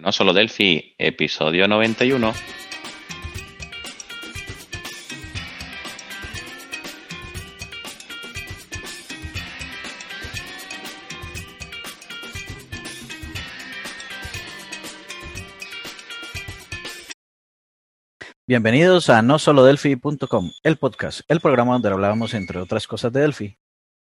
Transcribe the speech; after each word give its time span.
No 0.00 0.12
solo 0.12 0.32
Delphi, 0.32 0.94
episodio 0.96 1.68
91. 1.68 2.32
Bienvenidos 18.46 19.10
a 19.10 19.20
no 19.20 19.38
solo 19.38 19.64
Delphi.com, 19.64 20.50
el 20.62 20.78
podcast, 20.78 21.20
el 21.28 21.40
programa 21.40 21.74
donde 21.74 21.90
hablábamos 21.90 22.32
entre 22.32 22.58
otras 22.58 22.86
cosas 22.86 23.12
de 23.12 23.20
Delphi. 23.20 23.58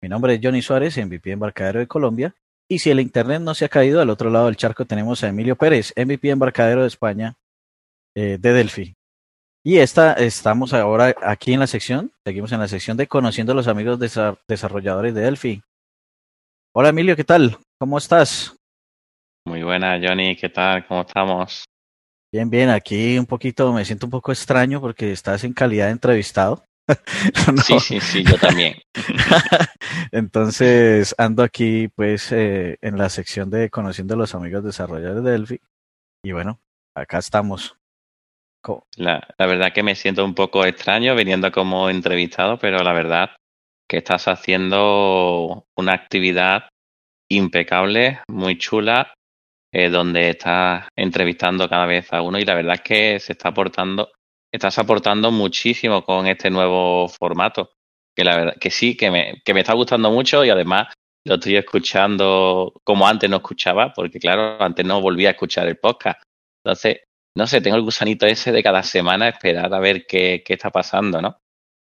Mi 0.02 0.10
nombre 0.10 0.34
es 0.34 0.42
Johnny 0.44 0.62
Suárez, 0.62 0.98
MVP 0.98 1.32
Embarcadero 1.32 1.80
de 1.80 1.88
Colombia, 1.88 2.36
y 2.70 2.80
si 2.80 2.90
el 2.90 3.00
internet 3.00 3.42
no 3.42 3.54
se 3.54 3.66
ha 3.66 3.70
caído, 3.70 4.02
al 4.02 4.10
otro 4.10 4.30
lado 4.30 4.48
del 4.48 4.58
charco 4.58 4.86
tenemos 4.86 5.24
a 5.24 5.30
Emilio 5.30 5.56
Pérez, 5.56 5.94
MVP 5.96 6.30
Embarcadero 6.30 6.82
de 6.82 6.88
España 6.88 7.36
eh, 8.16 8.38
de 8.40 8.54
Delphi. 8.54 8.96
Y 9.64 9.80
esta, 9.80 10.14
estamos 10.14 10.74
ahora 10.74 11.16
aquí 11.22 11.54
en 11.54 11.60
la 11.60 11.68
sección, 11.68 12.12
seguimos 12.26 12.52
en 12.52 12.60
la 12.60 12.68
sección 12.68 12.96
de 12.98 13.08
conociendo 13.08 13.52
a 13.52 13.56
los 13.56 13.68
amigos 13.68 14.00
desarrolladores 14.48 15.14
de 15.14 15.22
Delphi. 15.22 15.62
Hola 16.74 16.90
Emilio, 16.90 17.16
¿qué 17.16 17.24
tal? 17.24 17.58
¿Cómo 17.80 17.98
estás? 17.98 18.56
Muy 19.46 19.64
buena, 19.64 20.00
Johnny, 20.02 20.36
¿qué 20.36 20.50
tal? 20.50 20.86
¿Cómo 20.88 21.02
estamos? 21.02 21.66
Bien, 22.32 22.50
bien, 22.50 22.70
aquí 22.70 23.18
un 23.18 23.26
poquito, 23.26 23.72
me 23.72 23.86
siento 23.86 24.06
un 24.06 24.12
poco 24.12 24.32
extraño 24.32 24.82
porque 24.82 25.12
estás 25.12 25.44
en 25.46 25.54
calidad 25.54 25.86
de 25.86 25.94
entrevistado. 25.94 26.67
Sí, 27.64 27.80
sí, 27.80 28.00
sí, 28.00 28.24
yo 28.24 28.38
también. 28.38 28.76
Entonces 30.12 31.14
ando 31.18 31.44
aquí 31.44 31.90
pues 31.90 32.32
eh, 32.32 32.78
en 32.82 32.98
la 32.98 33.10
sección 33.10 33.50
de 33.50 33.70
conociendo 33.70 34.14
a 34.14 34.18
los 34.18 34.34
amigos 34.36 34.64
desarrolladores 34.64 35.24
de 35.24 35.32
Delphi 35.32 35.62
y 36.24 36.32
bueno, 36.32 36.60
acá 36.96 37.18
estamos. 37.18 37.76
La, 38.98 39.26
la 39.38 39.46
verdad 39.46 39.72
que 39.74 39.84
me 39.84 39.96
siento 39.96 40.26
un 40.26 40.36
poco 40.36 40.66
extraño 40.66 41.16
viniendo 41.16 41.52
como 41.52 41.90
entrevistado, 41.90 42.58
pero 42.58 42.84
la 42.84 42.94
verdad 42.94 43.30
que 43.88 43.98
estás 43.98 44.28
haciendo 44.28 45.66
una 45.78 45.94
actividad 45.94 46.68
impecable, 47.30 48.20
muy 48.28 48.58
chula 48.58 49.14
eh, 49.74 49.90
donde 49.90 50.30
estás 50.30 50.88
entrevistando 50.96 51.68
cada 51.68 51.86
vez 51.86 52.12
a 52.14 52.22
uno 52.22 52.40
y 52.40 52.46
la 52.46 52.56
verdad 52.56 52.76
es 52.76 52.82
que 52.82 53.20
se 53.20 53.34
está 53.34 53.50
aportando, 53.50 54.12
estás 54.52 54.78
aportando 54.80 55.32
muchísimo 55.32 56.04
con 56.04 56.28
este 56.28 56.50
nuevo 56.50 57.08
formato, 57.08 57.72
que 58.16 58.24
la 58.24 58.36
verdad 58.36 58.56
que 58.60 58.72
sí, 58.72 58.96
que 58.96 59.12
me, 59.12 59.42
que 59.44 59.54
me 59.54 59.62
está 59.62 59.74
gustando 59.74 60.12
mucho 60.12 60.44
y 60.44 60.50
además 60.50 60.94
lo 61.26 61.36
estoy 61.36 61.58
escuchando 61.58 62.74
como 62.84 63.08
antes 63.08 63.30
no 63.30 63.38
escuchaba, 63.38 63.94
porque 63.94 64.20
claro, 64.20 64.62
antes 64.62 64.86
no 64.86 65.02
volvía 65.02 65.30
a 65.30 65.32
escuchar 65.32 65.68
el 65.68 65.78
podcast. 65.78 66.22
Entonces, 66.64 67.02
no 67.36 67.46
sé, 67.46 67.62
tengo 67.62 67.76
el 67.78 67.84
gusanito 67.84 68.26
ese 68.26 68.52
de 68.52 68.64
cada 68.64 68.82
semana 68.84 69.28
esperar 69.28 69.74
a 69.74 69.80
ver 69.80 70.06
qué, 70.08 70.44
qué 70.46 70.54
está 70.54 70.72
pasando, 70.72 71.22
¿no? 71.22 71.38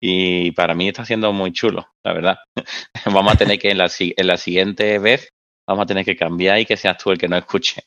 Y 0.02 0.52
para 0.52 0.76
mí 0.76 0.88
está 0.88 1.06
siendo 1.06 1.34
muy 1.34 1.52
chulo, 1.52 1.88
la 2.04 2.14
verdad. 2.14 2.38
Vamos 3.06 3.34
a 3.34 3.38
tener 3.38 3.60
que 3.60 3.72
en 3.72 3.78
la, 3.78 3.90
en 4.00 4.28
la 4.28 4.38
siguiente 4.38 5.00
vez 5.00 5.30
vamos 5.68 5.84
a 5.84 5.86
tener 5.86 6.04
que 6.04 6.16
cambiar 6.16 6.60
y 6.60 6.66
que 6.66 6.76
seas 6.76 6.98
tú 6.98 7.12
el 7.12 7.20
que 7.20 7.28
no 7.28 7.38
escuche. 7.38 7.84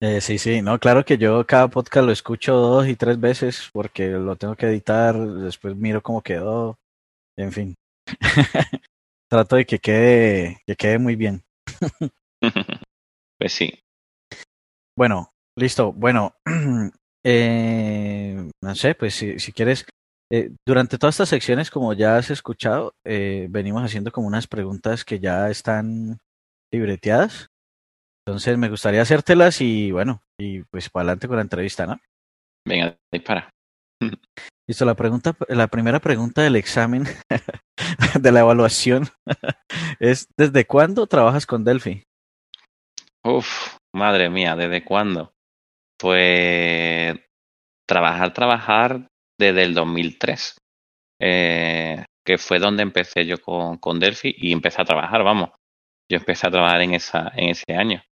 Eh, 0.00 0.20
sí, 0.20 0.38
sí, 0.38 0.62
no, 0.62 0.78
claro 0.80 1.04
que 1.04 1.16
yo 1.16 1.46
cada 1.46 1.68
podcast 1.68 2.06
lo 2.06 2.12
escucho 2.12 2.54
dos 2.56 2.88
y 2.88 2.96
tres 2.96 3.20
veces 3.20 3.70
porque 3.72 4.08
lo 4.08 4.34
tengo 4.34 4.56
que 4.56 4.66
editar, 4.66 5.16
después 5.16 5.76
miro 5.76 6.02
cómo 6.02 6.22
quedó, 6.22 6.76
en 7.38 7.52
fin. 7.52 7.74
Trato 9.30 9.56
de 9.56 9.64
que 9.64 9.78
quede, 9.78 10.60
que 10.66 10.74
quede 10.74 10.98
muy 10.98 11.16
bien. 11.16 11.42
pues 13.38 13.52
sí. 13.52 13.72
Bueno, 14.96 15.30
listo. 15.56 15.92
Bueno, 15.92 16.34
eh, 17.24 18.50
no 18.62 18.74
sé, 18.74 18.94
pues 18.94 19.14
si, 19.14 19.38
si 19.38 19.52
quieres, 19.52 19.86
eh, 20.30 20.50
durante 20.66 20.98
todas 20.98 21.14
estas 21.14 21.28
secciones, 21.28 21.70
como 21.70 21.92
ya 21.92 22.16
has 22.16 22.30
escuchado, 22.30 22.92
eh, 23.04 23.46
venimos 23.50 23.82
haciendo 23.82 24.12
como 24.12 24.26
unas 24.26 24.46
preguntas 24.46 25.04
que 25.04 25.18
ya 25.18 25.50
están 25.50 26.18
libreteadas. 26.72 27.48
Entonces 28.26 28.56
me 28.56 28.68
gustaría 28.68 29.02
hacértelas 29.02 29.60
y 29.60 29.90
bueno, 29.90 30.22
y 30.38 30.62
pues 30.64 30.88
para 30.90 31.02
adelante 31.02 31.26
con 31.26 31.36
la 31.36 31.42
entrevista, 31.42 31.86
¿no? 31.86 32.00
Venga, 32.66 32.96
dispara. 33.12 33.50
Listo, 34.68 34.84
la 34.84 34.94
pregunta, 34.94 35.36
la 35.48 35.66
primera 35.66 35.98
pregunta 35.98 36.42
del 36.42 36.54
examen 36.54 37.04
de 38.20 38.32
la 38.32 38.40
evaluación 38.40 39.08
es 39.98 40.28
¿desde 40.36 40.64
cuándo 40.66 41.06
trabajas 41.08 41.46
con 41.46 41.64
Delphi? 41.64 42.04
Uf, 43.24 43.76
madre 43.94 44.30
mía, 44.30 44.54
¿desde 44.54 44.84
cuándo? 44.84 45.32
Pues 45.98 47.18
trabajar, 47.88 48.32
trabajar 48.32 49.08
desde 49.38 49.64
el 49.64 49.74
2003, 49.74 50.58
eh, 51.20 52.04
que 52.24 52.38
fue 52.38 52.60
donde 52.60 52.84
empecé 52.84 53.26
yo 53.26 53.38
con, 53.38 53.78
con 53.78 53.98
Delphi 53.98 54.34
y 54.36 54.52
empecé 54.52 54.80
a 54.80 54.84
trabajar, 54.84 55.24
vamos 55.24 55.50
yo 56.12 56.18
empecé 56.18 56.46
a 56.46 56.50
trabajar 56.50 56.82
en, 56.82 56.94
esa, 56.94 57.32
en 57.34 57.48
ese 57.48 57.72
año. 57.74 58.02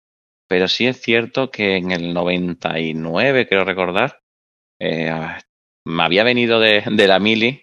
Pero 0.50 0.66
sí 0.66 0.88
es 0.88 1.00
cierto 1.00 1.52
que 1.52 1.76
en 1.76 1.92
el 1.92 2.12
99, 2.12 3.46
creo 3.48 3.64
recordar, 3.64 4.18
eh, 4.80 5.08
me 5.86 6.02
había 6.02 6.24
venido 6.24 6.58
de, 6.58 6.82
de 6.90 7.06
la 7.06 7.20
mili 7.20 7.62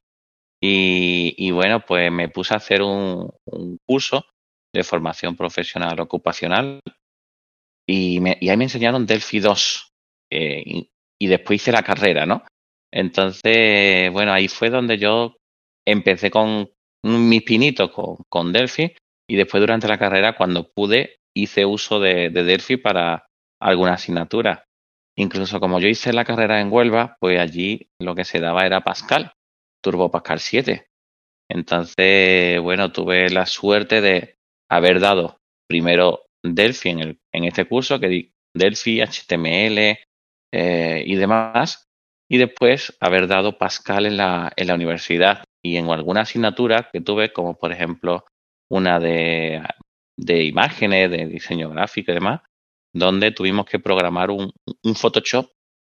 y, 0.64 1.36
y, 1.38 1.52
bueno, 1.52 1.82
pues 1.86 2.10
me 2.12 2.30
puse 2.30 2.54
a 2.54 2.58
hacer 2.58 2.82
un, 2.82 3.30
un 3.46 3.78
curso 3.86 4.26
de 4.74 4.84
formación 4.84 5.36
profesional 5.36 6.00
ocupacional 6.00 6.80
y, 7.86 8.22
me, 8.22 8.38
y 8.40 8.48
ahí 8.48 8.58
me 8.58 8.66
enseñaron 8.66 9.06
Delphi 9.06 9.42
2 9.42 9.92
eh, 10.32 10.64
y, 10.66 10.90
y, 11.20 11.28
después 11.28 11.62
hice 11.62 11.74
la 11.74 11.84
carrera, 11.84 12.26
¿no? 12.26 12.44
Entonces, 12.94 14.12
bueno, 14.14 14.32
ahí 14.32 14.48
fue 14.48 14.70
donde 14.70 14.98
yo 14.98 15.36
empecé 15.86 16.32
con 16.32 16.70
mis 17.04 17.44
pinitos 17.44 17.92
con, 17.92 18.16
con 18.30 18.54
Delphi 18.54 18.96
y 19.30 19.36
después 19.36 19.60
durante 19.60 19.90
la 19.90 20.00
carrera, 20.00 20.38
cuando 20.38 20.72
pude, 20.72 21.18
hice 21.42 21.66
uso 21.66 22.00
de, 22.00 22.30
de 22.30 22.44
Delphi 22.44 22.78
para 22.78 23.28
alguna 23.62 23.94
asignatura. 23.94 24.66
Incluso 25.18 25.60
como 25.60 25.80
yo 25.80 25.88
hice 25.88 26.14
la 26.14 26.26
carrera 26.26 26.62
en 26.62 26.72
Huelva, 26.72 27.18
pues 27.20 27.40
allí 27.40 27.90
lo 28.00 28.14
que 28.14 28.24
se 28.24 28.40
daba 28.40 28.66
era 28.66 28.82
Pascal, 28.82 29.34
Turbo 29.84 30.12
Pascal 30.12 30.40
7. 30.40 30.88
Entonces, 31.50 32.62
bueno, 32.62 32.92
tuve 32.92 33.30
la 33.30 33.46
suerte 33.46 34.02
de 34.02 34.36
haber 34.70 35.00
dado 35.00 35.40
primero 35.68 36.26
Delphi 36.44 36.90
en, 36.90 37.00
el, 37.00 37.20
en 37.34 37.46
este 37.46 37.66
curso, 37.66 38.00
que 38.00 38.10
di 38.10 38.32
Delphi, 38.56 39.02
HTML 39.02 39.98
eh, 40.54 41.04
y 41.06 41.16
demás, 41.16 41.88
y 42.30 42.38
después 42.38 42.96
haber 43.00 43.28
dado 43.28 43.58
Pascal 43.58 44.06
en 44.06 44.18
la, 44.18 44.52
en 44.56 44.68
la 44.68 44.76
universidad 44.76 45.44
y 45.64 45.78
en 45.78 45.90
alguna 45.90 46.22
asignatura 46.22 46.90
que 46.92 47.02
tuve, 47.02 47.32
como 47.32 47.58
por 47.58 47.72
ejemplo 47.72 48.26
una 48.70 49.00
de, 49.00 49.62
de 50.18 50.44
imágenes, 50.44 51.12
de 51.12 51.26
diseño 51.28 51.70
gráfico 51.70 52.12
y 52.12 52.16
demás, 52.16 52.42
donde 52.94 53.32
tuvimos 53.32 53.66
que 53.66 53.80
programar 53.80 54.32
un, 54.32 54.52
un 54.84 54.96
Photoshop 54.96 55.52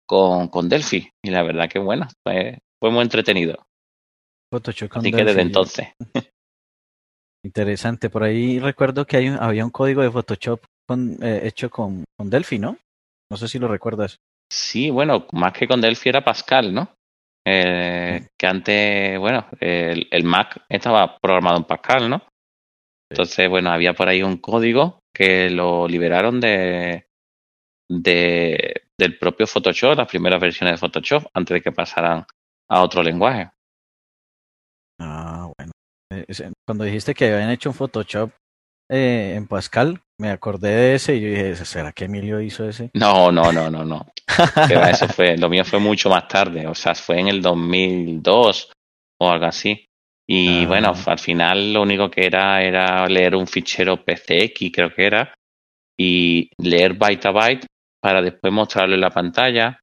con, 0.08 0.48
con, 0.48 0.70
Delphi. 0.70 1.10
Y 1.24 1.30
la 1.30 1.44
verdad 1.44 1.70
que 1.70 1.80
bueno, 1.80 2.08
fue, 2.26 2.60
fue 2.82 2.92
muy 2.92 3.02
entretenido. 3.02 3.66
Photoshop 4.52 4.90
con 4.90 5.00
Así 5.02 5.12
que 5.12 5.24
desde 5.24 5.42
entonces. 5.42 5.88
Interesante. 7.46 8.10
Por 8.10 8.24
ahí 8.24 8.60
recuerdo 8.60 9.06
que 9.06 9.18
hay, 9.18 9.28
había 9.28 9.64
un 9.64 9.72
código 9.72 10.02
de 10.02 10.12
Photoshop 10.12 10.66
con, 10.88 11.18
eh, 11.22 11.42
hecho 11.44 11.70
con, 11.70 12.04
con 12.18 12.30
Delphi, 12.30 12.60
¿no? 12.60 12.78
No 13.30 13.38
sé 13.38 13.48
si 13.48 13.60
lo 13.60 13.68
recuerdas. 13.68 14.18
Sí, 14.52 14.90
bueno, 14.90 15.28
más 15.34 15.54
que 15.54 15.68
con 15.68 15.82
Delphi 15.82 16.10
era 16.10 16.24
Pascal, 16.24 16.74
¿no? 16.74 16.94
Eh, 17.46 18.28
que 18.38 18.48
antes, 18.48 19.20
bueno, 19.20 19.46
el, 19.60 20.08
el 20.12 20.24
Mac 20.24 20.66
estaba 20.68 21.18
programado 21.18 21.58
en 21.58 21.64
Pascal, 21.66 22.10
¿no? 22.10 22.22
Entonces, 23.10 23.50
bueno, 23.50 23.72
había 23.72 23.94
por 23.94 24.08
ahí 24.08 24.22
un 24.24 24.38
código 24.38 25.00
que 25.14 25.50
lo 25.50 25.88
liberaron 25.88 26.40
de, 26.40 27.08
de 27.90 28.88
del 29.00 29.18
propio 29.18 29.46
Photoshop, 29.46 29.98
las 29.98 30.08
primeras 30.08 30.42
versiones 30.42 30.74
de 30.74 30.78
Photoshop, 30.78 31.28
antes 31.34 31.56
de 31.56 31.62
que 31.62 31.72
pasaran 31.72 32.26
a 32.70 32.82
otro 32.82 33.04
lenguaje. 33.04 33.52
Ah, 35.00 35.52
bueno. 35.58 35.72
Cuando 36.66 36.84
dijiste 36.84 37.14
que 37.14 37.32
habían 37.32 37.52
hecho 37.52 37.70
un 37.70 37.76
Photoshop 37.76 38.32
eh, 38.90 39.34
en 39.36 39.48
Pascal, 39.48 40.02
me 40.20 40.30
acordé 40.30 40.70
de 40.70 40.96
ese 40.96 41.16
y 41.16 41.22
yo 41.22 41.30
dije, 41.30 41.56
¿será 41.66 41.92
que 41.92 42.06
Emilio 42.06 42.42
hizo 42.42 42.68
ese? 42.68 42.90
No, 42.94 43.32
no, 43.32 43.52
no, 43.52 43.70
no, 43.70 43.86
no. 43.86 44.08
Eso 44.90 45.08
fue, 45.10 45.38
lo 45.38 45.50
mío 45.50 45.64
fue 45.64 45.80
mucho 45.80 46.10
más 46.10 46.28
tarde, 46.28 46.66
o 46.68 46.74
sea, 46.74 46.96
fue 46.96 47.20
en 47.20 47.28
el 47.28 47.42
2002 47.42 48.72
o 49.20 49.30
algo 49.30 49.46
así. 49.46 49.87
Y 50.30 50.64
ah. 50.64 50.68
bueno, 50.68 50.94
al 51.06 51.20
final 51.20 51.74
lo 51.74 51.82
único 51.82 52.10
que 52.10 52.26
era 52.26 52.62
era 52.62 53.08
leer 53.08 53.36
un 53.36 53.48
fichero 53.48 54.04
PCX, 54.04 54.72
creo 54.74 54.94
que 54.94 55.06
era, 55.06 55.34
y 55.98 56.50
leer 56.58 56.94
byte 56.94 57.28
a 57.28 57.32
byte 57.32 57.66
para 58.02 58.22
después 58.22 58.52
mostrarlo 58.54 58.96
en 58.96 59.02
la 59.02 59.10
pantalla 59.10 59.80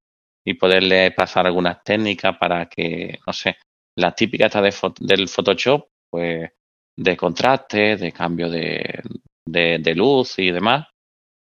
y 0.46 0.55
poderle 0.55 1.11
pasar 1.12 1.46
algunas 1.46 1.82
técnicas 1.82 2.37
para 2.38 2.67
que, 2.67 3.19
no 3.26 3.32
sé, 3.32 3.56
las 3.96 4.14
típicas 4.14 4.52
de, 4.52 4.75
del 5.00 5.29
Photoshop, 5.29 5.88
pues 6.11 6.50
de 6.97 7.17
contraste, 7.17 7.97
de 7.97 8.12
cambio 8.12 8.49
de, 8.50 9.02
de, 9.47 9.79
de 9.81 9.94
luz 9.94 10.38
y 10.38 10.50
demás, 10.50 10.87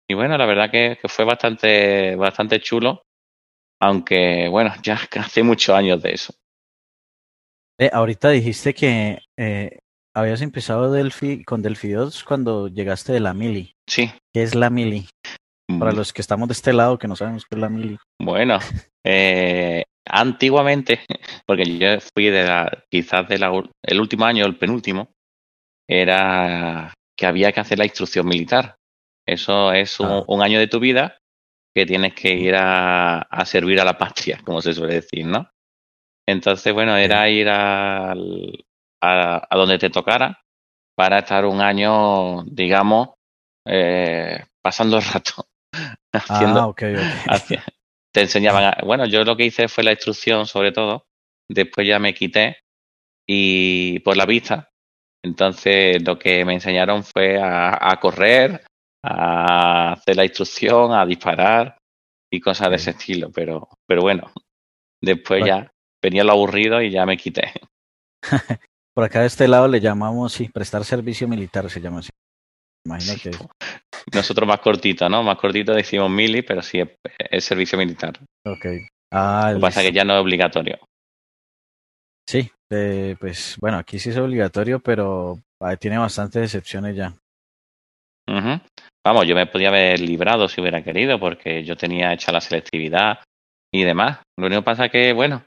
y 0.09 0.15
bueno, 0.15 0.37
la 0.37 0.45
verdad 0.45 0.69
que, 0.69 0.97
que 1.01 1.07
fue 1.07 1.25
bastante, 1.25 2.15
bastante 2.15 2.59
chulo, 2.59 3.03
aunque 3.81 4.47
bueno, 4.49 4.73
ya 4.83 4.99
hace 5.19 5.43
muchos 5.43 5.75
años 5.75 6.01
de 6.01 6.11
eso. 6.11 6.33
Eh, 7.83 7.89
ahorita 7.91 8.29
dijiste 8.29 8.73
que 8.73 9.19
eh, 9.37 9.79
habías 10.15 10.41
empezado 10.41 10.89
Delphi 10.89 11.43
con 11.43 11.61
Delphi 11.61 11.89
2 11.91 12.23
cuando 12.23 12.69
llegaste 12.69 13.11
de 13.11 13.19
la 13.19 13.33
Mili. 13.33 13.73
Sí. 13.89 14.09
¿Qué 14.33 14.41
es 14.43 14.55
la 14.55 14.69
Mili? 14.69 15.05
Para 15.79 15.91
Mm, 15.91 15.95
los 15.97 16.13
que 16.13 16.21
estamos 16.21 16.47
de 16.47 16.53
este 16.53 16.71
lado 16.71 16.97
que 16.97 17.09
no 17.09 17.17
sabemos 17.17 17.43
qué 17.43 17.55
es 17.57 17.61
la 17.61 17.67
Mili. 17.67 17.97
Bueno, 18.21 18.57
eh, 19.05 19.83
antiguamente, 20.07 21.01
porque 21.45 21.77
yo 21.77 21.99
fui 22.13 22.29
de 22.29 22.43
la, 22.45 22.85
quizás 22.89 23.27
de 23.27 23.37
la, 23.37 23.51
el 23.83 23.99
último 23.99 24.23
año, 24.23 24.45
el 24.45 24.57
penúltimo, 24.57 25.11
era 25.89 26.93
que 27.17 27.25
había 27.25 27.51
que 27.51 27.59
hacer 27.59 27.79
la 27.79 27.85
instrucción 27.85 28.25
militar. 28.27 28.75
Eso 29.27 29.73
es 29.73 29.99
un, 29.99 30.07
Ah. 30.07 30.23
un 30.27 30.41
año 30.41 30.57
de 30.57 30.67
tu 30.67 30.79
vida 30.79 31.17
que 31.75 31.85
tienes 31.85 32.13
que 32.13 32.33
ir 32.33 32.55
a, 32.55 33.23
a 33.23 33.45
servir 33.45 33.81
a 33.81 33.85
la 33.85 33.97
patria, 33.97 34.39
como 34.45 34.61
se 34.61 34.73
suele 34.73 34.95
decir, 34.95 35.25
¿no? 35.25 35.49
Entonces, 36.27 36.73
bueno, 36.73 36.95
era 36.97 37.29
ir 37.29 37.49
al- 37.49 38.65
a, 39.01 39.47
a 39.49 39.57
donde 39.57 39.77
te 39.77 39.89
tocara 39.89 40.39
para 40.95 41.19
estar 41.19 41.45
un 41.45 41.61
año, 41.61 42.43
digamos, 42.43 43.09
eh, 43.67 44.43
pasando 44.61 44.97
el 44.97 45.03
rato, 45.03 45.45
haciendo, 46.13 46.59
Ah, 46.61 46.67
hacia- 47.33 47.63
te 48.13 48.21
enseñaban, 48.21 48.63
a- 48.63 48.77
bueno, 48.85 49.05
yo 49.05 49.23
lo 49.23 49.35
que 49.35 49.45
hice 49.45 49.67
fue 49.67 49.83
la 49.83 49.91
instrucción 49.91 50.45
sobre 50.45 50.71
todo, 50.71 51.05
después 51.49 51.87
ya 51.87 51.99
me 51.99 52.13
quité 52.13 52.57
y 53.27 53.99
por 53.99 54.15
la 54.17 54.25
vista, 54.25 54.69
entonces 55.23 56.01
lo 56.05 56.17
que 56.19 56.45
me 56.45 56.53
enseñaron 56.53 57.03
fue 57.03 57.41
a, 57.41 57.77
a 57.91 57.99
correr, 57.99 58.63
a 59.03 59.93
hacer 59.93 60.15
la 60.15 60.25
instrucción, 60.25 60.93
a 60.93 61.05
disparar 61.05 61.77
y 62.31 62.39
cosas 62.39 62.69
de 62.69 62.75
ese 62.77 62.91
estilo, 62.91 63.31
pero, 63.31 63.67
pero 63.87 64.01
bueno, 64.01 64.31
después 65.01 65.41
ya 65.47 65.72
venía 66.03 66.23
lo 66.23 66.33
aburrido 66.33 66.81
y 66.81 66.91
ya 66.91 67.05
me 67.05 67.17
quité. 67.17 67.53
Por 68.93 69.05
acá 69.05 69.21
de 69.21 69.27
este 69.27 69.47
lado 69.47 69.67
le 69.67 69.79
llamamos, 69.79 70.33
sí, 70.33 70.49
prestar 70.49 70.83
servicio 70.83 71.27
militar 71.27 71.67
se 71.69 71.81
llama 71.81 71.99
así. 71.99 72.11
Imagino 72.85 73.13
que 73.23 73.31
Nosotros 74.13 74.47
más 74.47 74.59
cortito, 74.59 75.09
¿no? 75.09 75.23
Más 75.23 75.37
cortito 75.37 75.73
decimos 75.73 76.11
mili, 76.11 76.41
pero 76.41 76.61
sí 76.61 76.79
es, 76.81 76.89
es 77.17 77.43
servicio 77.43 77.77
militar. 77.77 78.19
Ok. 78.45 78.65
Ah, 79.11 79.49
Lo 79.51 79.57
que 79.57 79.61
pasa 79.61 79.81
es 79.81 79.87
que 79.87 79.93
ya 79.93 80.03
no 80.03 80.13
es 80.13 80.21
obligatorio. 80.21 80.77
Sí, 82.27 82.51
eh, 82.71 83.15
pues 83.19 83.57
bueno, 83.59 83.77
aquí 83.77 83.99
sí 83.99 84.09
es 84.09 84.17
obligatorio, 84.17 84.79
pero 84.79 85.39
ah, 85.61 85.75
tiene 85.77 85.97
bastantes 85.97 86.43
excepciones 86.43 86.95
ya. 86.95 87.13
Vamos, 89.05 89.27
yo 89.27 89.35
me 89.35 89.47
podía 89.47 89.67
haber 89.67 89.99
librado 89.99 90.47
si 90.47 90.61
hubiera 90.61 90.83
querido, 90.83 91.19
porque 91.19 91.63
yo 91.63 91.75
tenía 91.75 92.13
hecha 92.13 92.31
la 92.31 92.39
selectividad 92.39 93.19
y 93.71 93.83
demás. 93.83 94.19
Lo 94.37 94.47
único 94.47 94.61
que 94.61 94.65
pasa 94.65 94.85
es 94.85 94.91
que, 94.91 95.13
bueno, 95.13 95.43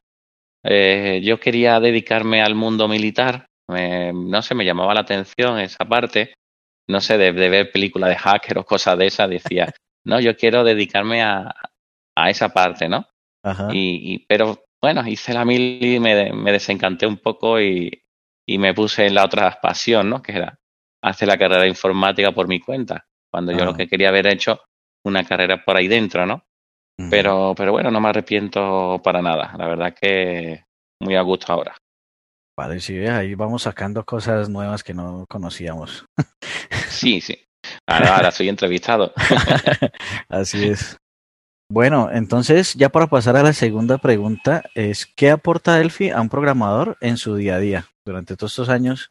eh, 0.69 1.21
yo 1.23 1.39
quería 1.41 1.81
dedicarme 1.81 2.43
al 2.43 2.55
mundo 2.55 2.89
militar. 2.89 3.47
Me- 3.69 4.13
no 4.13 4.43
sé, 4.43 4.55
me 4.55 4.65
llamaba 4.65 4.95
la 4.95 5.01
atención 5.01 5.59
esa 5.59 5.85
parte. 5.85 6.35
No 6.89 7.01
sé, 7.01 7.19
de, 7.19 7.33
de 7.33 7.49
ver 7.49 7.73
películas 7.73 8.11
de 8.11 8.17
hacker 8.17 8.59
o 8.59 8.65
cosas 8.65 8.97
de 8.99 9.07
esas, 9.07 9.29
decía, 9.29 9.73
no, 10.05 10.21
yo 10.21 10.37
quiero 10.37 10.63
dedicarme 10.65 11.23
a, 11.23 11.55
a 12.17 12.31
esa 12.31 12.51
parte, 12.51 12.89
¿no? 12.89 13.07
Ajá. 13.45 13.69
Y, 13.73 14.15
y- 14.15 14.19
pero 14.29 14.65
bueno, 14.83 15.07
hice 15.07 15.33
la 15.35 15.45
mil 15.45 15.83
y 15.85 15.99
me, 15.99 16.33
me 16.33 16.53
desencanté 16.53 17.07
un 17.07 17.17
poco 17.19 17.61
y, 17.61 18.03
y 18.49 18.59
me 18.59 18.73
puse 18.75 19.07
en 19.07 19.15
la 19.15 19.25
otra 19.25 19.59
pasión, 19.61 20.09
¿no? 20.11 20.23
Que 20.23 20.33
era 20.33 20.59
hacer 21.03 21.27
la 21.29 21.39
carrera 21.39 21.62
de 21.62 21.69
informática 21.69 22.33
por 22.33 22.47
mi 22.49 22.61
cuenta, 22.61 23.07
cuando 23.33 23.53
yo 23.53 23.62
Ah. 23.62 23.67
lo 23.67 23.75
que 23.75 23.89
quería 23.89 24.09
haber 24.11 24.27
hecho 24.29 24.61
una 25.05 25.25
carrera 25.25 25.65
por 25.65 25.77
ahí 25.77 25.89
dentro, 25.89 26.25
¿no? 26.27 26.45
Pero, 27.11 27.55
pero 27.57 27.73
bueno, 27.73 27.91
no 27.91 28.01
me 28.01 28.09
arrepiento 28.09 29.01
para 29.05 29.21
nada. 29.21 29.55
La 29.59 29.67
verdad 29.67 29.95
que 29.95 30.65
muy 31.01 31.15
a 31.15 31.23
gusto 31.23 31.53
ahora. 31.53 31.77
Vale, 32.59 32.81
sí, 32.81 32.99
ahí 33.07 33.35
vamos 33.35 33.63
sacando 33.63 34.05
cosas 34.05 34.49
nuevas 34.49 34.83
que 34.83 34.95
no 34.95 35.27
conocíamos. 35.29 36.07
Sí, 36.89 37.21
sí. 37.21 37.39
Ahora, 37.89 38.17
ahora 38.17 38.31
soy 38.31 38.49
entrevistado. 38.49 39.13
Así 40.29 40.69
es. 40.69 40.97
Bueno, 41.69 42.11
entonces, 42.13 42.75
ya 42.75 42.91
para 42.91 43.09
pasar 43.09 43.37
a 43.37 43.43
la 43.43 43.53
segunda 43.53 43.99
pregunta, 43.99 44.63
es 44.77 45.05
¿qué 45.05 45.31
aporta 45.31 45.75
Delphi 45.75 46.11
a 46.11 46.21
un 46.21 46.29
programador 46.29 46.97
en 47.01 47.17
su 47.17 47.35
día 47.35 47.57
a 47.57 47.59
día? 47.59 47.89
Durante 48.07 48.37
todos 48.37 48.53
estos 48.53 48.69
años 48.69 49.11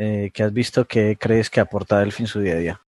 eh, 0.00 0.30
que 0.32 0.42
has 0.42 0.54
visto, 0.54 0.86
¿qué 0.86 1.18
crees 1.20 1.50
que 1.50 1.60
aporta 1.60 2.00
Delphi 2.00 2.22
en 2.22 2.28
su 2.28 2.40
día 2.40 2.54
a 2.54 2.58
día? 2.58 2.80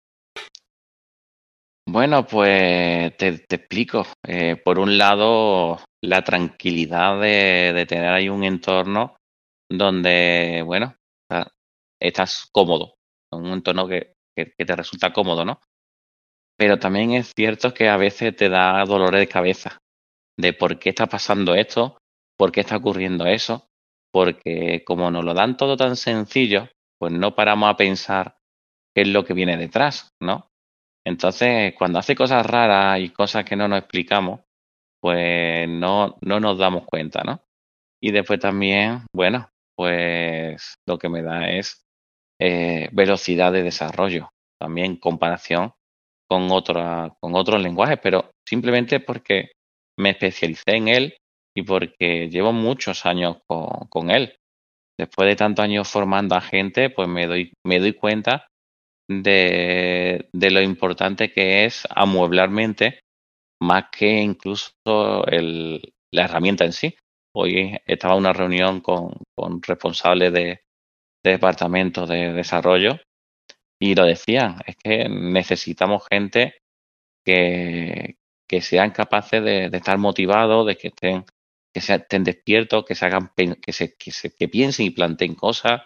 Bueno, 1.95 2.27
pues 2.27 3.17
te, 3.17 3.29
explico. 3.29 4.05
Eh, 4.27 4.57
por 4.57 4.81
un 4.81 4.99
lado, 4.99 5.79
la 6.03 6.25
tranquilidad 6.25 7.21
de, 7.21 7.87
tener 7.89 8.09
ahí 8.13 8.29
un 8.29 8.43
entorno 8.43 9.15
donde, 9.71 10.65
bueno, 10.67 10.97
está- 11.23 11.53
estás 12.03 12.49
cómodo, 12.51 12.97
un 13.31 13.47
entorno 13.47 13.87
que 13.87 14.15
te 14.35 14.75
resulta 14.75 15.13
cómodo, 15.13 15.45
¿no? 15.45 15.61
Pero 16.59 16.81
también 16.81 17.13
es 17.13 17.33
cierto 17.33 17.73
que 17.73 17.89
a 17.89 17.97
veces 17.97 18.35
te 18.35 18.49
da 18.49 18.85
dolores 18.85 19.21
de 19.21 19.29
cabeza 19.29 19.79
de 20.37 20.53
por 20.53 20.81
qué 20.81 20.89
está 20.89 21.07
pasando 21.07 21.55
esto, 21.55 21.99
por 22.37 22.51
qué 22.51 22.63
está 22.63 22.79
ocurriendo 22.79 23.25
eso, 23.27 23.69
porque 24.13 24.83
como 24.85 25.13
nos 25.13 25.25
lo 25.25 25.33
dan 25.33 25.57
todo 25.57 25.77
tan 25.77 25.95
sencillo, 25.95 26.69
pues 26.99 27.13
no 27.13 27.37
paramos 27.37 27.71
a 27.71 27.77
pensar 27.77 28.37
qué 28.97 29.03
es 29.03 29.09
lo 29.09 29.25
que 29.25 29.35
viene 29.35 29.57
detrás, 29.57 30.11
¿no? 30.21 30.51
Entonces, 31.07 31.75
cuando 31.77 31.99
hace 31.99 32.15
cosas 32.15 32.47
raras 32.47 33.01
y 33.01 33.11
cosas 33.11 33.45
que 33.45 33.57
no 33.57 33.69
nos 33.69 33.79
explicamos, 33.79 34.41
pues 35.01 35.69
no, 35.69 36.17
no 36.23 36.41
nos 36.41 36.57
damos 36.57 36.85
cuenta, 36.87 37.23
¿no? 37.25 37.43
Y 38.03 38.11
después 38.11 38.41
también, 38.41 39.03
bueno, 39.15 39.49
pues 39.77 40.77
lo 40.87 40.99
que 40.99 41.09
me 41.09 41.23
da 41.23 41.51
es 41.51 41.85
eh, 42.41 42.89
velocidad 42.93 43.53
de 43.53 43.63
desarrollo, 43.63 44.31
también 44.59 44.93
en 44.93 44.97
comparación 44.97 45.73
con, 46.29 46.51
otra, 46.51 47.15
con 47.21 47.35
otros 47.35 47.63
lenguajes, 47.63 47.99
pero 48.03 48.31
simplemente 48.49 49.01
porque 49.01 49.53
me 49.99 50.11
especialicé 50.11 50.63
en 50.77 50.89
él 50.89 51.17
y 51.57 51.63
porque 51.63 52.29
llevo 52.31 52.53
muchos 52.53 53.05
años 53.07 53.39
con, 53.47 53.69
con 53.89 54.11
él. 54.11 54.37
Después 54.99 55.29
de 55.29 55.37
tantos 55.37 55.65
años 55.65 55.91
formando 55.91 56.35
a 56.35 56.41
gente, 56.41 56.89
pues 56.89 57.09
me 57.09 57.27
doy, 57.27 57.53
me 57.67 57.79
doy 57.79 57.93
cuenta 57.93 58.47
de, 59.09 60.29
de 60.33 60.51
lo 60.51 60.61
importante 60.61 61.33
que 61.33 61.65
es 61.65 61.87
amueblarmente 61.91 63.01
más 63.63 63.85
que 63.91 64.21
incluso 64.21 64.73
el, 65.27 65.93
la 66.13 66.25
herramienta 66.25 66.65
en 66.65 66.73
sí. 66.73 66.95
Hoy 67.35 67.77
estaba 67.87 68.15
en 68.15 68.21
una 68.21 68.33
reunión 68.33 68.81
con, 68.81 69.15
con 69.37 69.61
responsables 69.63 70.33
de, 70.33 70.61
de 71.25 71.31
departamentos 71.31 72.09
de 72.09 72.33
desarrollo 72.33 72.99
y 73.81 73.95
lo 73.95 74.05
decían, 74.05 74.61
es 74.67 74.77
que 74.77 75.09
necesitamos 75.09 76.05
gente 76.11 76.55
que, 77.25 78.17
que 78.49 78.61
sean 78.61 78.91
capaces 78.91 79.43
de, 79.43 79.69
de 79.71 79.77
estar 79.77 79.99
motivados, 79.99 80.67
de 80.67 80.77
que 80.77 80.89
estén, 80.89 81.25
que 81.75 81.81
se, 81.81 81.95
estén 81.95 82.25
despiertos, 82.25 82.85
que 82.85 82.95
se 82.95 83.07
hagan 83.07 83.33
que 83.61 83.73
se, 83.73 83.97
que 83.97 84.11
se 84.13 84.35
que 84.35 84.49
piensen 84.49 84.87
y 84.87 84.91
planteen 84.91 85.35
cosas. 85.35 85.83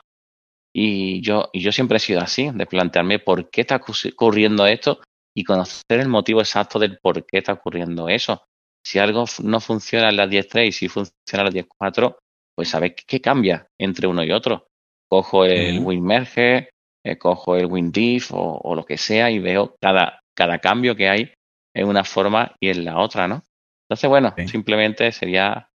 Y 0.81 1.21
yo, 1.23 1.51
y 1.53 1.61
yo 1.61 1.73
siempre 1.73 1.97
he 1.97 2.01
sido 2.01 2.21
así, 2.21 2.51
de 2.55 2.65
plantearme 2.65 3.19
por 3.19 3.51
qué 3.51 3.63
está 3.63 3.81
ocurri- 3.81 4.13
ocurriendo 4.13 4.65
esto 4.65 5.01
y 5.37 5.43
conocer 5.43 5.99
el 5.99 6.09
motivo 6.09 6.39
exacto 6.41 6.79
del 6.79 6.99
por 6.99 7.27
qué 7.27 7.39
está 7.39 7.55
ocurriendo 7.55 8.09
eso. 8.09 8.45
Si 8.87 9.01
algo 9.01 9.25
no 9.43 9.59
funciona 9.59 10.09
en 10.09 10.17
las 10.17 10.31
10.3 10.31 10.69
y 10.69 10.73
si 10.73 10.89
funciona 10.89 11.13
en 11.33 11.45
las 11.47 11.55
10.4, 11.55 12.17
pues 12.57 12.69
sabes 12.69 12.95
qué, 13.07 13.21
cambia 13.21 13.67
entre 13.77 14.07
uno 14.07 14.23
y 14.23 14.31
otro. 14.31 14.69
Cojo 15.11 15.45
el. 15.45 15.81
WinMerge, 15.81 16.69
eh, 17.05 17.19
cojo 17.19 17.57
el 17.57 17.67
WinDiff 17.67 18.33
o, 18.33 18.61
o 18.63 18.75
lo 18.77 18.85
que 18.85 18.99
sea 18.99 19.33
y 19.33 19.41
veo 19.41 19.75
cada, 19.81 20.21
cada 20.37 20.61
cambio 20.61 20.95
que 20.95 21.09
hay 21.09 21.33
en 21.75 21.89
una 21.89 22.05
forma 22.05 22.55
y 22.61 22.69
en 22.69 22.85
la 22.85 22.99
otra, 23.01 23.27
¿no? 23.27 23.43
Entonces, 23.89 24.09
bueno, 24.09 24.33
Sí. 24.37 24.47
simplemente 24.47 25.11
sería, 25.11 25.71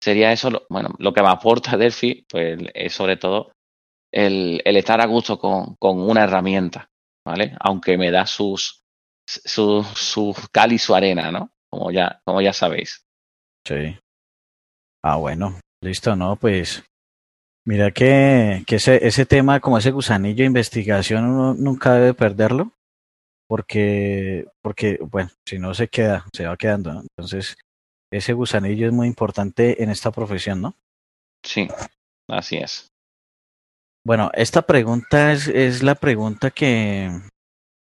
sería 0.00 0.30
eso, 0.30 0.50
lo, 0.50 0.62
bueno, 0.70 0.90
lo 0.98 1.12
que 1.12 1.22
me 1.22 1.28
aporta 1.28 1.76
Delphi, 1.76 2.24
pues 2.28 2.58
es 2.72 2.92
sobre 2.92 3.16
todo 3.16 3.50
el, 4.14 4.62
el 4.64 4.76
estar 4.76 5.00
a 5.00 5.06
gusto 5.06 5.38
con, 5.38 5.74
con 5.74 6.00
una 6.00 6.22
herramienta, 6.22 6.88
¿vale? 7.26 7.56
Aunque 7.58 7.98
me 7.98 8.12
da 8.12 8.26
sus, 8.26 8.84
su, 9.26 9.82
su 9.82 10.34
cal 10.52 10.72
y 10.72 10.78
su 10.78 10.94
arena, 10.94 11.32
¿no? 11.32 11.50
Como 11.68 11.90
ya, 11.90 12.20
como 12.24 12.40
ya 12.40 12.52
sabéis. 12.52 13.04
Sí. 13.66 13.98
Ah, 15.02 15.16
bueno, 15.16 15.58
listo, 15.82 16.14
¿no? 16.14 16.36
Pues 16.36 16.84
mira 17.66 17.90
que, 17.90 18.62
que 18.66 18.76
ese, 18.76 19.04
ese 19.04 19.26
tema, 19.26 19.58
como 19.58 19.78
ese 19.78 19.90
gusanillo 19.90 20.42
de 20.42 20.46
investigación, 20.46 21.24
uno 21.24 21.54
nunca 21.54 21.94
debe 21.94 22.14
perderlo, 22.14 22.72
porque, 23.48 24.46
porque, 24.62 24.98
bueno, 25.10 25.30
si 25.44 25.58
no 25.58 25.74
se 25.74 25.88
queda, 25.88 26.24
se 26.32 26.46
va 26.46 26.56
quedando, 26.56 26.94
¿no? 26.94 27.00
Entonces, 27.00 27.56
ese 28.12 28.32
gusanillo 28.32 28.86
es 28.86 28.92
muy 28.92 29.08
importante 29.08 29.82
en 29.82 29.90
esta 29.90 30.12
profesión, 30.12 30.62
¿no? 30.62 30.76
Sí, 31.44 31.66
así 32.28 32.58
es. 32.58 32.93
Bueno, 34.06 34.30
esta 34.34 34.62
pregunta 34.62 35.32
es, 35.32 35.48
es 35.48 35.82
la 35.82 35.94
pregunta 35.94 36.50
que, 36.50 37.08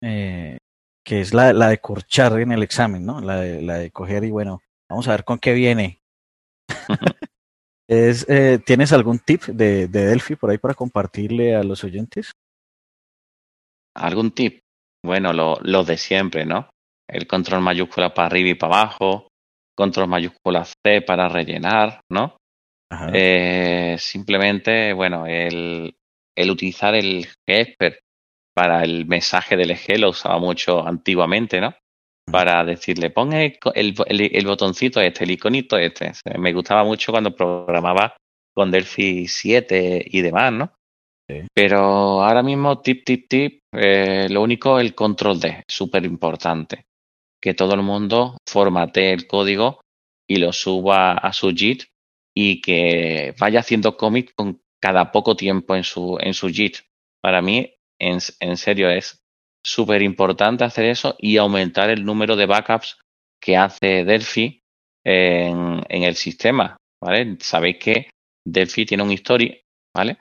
eh, 0.02 0.58
que 1.06 1.20
es 1.20 1.34
la, 1.34 1.52
la 1.52 1.68
de 1.68 1.80
corchar 1.80 2.40
en 2.40 2.54
el 2.54 2.64
examen, 2.64 3.06
¿no? 3.06 3.20
La 3.20 3.42
de, 3.42 3.62
la 3.62 3.78
de 3.78 3.92
coger 3.92 4.24
y 4.24 4.32
bueno, 4.32 4.62
vamos 4.90 5.08
a 5.08 5.12
ver 5.12 5.26
con 5.26 5.38
qué 5.38 5.54
viene. 5.54 6.00
es, 7.90 8.26
eh, 8.30 8.60
¿Tienes 8.66 8.94
algún 8.94 9.20
tip 9.20 9.44
de, 9.44 9.88
de 9.90 10.06
Delphi 10.06 10.38
por 10.38 10.50
ahí 10.50 10.58
para 10.58 10.76
compartirle 10.76 11.56
a 11.56 11.64
los 11.64 11.84
oyentes? 11.84 12.32
¿Algún 13.94 14.32
tip? 14.32 14.62
Bueno, 15.06 15.34
lo, 15.34 15.60
lo 15.62 15.84
de 15.84 15.98
siempre, 15.98 16.46
¿no? 16.46 16.70
El 17.10 17.28
control 17.28 17.62
mayúscula 17.62 18.14
para 18.14 18.28
arriba 18.28 18.50
y 18.50 18.56
para 18.56 18.82
abajo, 18.82 19.28
control 19.76 20.08
mayúscula 20.08 20.64
C 20.64 21.02
para 21.02 21.28
rellenar, 21.28 22.00
¿no? 22.10 22.38
Eh, 23.12 23.98
simplemente, 24.00 24.94
bueno, 24.94 25.26
el, 25.26 25.94
el 26.36 26.52
utilizar 26.52 26.96
el 26.96 27.28
Gesper 27.48 28.00
para 28.54 28.84
el 28.84 29.06
mensaje 29.06 29.58
del 29.58 29.72
eje 29.72 29.98
lo 29.98 30.10
usaba 30.10 30.40
mucho 30.40 30.86
antiguamente, 30.86 31.60
¿no? 31.60 31.76
Para 32.32 32.64
decirle, 32.64 33.10
pon 33.10 33.34
el, 33.34 33.58
el, 33.76 34.46
botoncito 34.46 35.02
este, 35.02 35.26
el 35.26 35.32
iconito 35.32 35.78
este. 35.78 36.14
Me 36.38 36.54
gustaba 36.54 36.84
mucho 36.84 37.12
cuando 37.12 37.36
programaba 37.36 38.16
con 38.54 38.72
Delphi 38.72 39.28
7 39.28 40.06
y 40.06 40.22
demás, 40.22 40.54
¿no? 40.54 40.72
Pero 41.54 42.24
ahora 42.24 42.44
mismo, 42.44 42.80
tip, 42.82 43.04
tip, 43.06 43.28
tip, 43.28 43.62
eh, 43.74 44.28
lo 44.30 44.42
único, 44.42 44.80
el 44.80 44.94
control 44.94 45.40
D, 45.40 45.64
súper 45.68 46.06
importante. 46.06 46.86
Que 47.42 47.54
todo 47.54 47.74
el 47.74 47.82
mundo 47.82 48.38
formate 48.48 49.12
el 49.12 49.28
código 49.28 49.82
y 50.30 50.38
lo 50.38 50.54
suba 50.54 51.14
a 51.14 51.34
su 51.34 51.52
JIT 51.52 51.84
y 52.36 52.62
que 52.62 53.34
vaya 53.40 53.60
haciendo 53.60 53.98
commit 53.98 54.32
con 54.36 54.62
cada 54.84 55.14
poco 55.14 55.38
tiempo 55.38 55.78
en 55.78 55.86
su, 55.86 56.18
en 56.20 56.34
su 56.34 56.50
JIT. 56.50 56.80
Para 57.22 57.42
mí, 57.42 57.74
en, 57.98 58.18
en 58.42 58.58
serio, 58.58 58.90
es 58.90 59.24
súper 59.66 60.02
importante 60.02 60.66
hacer 60.66 60.84
eso 60.84 61.16
y 61.20 61.38
aumentar 61.38 61.90
el 61.90 62.04
número 62.04 62.36
de 62.36 62.48
backups 62.48 63.00
que 63.42 63.56
hace 63.56 64.04
Delphi 64.04 64.60
en, 65.06 65.82
en 65.88 66.04
el 66.04 66.16
sistema. 66.16 66.76
¿vale? 67.02 67.38
Sabéis 67.40 67.78
que 67.78 68.10
Delphi 68.46 68.86
tiene 68.86 69.04
un 69.04 69.12
history, 69.14 69.62
¿vale? 69.96 70.18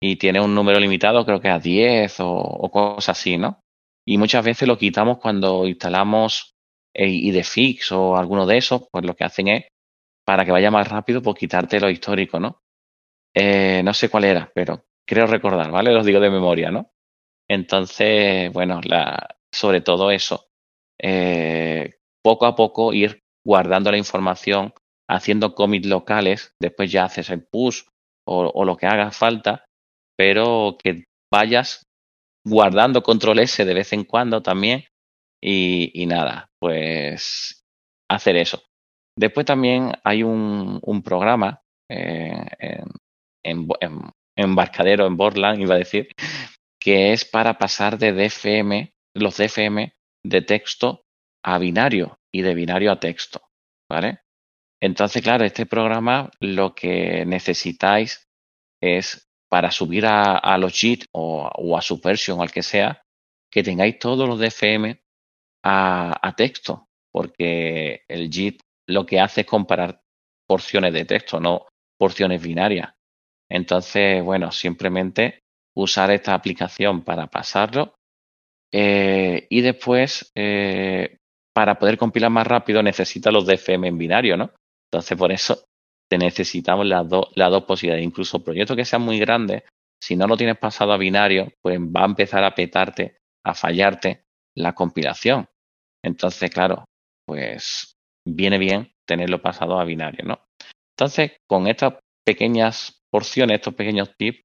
Y 0.00 0.14
tiene 0.14 0.40
un 0.40 0.54
número 0.54 0.78
limitado, 0.78 1.26
creo 1.26 1.40
que 1.40 1.48
a 1.48 1.58
10 1.58 2.20
o, 2.20 2.36
o 2.36 2.70
cosas 2.70 3.18
así, 3.18 3.36
¿no? 3.36 3.58
Y 4.06 4.16
muchas 4.16 4.44
veces 4.44 4.68
lo 4.68 4.78
quitamos 4.78 5.18
cuando 5.18 5.66
instalamos 5.66 6.52
IDFix 6.94 7.90
o 7.90 8.16
alguno 8.16 8.46
de 8.46 8.58
esos, 8.58 8.86
pues 8.92 9.04
lo 9.04 9.16
que 9.16 9.24
hacen 9.24 9.48
es, 9.48 9.64
para 10.24 10.44
que 10.44 10.52
vaya 10.52 10.70
más 10.70 10.86
rápido, 10.86 11.20
pues 11.20 11.36
quitarte 11.36 11.80
lo 11.80 11.90
histórico, 11.90 12.38
¿no? 12.38 12.60
Eh, 13.34 13.82
no 13.84 13.92
sé 13.92 14.08
cuál 14.08 14.24
era, 14.24 14.50
pero 14.54 14.84
creo 15.06 15.26
recordar, 15.26 15.70
¿vale? 15.70 15.92
Los 15.92 16.06
digo 16.06 16.20
de 16.20 16.30
memoria, 16.30 16.70
¿no? 16.70 16.92
Entonces, 17.48 18.52
bueno, 18.52 18.80
la, 18.84 19.36
sobre 19.52 19.80
todo 19.80 20.10
eso, 20.10 20.46
eh, 21.00 21.98
poco 22.22 22.46
a 22.46 22.54
poco 22.54 22.92
ir 22.92 23.20
guardando 23.44 23.90
la 23.90 23.98
información, 23.98 24.72
haciendo 25.08 25.54
commits 25.54 25.86
locales, 25.86 26.54
después 26.60 26.90
ya 26.90 27.04
haces 27.04 27.28
el 27.30 27.44
push 27.44 27.82
o, 28.26 28.64
lo 28.64 28.76
que 28.76 28.86
haga 28.86 29.10
falta, 29.10 29.66
pero 30.16 30.78
que 30.82 31.04
vayas 31.30 31.82
guardando 32.46 33.02
control 33.02 33.40
S 33.40 33.64
de 33.64 33.74
vez 33.74 33.92
en 33.92 34.04
cuando 34.04 34.42
también 34.42 34.84
y, 35.42 36.06
nada, 36.06 36.46
pues 36.58 37.62
hacer 38.10 38.36
eso. 38.36 38.62
Después 39.18 39.44
también 39.44 39.92
hay 40.02 40.22
un, 40.22 40.80
un 40.82 41.02
programa 41.02 41.60
eh, 41.90 42.46
en, 43.44 43.68
en, 43.80 44.10
embarcadero, 44.36 45.06
en 45.06 45.16
Borland, 45.16 45.60
iba 45.60 45.74
a 45.74 45.78
decir, 45.78 46.08
que 46.80 47.12
es 47.12 47.24
para 47.24 47.58
pasar 47.58 47.98
de 47.98 48.12
DFM, 48.12 48.92
los 49.14 49.36
DFM 49.36 49.94
de 50.24 50.42
texto 50.42 51.04
a 51.44 51.58
binario 51.58 52.18
y 52.32 52.42
de 52.42 52.54
binario 52.54 52.90
a 52.90 53.00
texto, 53.00 53.42
¿vale? 53.88 54.20
Entonces, 54.82 55.22
claro, 55.22 55.44
este 55.44 55.66
programa 55.66 56.30
lo 56.40 56.74
que 56.74 57.24
necesitáis 57.26 58.26
es 58.82 59.28
para 59.48 59.70
subir 59.70 60.04
a, 60.04 60.36
a 60.36 60.58
los 60.58 60.72
JIT 60.72 61.06
o, 61.12 61.48
o, 61.54 61.78
a 61.78 61.82
Subversion 61.82 62.38
o 62.38 62.42
al 62.42 62.50
que 62.50 62.62
sea, 62.62 63.02
que 63.50 63.62
tengáis 63.62 63.98
todos 63.98 64.28
los 64.28 64.38
DFM 64.38 65.00
a, 65.64 66.18
a 66.20 66.34
texto, 66.34 66.88
porque 67.12 68.02
el 68.08 68.30
JIT 68.30 68.60
lo 68.88 69.06
que 69.06 69.20
hace 69.20 69.42
es 69.42 69.46
comparar 69.46 70.02
porciones 70.46 70.92
de 70.92 71.04
texto, 71.04 71.40
no 71.40 71.66
porciones 71.98 72.42
binarias. 72.42 72.92
Entonces, 73.54 74.20
bueno, 74.24 74.50
simplemente 74.50 75.38
usar 75.76 76.10
esta 76.10 76.34
aplicación 76.34 77.02
para 77.04 77.28
pasarlo 77.28 77.94
eh, 78.72 79.46
y 79.48 79.60
después, 79.60 80.32
eh, 80.34 81.18
para 81.54 81.78
poder 81.78 81.96
compilar 81.96 82.30
más 82.30 82.48
rápido, 82.48 82.82
necesita 82.82 83.30
los 83.30 83.46
DFM 83.46 83.86
en 83.86 83.96
binario, 83.98 84.36
¿no? 84.36 84.50
Entonces, 84.90 85.16
por 85.16 85.30
eso 85.30 85.62
te 86.10 86.18
necesitamos 86.18 86.84
las, 86.84 87.08
do, 87.08 87.28
las 87.36 87.48
dos 87.52 87.62
posibilidades. 87.62 88.04
Incluso 88.04 88.42
proyectos 88.42 88.76
que 88.76 88.84
sean 88.84 89.02
muy 89.02 89.20
grandes, 89.20 89.62
si 90.02 90.16
no 90.16 90.26
lo 90.26 90.36
tienes 90.36 90.58
pasado 90.58 90.92
a 90.92 90.98
binario, 90.98 91.52
pues 91.62 91.78
va 91.78 92.02
a 92.02 92.06
empezar 92.06 92.42
a 92.42 92.56
petarte, 92.56 93.18
a 93.44 93.54
fallarte 93.54 94.24
la 94.56 94.74
compilación. 94.74 95.46
Entonces, 96.02 96.50
claro, 96.50 96.86
pues 97.24 97.92
viene 98.26 98.58
bien 98.58 98.90
tenerlo 99.06 99.40
pasado 99.40 99.78
a 99.78 99.84
binario, 99.84 100.24
¿no? 100.24 100.40
Entonces, 100.96 101.36
con 101.48 101.68
estas 101.68 101.94
pequeñas 102.26 103.03
porciones, 103.14 103.54
estos 103.60 103.74
pequeños 103.74 104.10
tips, 104.18 104.42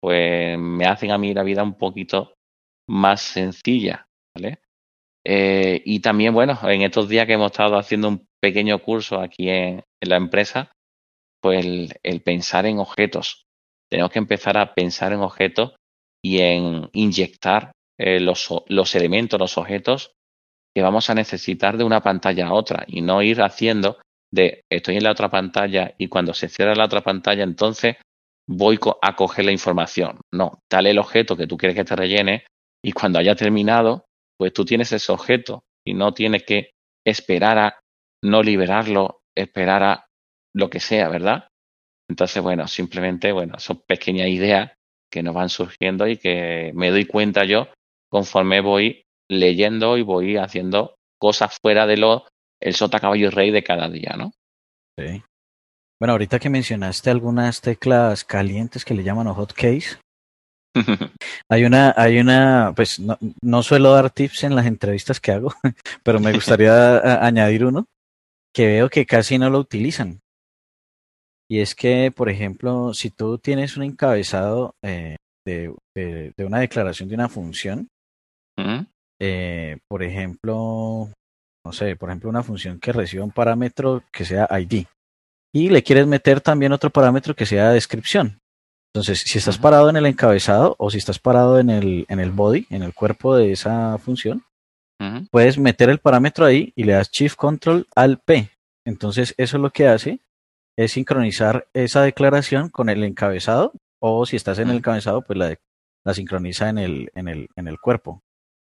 pues 0.00 0.56
me 0.56 0.86
hacen 0.86 1.10
a 1.10 1.18
mí 1.18 1.34
la 1.34 1.42
vida 1.42 1.64
un 1.64 1.76
poquito 1.76 2.34
más 2.88 3.20
sencilla, 3.20 4.06
¿vale? 4.32 4.60
Eh, 5.26 5.82
y 5.84 5.98
también, 5.98 6.32
bueno, 6.32 6.56
en 6.62 6.82
estos 6.82 7.08
días 7.08 7.26
que 7.26 7.32
hemos 7.32 7.50
estado 7.50 7.76
haciendo 7.76 8.06
un 8.06 8.26
pequeño 8.40 8.78
curso 8.80 9.18
aquí 9.18 9.48
en, 9.48 9.82
la 10.00 10.16
empresa, 10.16 10.70
pues 11.42 11.66
el, 11.66 11.94
el, 12.04 12.22
pensar 12.22 12.64
en 12.66 12.78
objetos. 12.78 13.42
Tenemos 13.90 14.12
que 14.12 14.20
empezar 14.20 14.56
a 14.56 14.72
pensar 14.72 15.12
en 15.12 15.18
objetos 15.18 15.74
y 16.24 16.42
en 16.42 16.90
inyectar 16.92 17.72
eh, 17.98 18.20
los, 18.20 18.48
los 18.68 18.94
elementos, 18.94 19.40
los 19.40 19.58
objetos 19.58 20.12
que 20.76 20.82
vamos 20.82 21.10
a 21.10 21.14
necesitar 21.16 21.76
de 21.76 21.82
una 21.82 22.02
pantalla 22.02 22.46
a 22.46 22.52
otra 22.52 22.84
y 22.86 23.00
no 23.00 23.20
ir 23.20 23.42
haciendo 23.42 23.98
de 24.32 24.62
estoy 24.70 24.98
en 24.98 25.04
la 25.04 25.10
otra 25.10 25.28
pantalla 25.28 25.94
y 25.98 26.06
cuando 26.06 26.34
se 26.34 26.48
cierra 26.48 26.76
la 26.76 26.86
otra 26.86 27.02
pantalla 27.02 27.42
entonces 27.42 27.96
voy 28.56 28.78
a 29.00 29.16
coger 29.16 29.44
la 29.44 29.52
información. 29.52 30.20
No, 30.32 30.60
dale 30.70 30.90
el 30.90 30.98
objeto 30.98 31.36
que 31.36 31.46
tú 31.46 31.56
quieres 31.56 31.76
que 31.76 31.84
te 31.84 31.96
rellene 31.96 32.44
y 32.84 32.92
cuando 32.92 33.18
haya 33.18 33.34
terminado, 33.34 34.04
pues 34.38 34.52
tú 34.52 34.64
tienes 34.64 34.92
ese 34.92 35.12
objeto 35.12 35.62
y 35.86 35.94
no 35.94 36.12
tienes 36.12 36.44
que 36.44 36.70
esperar 37.04 37.58
a 37.58 37.80
no 38.24 38.42
liberarlo, 38.42 39.20
esperar 39.36 39.82
a 39.82 40.06
lo 40.54 40.70
que 40.70 40.80
sea, 40.80 41.08
¿verdad? 41.08 41.48
Entonces, 42.08 42.42
bueno, 42.42 42.68
simplemente, 42.68 43.32
bueno, 43.32 43.58
son 43.58 43.82
pequeñas 43.86 44.28
ideas 44.28 44.72
que 45.10 45.22
nos 45.22 45.34
van 45.34 45.48
surgiendo 45.48 46.06
y 46.06 46.16
que 46.16 46.72
me 46.74 46.90
doy 46.90 47.06
cuenta 47.06 47.44
yo 47.44 47.68
conforme 48.10 48.60
voy 48.60 49.02
leyendo 49.30 49.96
y 49.96 50.02
voy 50.02 50.36
haciendo 50.36 50.96
cosas 51.18 51.56
fuera 51.62 51.86
de 51.86 51.96
lo 51.96 52.26
el 52.60 52.74
sota 52.74 53.00
caballo 53.00 53.26
y 53.26 53.30
rey 53.30 53.50
de 53.50 53.64
cada 53.64 53.88
día, 53.88 54.14
¿no? 54.16 54.32
Sí. 54.98 55.22
Bueno, 56.02 56.14
ahorita 56.14 56.40
que 56.40 56.50
mencionaste 56.50 57.10
algunas 57.10 57.60
teclas 57.60 58.24
calientes 58.24 58.84
que 58.84 58.92
le 58.92 59.04
llaman 59.04 59.32
hotkeys, 59.32 60.00
hay 61.48 61.64
una, 61.64 61.94
hay 61.96 62.18
una, 62.18 62.72
pues 62.74 62.98
no, 62.98 63.16
no, 63.40 63.62
suelo 63.62 63.92
dar 63.92 64.10
tips 64.10 64.42
en 64.42 64.56
las 64.56 64.66
entrevistas 64.66 65.20
que 65.20 65.30
hago, 65.30 65.54
pero 66.02 66.18
me 66.18 66.32
gustaría 66.32 67.24
añadir 67.24 67.64
uno 67.64 67.86
que 68.52 68.66
veo 68.66 68.90
que 68.90 69.06
casi 69.06 69.38
no 69.38 69.48
lo 69.48 69.60
utilizan. 69.60 70.18
Y 71.48 71.60
es 71.60 71.76
que, 71.76 72.10
por 72.10 72.28
ejemplo, 72.28 72.92
si 72.94 73.10
tú 73.10 73.38
tienes 73.38 73.76
un 73.76 73.84
encabezado 73.84 74.74
eh, 74.84 75.18
de, 75.46 75.72
de, 75.94 76.32
de, 76.36 76.44
una 76.44 76.58
declaración 76.58 77.08
de 77.10 77.14
una 77.14 77.28
función, 77.28 77.86
-huh. 78.58 78.88
eh, 79.20 79.78
por 79.88 80.02
ejemplo, 80.02 81.12
no 81.64 81.72
sé, 81.72 81.94
por 81.94 82.08
ejemplo, 82.08 82.28
una 82.28 82.42
función 82.42 82.80
que 82.80 82.92
reciba 82.92 83.22
un 83.22 83.30
parámetro 83.30 84.02
que 84.12 84.24
sea 84.24 84.48
ID, 84.58 84.86
y 85.52 85.68
le 85.68 85.82
quieres 85.82 86.06
meter 86.06 86.40
también 86.40 86.72
otro 86.72 86.90
parámetro 86.90 87.34
que 87.34 87.46
sea 87.46 87.70
descripción. 87.70 88.40
Entonces, 88.94 89.20
si 89.20 89.38
estás 89.38 89.56
parado 89.58 89.88
en 89.88 89.96
el 89.96 90.06
encabezado 90.06 90.74
o 90.78 90.90
si 90.90 90.98
estás 90.98 91.18
parado 91.18 91.58
en 91.58 91.70
el, 91.70 92.04
en 92.08 92.20
el 92.20 92.30
body, 92.30 92.66
en 92.70 92.82
el 92.82 92.92
cuerpo 92.92 93.36
de 93.36 93.52
esa 93.52 93.96
función, 93.98 94.44
uh 95.00 95.04
-huh. 95.04 95.28
puedes 95.30 95.56
meter 95.58 95.88
el 95.88 95.98
parámetro 95.98 96.44
ahí 96.44 96.72
y 96.76 96.84
le 96.84 96.92
das 96.92 97.10
Shift 97.10 97.36
Control 97.36 97.86
al 97.94 98.18
P. 98.18 98.50
Entonces, 98.86 99.34
eso 99.38 99.56
lo 99.58 99.70
que 99.70 99.88
hace 99.88 100.20
es 100.76 100.92
sincronizar 100.92 101.68
esa 101.72 102.02
declaración 102.02 102.68
con 102.68 102.88
el 102.88 103.02
encabezado 103.04 103.72
o 104.00 104.26
si 104.26 104.36
estás 104.36 104.58
en 104.58 104.68
el 104.68 104.78
encabezado, 104.78 105.22
pues 105.22 105.38
la, 105.38 105.56
la 106.04 106.14
sincroniza 106.14 106.68
en 106.68 106.78
el, 106.78 107.10
en, 107.14 107.28
el, 107.28 107.48
en 107.56 107.68
el 107.68 107.78
cuerpo. 107.78 108.22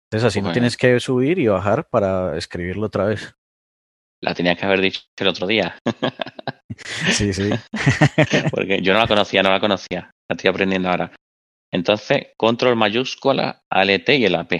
Entonces, 0.08 0.28
así 0.28 0.38
okay. 0.38 0.48
no 0.48 0.52
tienes 0.52 0.76
que 0.76 1.00
subir 1.00 1.38
y 1.38 1.48
bajar 1.48 1.86
para 1.88 2.36
escribirlo 2.38 2.86
otra 2.86 3.06
vez. 3.06 3.34
La 4.24 4.34
tenía 4.34 4.56
que 4.56 4.64
haber 4.64 4.80
dicho 4.80 5.02
el 5.18 5.28
otro 5.28 5.46
día. 5.46 5.76
Sí, 7.12 7.32
sí. 7.32 7.50
Porque 8.50 8.82
yo 8.82 8.94
no 8.94 8.98
la 8.98 9.06
conocía, 9.06 9.44
no 9.44 9.50
la 9.50 9.60
conocía. 9.60 10.10
La 10.28 10.34
estoy 10.34 10.50
aprendiendo 10.50 10.88
ahora. 10.88 11.12
Entonces, 11.72 12.32
control 12.36 12.74
mayúscula, 12.74 13.60
ALT 13.70 14.08
y 14.08 14.24
el 14.24 14.34
AP. 14.34 14.52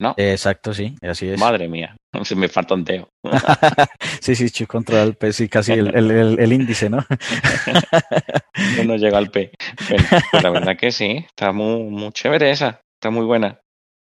¿no? 0.00 0.14
Exacto, 0.16 0.72
sí, 0.72 0.96
así 1.02 1.28
es. 1.28 1.38
Madre 1.38 1.68
mía, 1.68 1.96
se 2.24 2.34
me 2.34 2.48
falta 2.48 2.74
un 2.74 2.84
dedo. 2.84 3.08
sí, 4.20 4.34
sí, 4.34 4.66
Control 4.66 5.14
P, 5.14 5.32
sí, 5.32 5.48
casi 5.48 5.72
el, 5.72 5.94
el, 5.94 6.10
el, 6.10 6.40
el 6.40 6.52
índice, 6.52 6.88
¿no? 6.90 6.98
no 8.76 8.84
nos 8.84 9.00
llega 9.00 9.18
al 9.18 9.30
P. 9.30 9.52
Bueno, 9.88 10.06
pues 10.30 10.42
la 10.42 10.50
verdad 10.50 10.76
que 10.76 10.90
sí, 10.90 11.24
está 11.26 11.52
muy, 11.52 11.84
muy 11.84 12.10
chévere 12.12 12.50
esa, 12.50 12.80
está 12.96 13.10
muy 13.10 13.26
buena. 13.26 13.60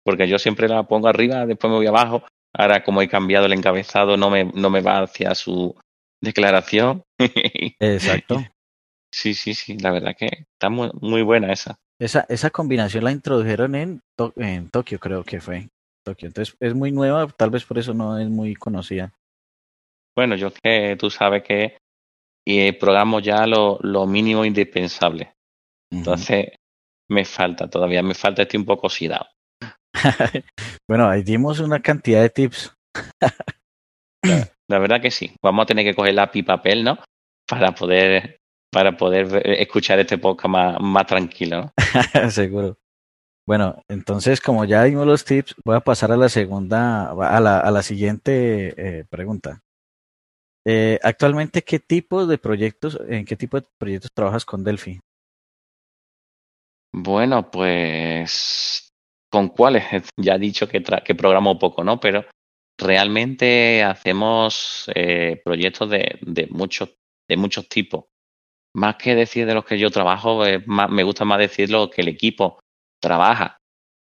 Porque 0.05 0.29
yo 0.29 0.39
siempre 0.39 0.69
la 0.69 0.83
pongo 0.83 1.09
arriba, 1.09 1.47
después 1.47 1.71
me 1.71 1.77
voy 1.77 1.87
abajo. 1.87 2.25
Ahora, 2.63 2.85
como 2.85 3.03
he 3.03 3.09
cambiado 3.09 3.47
el 3.47 3.53
encabezado, 3.53 4.17
no 4.17 4.31
me, 4.31 4.45
no 4.45 4.71
me 4.71 4.81
va 4.81 5.03
hacia 5.03 5.35
su 5.35 5.75
declaración. 6.23 7.03
Exacto. 7.81 8.45
Sí, 9.13 9.35
sí, 9.35 9.55
sí, 9.55 9.77
la 9.79 9.91
verdad 9.91 10.15
que 10.17 10.29
está 10.53 10.71
muy, 10.71 10.91
muy 11.01 11.23
buena 11.23 11.53
esa. 11.53 11.77
Esa, 12.01 12.25
esa 12.29 12.51
combinación 12.51 13.05
la 13.05 13.13
introdujeron 13.13 13.75
en, 13.75 14.01
to 14.17 14.33
en 14.37 14.71
Tokio, 14.71 14.99
creo 14.99 15.25
que 15.25 15.41
fue. 15.41 15.69
Tokio. 16.05 16.29
Entonces 16.29 16.57
es 16.61 16.75
muy 16.75 16.93
nueva, 16.93 17.27
tal 17.27 17.51
vez 17.51 17.65
por 17.65 17.79
eso 17.79 17.95
no 17.95 18.19
es 18.19 18.29
muy 18.29 18.55
conocida. 18.55 19.13
Bueno, 20.17 20.37
yo 20.37 20.53
que 20.53 20.97
tú 20.99 21.11
sabes 21.11 21.43
que 21.43 21.79
y 22.47 22.73
programo 22.73 23.21
ya 23.21 23.47
lo, 23.47 23.79
lo 23.83 24.07
mínimo 24.07 24.45
indispensable. 24.45 25.33
Entonces, 25.91 26.47
uh 26.47 26.51
-huh. 26.51 26.57
me 27.11 27.25
falta, 27.25 27.69
todavía 27.69 28.03
me 28.03 28.15
falta, 28.15 28.43
estoy 28.43 28.59
un 28.59 28.67
poco 28.67 28.87
oxidado. 28.87 29.27
bueno, 30.89 31.09
ahí 31.09 31.23
dimos 31.23 31.61
una 31.61 31.81
cantidad 31.81 32.23
de 32.23 32.31
tips. 32.31 32.75
la, 34.23 34.49
la, 34.69 34.79
verdad 34.79 35.01
que 35.01 35.11
sí. 35.11 35.35
Vamos 35.43 35.65
a 35.65 35.67
tener 35.67 35.85
que 35.85 35.95
coger 35.95 36.15
lápiz 36.15 36.41
y 36.41 36.43
papel, 36.43 36.85
¿no? 36.85 36.99
Para 37.49 37.73
poder, 37.73 38.39
para 38.71 38.97
poder 38.97 39.43
escuchar 39.61 39.99
este 39.99 40.19
podcast 40.19 40.49
más, 40.49 40.81
más 40.81 41.07
tranquilo, 41.07 41.73
¿no? 42.15 42.31
Seguro. 42.31 42.77
Bueno, 43.47 43.83
entonces 43.89 44.41
como 44.41 44.65
ya 44.65 44.85
dimos 44.85 45.07
los 45.07 45.25
tips, 45.25 45.57
voy 45.65 45.77
a 45.77 45.81
pasar 45.81 46.13
a 46.13 46.17
la 46.17 46.29
segunda, 46.29 47.11
a 47.11 47.41
la, 47.41 47.59
a 47.59 47.71
la 47.71 47.83
siguiente 47.83 48.75
eh, 48.77 49.05
pregunta. 49.11 49.63
Eh, 50.65 51.01
actualmente, 51.03 51.63
¿qué 51.63 51.81
tipo 51.81 52.27
de 52.27 52.39
proyectos, 52.39 52.99
en 53.09 53.25
qué 53.25 53.35
tipo 53.35 53.61
de 53.61 53.67
proyectos 53.79 54.13
trabajas 54.13 54.45
con 54.45 54.63
Delphi? 54.63 55.01
Bueno, 56.95 57.51
pues 57.51 58.92
con 59.33 59.49
cuáles. 59.49 59.85
Ya 60.17 60.35
he 60.35 60.39
dicho 60.39 60.69
que, 60.69 60.83
que 60.83 61.15
programo 61.15 61.59
poco, 61.59 61.83
¿no? 61.83 61.99
Pero 61.99 62.27
realmente 62.79 63.83
hacemos 63.83 64.91
eh, 64.95 65.41
proyectos 65.43 65.91
de, 65.91 66.49
muchos, 66.51 66.95
de 67.29 67.37
muchos 67.37 67.69
tipos. 67.69 68.05
Más 68.75 68.97
que 68.97 69.15
decir 69.15 69.47
de 69.47 69.55
los 69.55 69.65
que 69.65 69.79
yo 69.79 69.91
trabajo, 69.91 70.43
me 70.67 71.03
gusta 71.03 71.25
más 71.25 71.39
decir 71.39 71.71
lo 71.71 71.91
que 71.91 72.03
el 72.03 72.09
equipo 72.09 72.61
trabaja. 73.03 73.57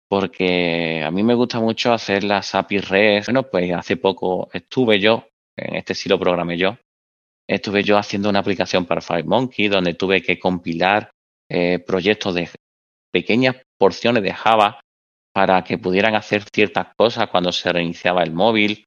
Porque 0.09 1.03
a 1.03 1.11
mí 1.11 1.23
me 1.23 1.35
gusta 1.35 1.59
mucho 1.61 1.93
hacer 1.93 2.25
las 2.25 2.55
API 2.55 2.79
REST. 2.79 3.29
Bueno, 3.29 3.45
pues 3.45 3.73
hace 3.73 3.97
poco 3.97 4.49
estuve 4.53 5.01
yo, 5.01 5.27
en 5.57 5.77
este 5.77 5.95
sí 5.95 6.09
lo 6.09 6.19
programé 6.19 6.57
yo, 6.57 6.77
estuve 7.49 7.83
yo 7.83 7.99
haciendo 7.99 8.29
una 8.29 8.39
aplicación 8.41 8.85
para 8.85 9.01
FireMonkey 9.01 9.69
donde 9.69 9.95
tuve 9.95 10.23
que 10.23 10.39
compilar 10.39 11.11
eh, 11.51 11.79
proyectos 11.79 12.35
de 12.35 12.49
pequeñas 13.13 13.57
porciones 13.79 14.23
de 14.23 14.33
Java 14.33 14.81
para 15.35 15.65
que 15.65 15.79
pudieran 15.79 16.15
hacer 16.15 16.45
ciertas 16.55 16.95
cosas 16.97 17.29
cuando 17.29 17.51
se 17.51 17.73
reiniciaba 17.73 18.23
el 18.23 18.33
móvil. 18.33 18.85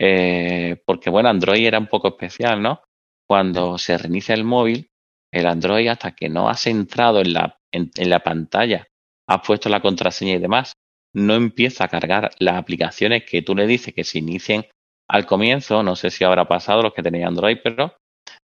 Eh, 0.00 0.80
porque, 0.86 1.10
bueno, 1.10 1.28
Android 1.28 1.66
era 1.66 1.78
un 1.78 1.86
poco 1.86 2.08
especial, 2.08 2.62
¿no? 2.62 2.82
Cuando 3.26 3.78
se 3.78 3.96
reinicia 3.96 4.34
el 4.34 4.44
móvil, 4.44 4.88
el 5.32 5.46
Android, 5.46 5.88
hasta 5.88 6.12
que 6.12 6.28
no 6.28 6.48
has 6.48 6.66
entrado 6.66 7.20
en 7.20 7.32
la, 7.32 7.58
en, 7.72 7.90
en 7.96 8.10
la 8.10 8.20
pantalla, 8.20 8.86
has 9.28 9.40
puesto 9.46 9.68
la 9.68 9.80
contraseña 9.80 10.34
y 10.34 10.38
demás, 10.38 10.72
no 11.14 11.34
empieza 11.34 11.84
a 11.84 11.88
cargar 11.88 12.30
las 12.38 12.56
aplicaciones 12.56 13.24
que 13.24 13.42
tú 13.42 13.54
le 13.54 13.66
dices 13.66 13.94
que 13.94 14.04
se 14.04 14.18
inicien 14.18 14.66
al 15.08 15.26
comienzo. 15.26 15.82
No 15.82 15.96
sé 15.96 16.10
si 16.10 16.24
habrá 16.24 16.46
pasado 16.46 16.82
los 16.82 16.92
que 16.94 17.02
tenéis 17.02 17.24
Android, 17.24 17.58
pero 17.62 17.96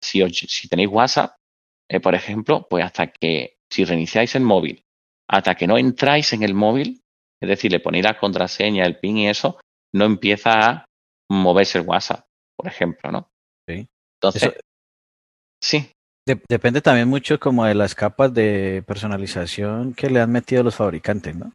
si, 0.03 0.21
os, 0.21 0.31
si 0.35 0.67
tenéis 0.67 0.89
WhatsApp, 0.89 1.35
eh, 1.89 1.99
por 1.99 2.15
ejemplo, 2.15 2.67
pues 2.69 2.83
hasta 2.83 3.07
que, 3.07 3.57
si 3.71 3.85
reiniciáis 3.85 4.35
el 4.35 4.43
móvil, 4.43 4.83
hasta 5.27 5.55
que 5.55 5.67
no 5.67 5.77
entráis 5.77 6.33
en 6.33 6.43
el 6.43 6.53
móvil, 6.53 7.01
es 7.41 7.49
decir, 7.49 7.71
le 7.71 7.79
ponéis 7.79 8.03
la 8.05 8.17
contraseña, 8.17 8.85
el 8.85 8.97
PIN 8.99 9.17
y 9.17 9.27
eso, 9.29 9.59
no 9.93 10.05
empieza 10.05 10.51
a 10.69 10.85
moverse 11.31 11.79
el 11.79 11.87
WhatsApp, 11.87 12.25
por 12.57 12.67
ejemplo, 12.67 13.11
¿no? 13.11 13.27
Sí. 13.67 13.87
Entonces, 14.21 14.43
Eso, 14.43 14.53
sí, 15.63 15.91
de, 16.27 16.41
depende 16.49 16.81
también 16.81 17.07
mucho 17.07 17.39
como 17.39 17.65
de 17.65 17.75
las 17.75 17.95
capas 17.95 18.33
de 18.33 18.83
personalización 18.85 19.93
que 19.93 20.09
le 20.09 20.19
han 20.21 20.31
metido 20.31 20.63
los 20.63 20.75
fabricantes, 20.75 21.35
¿no? 21.35 21.53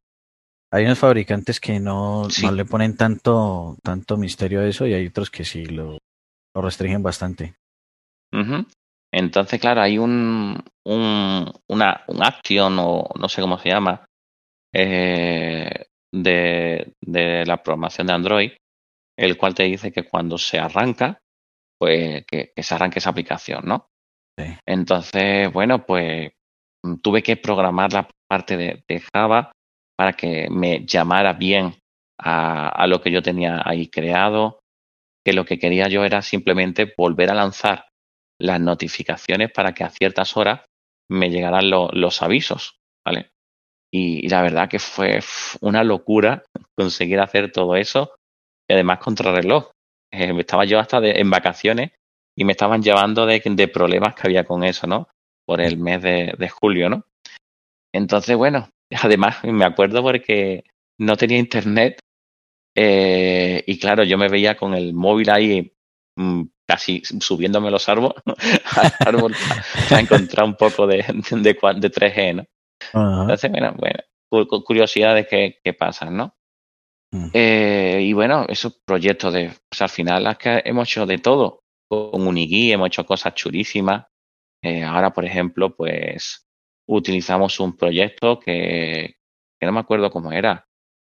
Hay 0.73 0.85
unos 0.87 0.99
fabricantes 0.99 1.61
que 1.61 1.79
no, 1.79 2.29
Sí. 2.31 2.44
no 2.44 2.53
le 2.53 2.64
ponen 2.64 2.97
tanto, 2.97 3.77
tanto 3.83 4.16
misterio 4.16 4.61
a 4.61 4.66
eso 4.66 4.87
y 4.87 4.94
hay 4.94 5.07
otros 5.07 5.31
que 5.31 5.44
sí 5.44 5.66
lo, 5.66 5.99
lo 6.55 6.62
restringen 6.62 7.03
bastante. 7.03 7.55
Entonces, 9.12 9.61
claro, 9.61 9.81
hay 9.83 9.99
un, 9.99 10.61
un, 10.85 11.53
una, 11.68 12.03
un 12.09 12.25
action 12.25 12.77
o 12.81 13.09
no 13.16 13.29
sé 13.29 13.40
cómo 13.40 13.59
se 13.59 13.68
llama 13.68 14.05
eh, 14.74 15.87
de, 16.12 16.92
de 17.00 17.46
la 17.46 17.62
programación 17.62 18.06
de 18.06 18.12
Android, 18.12 18.52
el 19.16 19.37
cual 19.37 19.54
te 19.54 19.64
dice 19.64 19.92
que 19.92 20.04
cuando 20.04 20.38
se 20.38 20.58
arranca, 20.58 21.18
pues 21.78 22.24
que, 22.26 22.52
que 22.54 22.62
se 22.62 22.74
arranque 22.74 22.98
esa 22.98 23.10
aplicación, 23.10 23.64
¿no? 23.64 23.87
Sí. 24.38 24.46
Entonces, 24.66 25.52
bueno, 25.52 25.87
pues 25.87 26.32
mm, 26.84 26.96
tuve 26.96 27.22
que 27.22 27.37
programar 27.37 27.92
la 27.92 28.08
parte 28.28 28.56
de, 28.56 28.84
de 28.88 29.02
Java 29.12 29.52
para 29.96 30.12
que 30.12 30.48
me 30.50 30.84
llamara 30.84 31.32
bien 31.34 31.74
a, 32.18 32.68
a 32.68 32.87
lo 32.87 33.00
que 33.00 33.12
yo 33.12 33.22
tenía 33.22 33.62
ahí 33.64 33.88
creado, 33.88 34.60
que 35.24 35.32
lo 35.32 35.44
que 35.44 35.58
quería 35.58 35.88
yo 35.88 36.04
era 36.04 36.22
simplemente 36.22 36.92
volver 36.96 37.30
a 37.30 37.34
lanzar 37.34 37.88
las 38.40 38.60
notificaciones 38.60 39.52
para 39.52 39.72
que 39.72 39.84
a 39.84 39.90
ciertas 39.90 40.37
horas 40.37 40.62
me 41.10 41.30
llegaran 41.30 41.70
lo, 41.70 41.88
los 41.92 42.22
avisos, 42.22 42.78
¿vale? 43.04 43.30
Y, 43.96 44.26
la 44.28 44.42
verdad 44.42 44.68
que 44.68 44.80
fue 44.80 45.20
una 45.61 45.85
locura 45.85 46.42
conseguir 46.76 47.20
hacer 47.20 47.52
todo 47.52 47.76
eso 47.76 48.16
y 48.68 48.74
además 48.74 48.98
contrarreloj. 48.98 49.70
Eh, 50.12 50.35
estaba 50.37 50.64
yo 50.64 50.80
hasta 50.80 50.98
en 50.98 51.30
vacaciones 51.30 51.92
y 52.37 52.44
me 52.44 52.52
estaban 52.52 52.83
llevando 52.83 53.24
de, 53.24 53.68
problemas 53.68 54.16
que 54.16 54.26
había 54.26 54.42
con 54.42 54.64
eso, 54.64 54.88
¿no? 54.88 55.07
Por 55.46 55.61
el 55.61 55.78
mes 55.78 56.02
de, 56.02 56.35
de 56.37 56.48
julio, 56.48 56.88
¿no? 56.90 57.04
Entonces, 57.94 58.37
bueno, 58.37 58.68
además 59.00 59.44
me 59.44 59.64
acuerdo 59.64 60.02
porque 60.02 60.64
no 60.98 61.16
tenía 61.16 61.38
internet 61.38 62.00
eh, 62.76 63.62
y 63.64 63.78
claro, 63.78 64.02
yo 64.02 64.18
me 64.18 64.28
veía 64.28 64.57
con 64.57 64.74
el 64.74 64.92
móvil 64.92 65.30
ahí 65.30 65.72
mmm, 66.16 66.42
casi 66.66 67.00
subiéndome 67.04 67.70
los 67.70 67.88
árboles, 67.88 68.20
árbol 69.07 69.37
para 69.88 70.00
encontrar 70.00 70.46
un 70.46 70.57
poco 70.57 70.85
de, 70.88 70.96
de, 70.96 71.52
de 71.52 71.92
3G, 71.92 72.35
¿no? 72.35 72.44
Entonces, 72.94 73.50
bueno, 73.50 73.74
bueno, 73.78 74.46
curiosidades 74.64 75.26
que, 75.28 75.59
que 75.62 75.72
pasan, 75.72 76.16
¿no? 76.16 76.35
-huh. 77.14 77.30
eh, 77.33 78.00
y 78.02 78.12
bueno, 78.12 78.44
esos 78.48 78.80
proyectos 78.85 79.33
de, 79.33 79.52
pues 79.68 79.83
al 79.83 79.88
final 79.88 80.26
es 80.26 80.38
que 80.38 80.62
hemos 80.64 80.88
hecho 80.88 81.07
de 81.07 81.18
todo. 81.18 81.61
Con 81.88 82.26
Unigui 82.26 82.72
hemos 82.72 82.88
hecho 82.88 83.07
cosas 83.07 83.35
chulísimas. 83.35 84.07
Eh, 84.62 84.83
ahora, 84.83 85.12
por 85.12 85.24
ejemplo, 85.24 85.76
pues 85.76 86.46
utilizamos 86.88 87.61
un 87.61 87.76
proyecto 87.76 88.38
que, 88.38 89.16
que 89.61 89.66
no 89.66 89.72
me 89.72 89.80
acuerdo 89.80 90.11
cómo 90.11 90.33
era, 90.33 90.66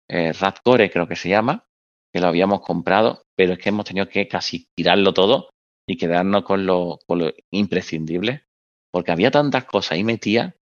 eh, 0.08 0.32
Radcore 0.32 0.90
creo 0.90 1.06
que 1.06 1.16
se 1.16 1.28
llama, 1.28 1.66
que 2.12 2.20
lo 2.20 2.28
habíamos 2.28 2.60
comprado, 2.60 3.24
pero 3.36 3.54
es 3.54 3.58
que 3.58 3.70
hemos 3.70 3.84
tenido 3.84 4.08
que 4.08 4.28
casi 4.28 4.66
tirarlo 4.76 5.12
todo 5.12 5.50
y 5.88 5.96
quedarnos 5.96 6.44
con 6.44 6.66
lo, 6.66 6.98
con 7.06 7.18
lo 7.18 7.32
imprescindible, 7.50 8.44
porque 8.92 9.12
había 9.12 9.30
tantas 9.30 9.64
cosas 9.64 9.92
ahí 9.92 10.04
metidas 10.04 10.54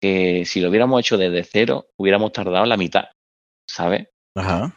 que 0.00 0.44
si 0.44 0.60
lo 0.60 0.68
hubiéramos 0.68 1.00
hecho 1.00 1.16
desde 1.16 1.44
cero, 1.44 1.86
hubiéramos 1.98 2.32
tardado 2.32 2.64
la 2.66 2.76
mitad, 2.76 3.06
¿sabes? 3.68 4.08
Ajá. 4.36 4.76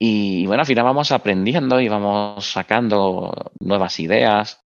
Y 0.00 0.46
bueno, 0.46 0.60
al 0.60 0.66
final 0.66 0.84
vamos 0.84 1.10
aprendiendo 1.10 1.80
y 1.80 1.88
vamos 1.88 2.46
sacando 2.46 3.52
nuevas 3.60 3.98
ideas 3.98 4.60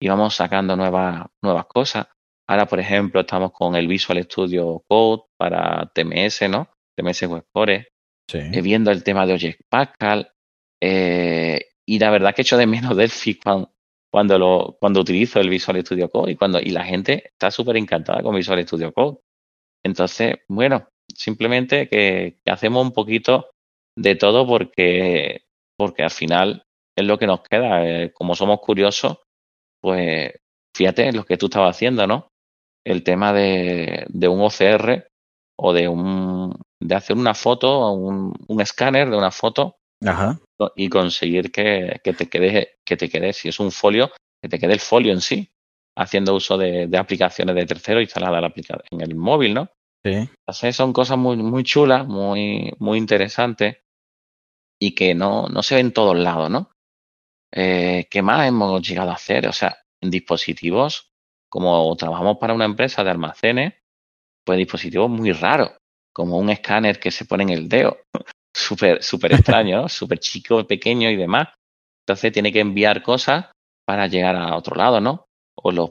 y 0.00 0.08
vamos 0.08 0.34
sacando 0.34 0.76
nuevas, 0.76 1.26
nuevas 1.42 1.66
cosas. 1.66 2.06
Ahora, 2.48 2.66
por 2.66 2.80
ejemplo, 2.80 3.20
estamos 3.20 3.52
con 3.52 3.74
el 3.74 3.86
Visual 3.86 4.22
Studio 4.24 4.82
Code 4.88 5.24
para 5.36 5.90
TMS, 5.94 6.48
¿no? 6.48 6.70
TMS 6.96 7.22
Web 7.24 7.44
Core. 7.52 7.88
Sí. 8.30 8.38
Eh, 8.38 8.62
viendo 8.62 8.90
el 8.90 9.04
tema 9.04 9.26
de 9.26 9.34
Object 9.34 9.60
Pascal. 9.68 10.32
Eh, 10.82 11.66
y 11.86 11.98
la 11.98 12.10
verdad 12.10 12.34
que 12.34 12.42
echo 12.42 12.56
de 12.56 12.66
menos 12.66 12.96
Delphi 12.96 13.34
cuando, 13.34 13.70
cuando, 14.10 14.38
lo, 14.38 14.76
cuando 14.80 15.00
utilizo 15.00 15.40
el 15.40 15.50
Visual 15.50 15.80
Studio 15.82 16.08
Code 16.08 16.32
y, 16.32 16.36
cuando, 16.36 16.60
y 16.60 16.70
la 16.70 16.84
gente 16.84 17.28
está 17.32 17.50
súper 17.50 17.76
encantada 17.76 18.22
con 18.22 18.34
Visual 18.34 18.62
Studio 18.66 18.92
Code. 18.92 19.18
Entonces, 19.84 20.36
bueno, 20.48 20.88
simplemente 21.14 21.88
que, 21.88 22.38
que, 22.44 22.50
hacemos 22.50 22.84
un 22.84 22.92
poquito 22.92 23.50
de 23.96 24.16
todo 24.16 24.46
porque, 24.46 25.42
porque 25.76 26.02
al 26.02 26.10
final 26.10 26.64
es 26.96 27.06
lo 27.06 27.18
que 27.18 27.26
nos 27.26 27.42
queda. 27.42 27.86
Eh, 27.86 28.12
como 28.12 28.34
somos 28.34 28.60
curiosos, 28.60 29.18
pues 29.80 30.32
fíjate 30.74 31.12
lo 31.12 31.24
que 31.24 31.36
tú 31.36 31.46
estabas 31.46 31.76
haciendo, 31.76 32.06
¿no? 32.06 32.28
El 32.84 33.02
tema 33.02 33.32
de, 33.32 34.06
de 34.08 34.28
un 34.28 34.40
OCR 34.40 35.08
o 35.56 35.72
de 35.72 35.88
un, 35.88 36.54
de 36.80 36.94
hacer 36.94 37.16
una 37.16 37.34
foto, 37.34 37.92
un, 37.92 38.34
un 38.46 38.60
escáner 38.60 39.10
de 39.10 39.16
una 39.16 39.30
foto 39.30 39.77
Ajá. 40.04 40.38
y 40.76 40.88
conseguir 40.88 41.50
que, 41.50 42.00
que, 42.04 42.12
te 42.12 42.28
quede, 42.28 42.76
que 42.84 42.96
te 42.96 43.08
quede, 43.08 43.32
si 43.32 43.48
es 43.48 43.58
un 43.58 43.72
folio, 43.72 44.12
que 44.40 44.48
te 44.48 44.58
quede 44.58 44.74
el 44.74 44.80
folio 44.80 45.12
en 45.12 45.20
sí, 45.20 45.50
haciendo 45.96 46.34
uso 46.34 46.56
de, 46.56 46.86
de 46.86 46.98
aplicaciones 46.98 47.56
de 47.56 47.66
tercero 47.66 48.00
instaladas 48.00 48.52
en 48.90 49.00
el 49.00 49.14
móvil, 49.16 49.54
¿no? 49.54 49.70
Sí. 50.04 50.12
Entonces 50.12 50.76
son 50.76 50.92
cosas 50.92 51.18
muy, 51.18 51.36
muy 51.36 51.64
chulas, 51.64 52.06
muy, 52.06 52.72
muy 52.78 52.98
interesantes 52.98 53.78
y 54.80 54.94
que 54.94 55.14
no, 55.14 55.48
no 55.48 55.62
se 55.62 55.74
ven 55.74 55.86
en 55.86 55.92
todos 55.92 56.16
lados, 56.16 56.48
¿no? 56.50 56.70
Eh, 57.52 58.06
¿Qué 58.10 58.22
más 58.22 58.46
hemos 58.46 58.86
llegado 58.86 59.10
a 59.10 59.14
hacer? 59.14 59.48
O 59.48 59.52
sea, 59.52 59.78
en 60.00 60.10
dispositivos, 60.10 61.10
como 61.50 61.96
trabajamos 61.96 62.38
para 62.38 62.54
una 62.54 62.64
empresa 62.64 63.02
de 63.02 63.10
almacenes, 63.10 63.74
pues 64.44 64.58
dispositivos 64.58 65.10
muy 65.10 65.32
raros, 65.32 65.72
como 66.12 66.38
un 66.38 66.50
escáner 66.50 67.00
que 67.00 67.10
se 67.10 67.24
pone 67.24 67.42
en 67.44 67.50
el 67.50 67.68
dedo, 67.68 67.98
súper 68.58 69.02
súper 69.02 69.32
extraño, 69.32 69.88
súper 69.88 70.18
chico, 70.18 70.66
pequeño 70.66 71.10
y 71.10 71.16
demás. 71.16 71.48
Entonces 72.06 72.32
tiene 72.32 72.52
que 72.52 72.60
enviar 72.60 73.02
cosas 73.02 73.46
para 73.86 74.06
llegar 74.06 74.36
a 74.36 74.56
otro 74.56 74.76
lado, 74.76 75.00
¿no? 75.00 75.26
O 75.62 75.72
los 75.72 75.90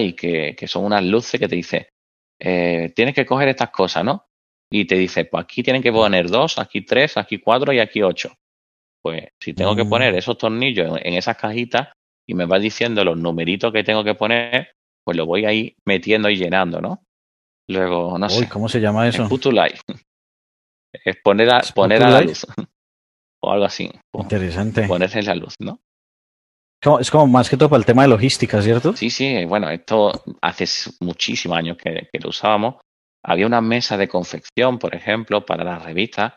y 0.00 0.12
que, 0.14 0.54
que 0.56 0.66
son 0.66 0.84
unas 0.84 1.04
luces 1.04 1.38
que 1.38 1.48
te 1.48 1.56
dice, 1.56 1.88
eh, 2.40 2.92
tienes 2.94 3.14
que 3.14 3.24
coger 3.26 3.48
estas 3.48 3.70
cosas, 3.70 4.04
¿no? 4.04 4.24
Y 4.70 4.84
te 4.84 4.96
dice, 4.96 5.24
pues 5.26 5.44
aquí 5.44 5.62
tienen 5.62 5.82
que 5.82 5.92
poner 5.92 6.28
dos, 6.28 6.58
aquí 6.58 6.82
tres, 6.82 7.16
aquí 7.16 7.38
cuatro 7.38 7.72
y 7.72 7.78
aquí 7.78 8.02
ocho. 8.02 8.34
Pues 9.02 9.28
si 9.40 9.54
tengo 9.54 9.76
que 9.76 9.84
Mm. 9.84 9.90
poner 9.90 10.14
esos 10.14 10.36
tornillos 10.36 10.98
en, 10.98 11.06
en 11.06 11.14
esas 11.14 11.36
cajitas 11.36 11.88
y 12.28 12.34
me 12.34 12.46
va 12.46 12.58
diciendo 12.58 13.04
los 13.04 13.16
numeritos 13.16 13.72
que 13.72 13.84
tengo 13.84 14.02
que 14.02 14.14
poner, 14.14 14.72
pues 15.04 15.16
lo 15.16 15.24
voy 15.26 15.44
ahí 15.44 15.74
metiendo 15.86 16.28
y 16.28 16.36
llenando, 16.36 16.80
¿no? 16.80 17.02
Luego, 17.68 18.18
no 18.18 18.26
Uy, 18.26 18.32
sé, 18.32 18.48
¿cómo 18.48 18.68
se 18.68 18.80
llama 18.80 19.08
eso? 19.08 19.24
Sputulite. 19.26 19.78
Es 21.04 21.16
poner 21.22 21.52
a, 21.52 21.60
poner 21.74 22.02
a 22.02 22.10
la 22.10 22.20
luz. 22.22 22.46
o 23.42 23.50
algo 23.52 23.64
así. 23.64 23.90
Interesante. 24.14 24.86
Ponerse 24.86 25.22
la 25.22 25.34
luz, 25.34 25.54
¿no? 25.60 25.80
Como- 26.82 26.98
Es 27.00 27.10
como 27.10 27.26
más 27.26 27.48
que 27.48 27.56
todo 27.56 27.68
para 27.70 27.78
el 27.80 27.86
tema 27.86 28.02
de 28.02 28.08
logística, 28.08 28.60
¿cierto? 28.62 28.94
Sí, 28.94 29.10
sí, 29.10 29.44
bueno, 29.44 29.70
esto 29.70 30.12
hace 30.42 30.66
muchísimos 31.00 31.56
años 31.58 31.76
que, 31.76 32.08
que 32.12 32.18
lo 32.20 32.28
usábamos. 32.30 32.76
Había 33.24 33.46
una 33.46 33.60
mesa 33.60 33.96
de 33.96 34.08
confección, 34.08 34.78
por 34.78 34.94
ejemplo, 34.94 35.44
para 35.44 35.64
las 35.64 35.82
revistas, 35.84 36.34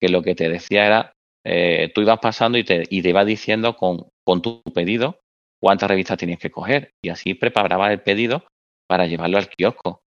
que 0.00 0.08
lo 0.08 0.22
que 0.22 0.34
te 0.34 0.48
decía 0.48 0.86
era, 0.86 1.12
eh, 1.46 1.90
tú 1.94 2.02
ibas 2.02 2.18
pasando 2.18 2.58
y 2.58 2.64
te, 2.64 2.82
y 2.90 3.00
te 3.02 3.08
iba 3.10 3.24
diciendo 3.24 3.76
con, 3.76 4.08
con 4.26 4.42
tu 4.42 4.62
pedido 4.74 5.20
cuántas 5.60 5.88
revistas 5.88 6.18
tenías 6.18 6.38
que 6.38 6.50
coger. 6.50 6.90
Y 7.02 7.08
así 7.08 7.34
preparabas 7.34 7.90
el 7.92 8.02
pedido 8.02 8.46
para 8.88 9.06
llevarlo 9.06 9.38
al 9.38 9.48
kiosco. 9.48 10.00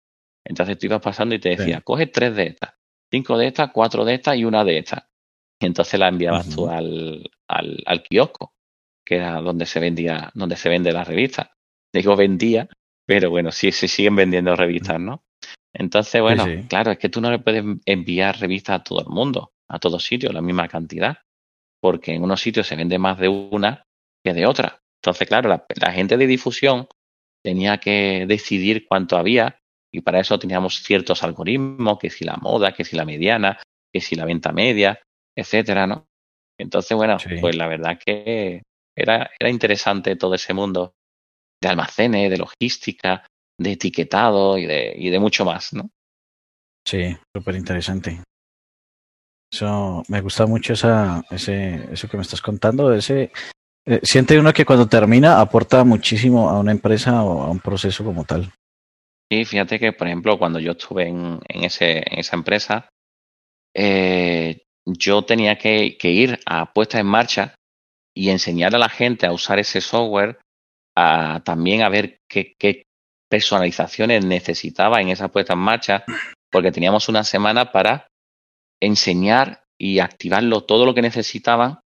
Entonces 0.46 0.78
tú 0.78 0.86
ibas 0.88 1.02
pasando 1.02 1.34
y 1.36 1.40
te 1.40 1.50
decía, 1.50 1.78
Sí. 1.78 1.84
coge 1.84 2.08
tres 2.08 2.36
de 2.36 2.44
estas, 2.48 2.74
cinco 3.12 3.38
de 3.38 3.48
estas, 3.48 3.72
cuatro 3.72 4.06
de 4.06 4.16
estas 4.16 4.38
y 4.38 4.46
una 4.46 4.64
de 4.64 4.80
estas. 4.80 5.04
Y 5.60 5.66
entonces 5.66 6.00
la 6.00 6.08
enviabas 6.08 6.50
tú 6.50 6.68
al, 6.68 7.30
al, 7.48 7.84
al 7.86 8.04
kiosco, 8.04 8.54
que 9.06 9.18
era 9.18 9.42
donde 9.42 9.66
se 9.66 9.80
vendía, 9.80 10.32
donde 10.34 10.56
se 10.56 10.70
vende 10.70 10.92
la 10.92 11.04
revista. 11.04 11.52
Digo 11.94 12.16
vendía, 12.16 12.68
pero 13.06 13.30
bueno, 13.30 13.52
sí 13.52 13.72
se 13.72 13.88
siguen 13.88 14.16
vendiendo 14.16 14.56
revistas, 14.56 15.00
¿no? 15.00 15.24
Entonces, 15.74 16.22
bueno, 16.22 16.46
sí. 16.46 16.64
claro, 16.68 16.92
es 16.92 16.98
que 16.98 17.10
tú 17.10 17.22
no 17.22 17.30
le 17.30 17.40
puedes 17.40 17.64
enviar 17.86 18.40
revistas 18.40 18.80
a 18.80 18.84
todo 18.84 19.02
el 19.02 19.08
mundo, 19.08 19.54
a 19.70 19.80
todos 19.80 20.04
sitios, 20.04 20.34
la 20.34 20.42
misma 20.42 20.68
cantidad, 20.68 21.20
porque 21.80 22.14
en 22.14 22.24
unos 22.24 22.42
sitios 22.42 22.68
se 22.68 22.76
vende 22.76 22.98
más 22.98 23.20
de 23.20 23.28
una 23.30 23.86
que 24.24 24.34
de 24.34 24.46
otra. 24.46 24.82
Entonces, 25.02 25.28
claro, 25.28 25.50
la, 25.50 25.66
la 25.80 25.92
gente 25.92 26.18
de 26.18 26.28
difusión 26.28 26.88
tenía 27.44 27.78
que 27.78 28.26
decidir 28.28 28.86
cuánto 28.88 29.18
había 29.18 29.61
y 29.94 30.02
para 30.02 30.20
eso 30.20 30.40
teníamos 30.40 30.82
ciertos 30.84 31.24
algoritmos, 31.24 32.00
que 32.00 32.10
si 32.10 32.24
la 32.26 32.38
moda, 32.38 32.74
que 32.74 32.86
si 32.86 32.96
la 32.96 33.06
mediana, 33.06 33.62
que 33.94 34.02
si 34.02 34.16
la 34.16 34.26
venta 34.26 34.52
media, 34.52 35.00
etcétera, 35.38 35.88
¿no? 35.88 36.06
Entonces, 36.60 36.96
bueno, 36.96 37.20
Sí. 37.20 37.30
pues 37.42 37.56
la 37.56 37.68
verdad 37.68 38.00
que 38.04 38.62
era, 38.96 39.30
era 39.40 39.50
interesante 39.50 40.16
todo 40.16 40.36
ese 40.36 40.54
mundo 40.54 40.94
de 41.62 41.70
almacenes, 41.70 42.30
de 42.30 42.38
logística, 42.38 43.26
de 43.60 43.72
etiquetado 43.74 44.58
y 44.58 44.66
de, 44.66 44.94
y 44.98 45.10
de 45.10 45.20
mucho 45.20 45.46
más, 45.46 45.74
¿no? 45.74 45.90
Sí, 46.88 47.16
súper 47.36 47.56
interesante. 47.56 48.24
Eso, 49.54 50.04
me 50.08 50.22
gusta 50.22 50.46
mucho 50.46 50.74
esa, 50.74 51.24
ese, 51.30 51.92
eso 51.92 52.08
que 52.08 52.18
me 52.18 52.24
estás 52.24 52.42
contando. 52.42 52.94
Ese, 52.94 53.32
eh, 53.86 54.00
siente 54.04 54.40
uno 54.40 54.54
que 54.54 54.66
cuando 54.66 54.88
termina 54.88 55.42
aporta 55.42 55.84
muchísimo 55.84 56.50
a 56.50 56.60
una 56.60 56.72
empresa 56.72 57.24
o 57.24 57.44
a 57.44 57.50
un 57.52 57.60
proceso 57.60 58.04
como 58.04 58.24
tal. 58.24 58.52
Y 59.32 59.46
fíjate 59.46 59.80
que, 59.80 59.94
por 59.94 60.08
ejemplo, 60.08 60.38
cuando 60.38 60.60
yo 60.60 60.74
estuve 60.74 61.08
en, 61.08 61.40
esa 61.48 62.36
empresa, 62.36 62.90
eh, 63.74 64.64
yo 64.86 65.22
tenía 65.22 65.58
que, 65.58 65.96
ir 66.04 66.38
a 66.46 66.74
puesta 66.74 67.00
en 67.00 67.06
marcha 67.06 67.56
y 68.14 68.30
enseñar 68.30 68.76
a 68.76 68.78
la 68.78 68.90
gente 68.90 69.26
a 69.26 69.32
usar 69.32 69.58
ese 69.58 69.80
software, 69.80 70.42
a 70.98 71.42
también 71.46 71.82
a 71.82 71.88
ver 71.88 72.18
qué, 72.30 72.84
personalizaciones 73.30 74.26
necesitaba 74.26 75.00
en 75.00 75.08
esa 75.08 75.30
puesta 75.30 75.54
en 75.54 75.60
marcha, 75.60 76.04
porque 76.52 76.74
teníamos 76.74 77.08
una 77.08 77.24
semana 77.24 77.72
para 77.72 78.08
enseñar 78.82 79.64
y 79.80 80.00
activarlo 80.00 80.66
todo 80.66 80.86
lo 80.86 80.94
que 80.94 81.02
necesitaban 81.02 81.80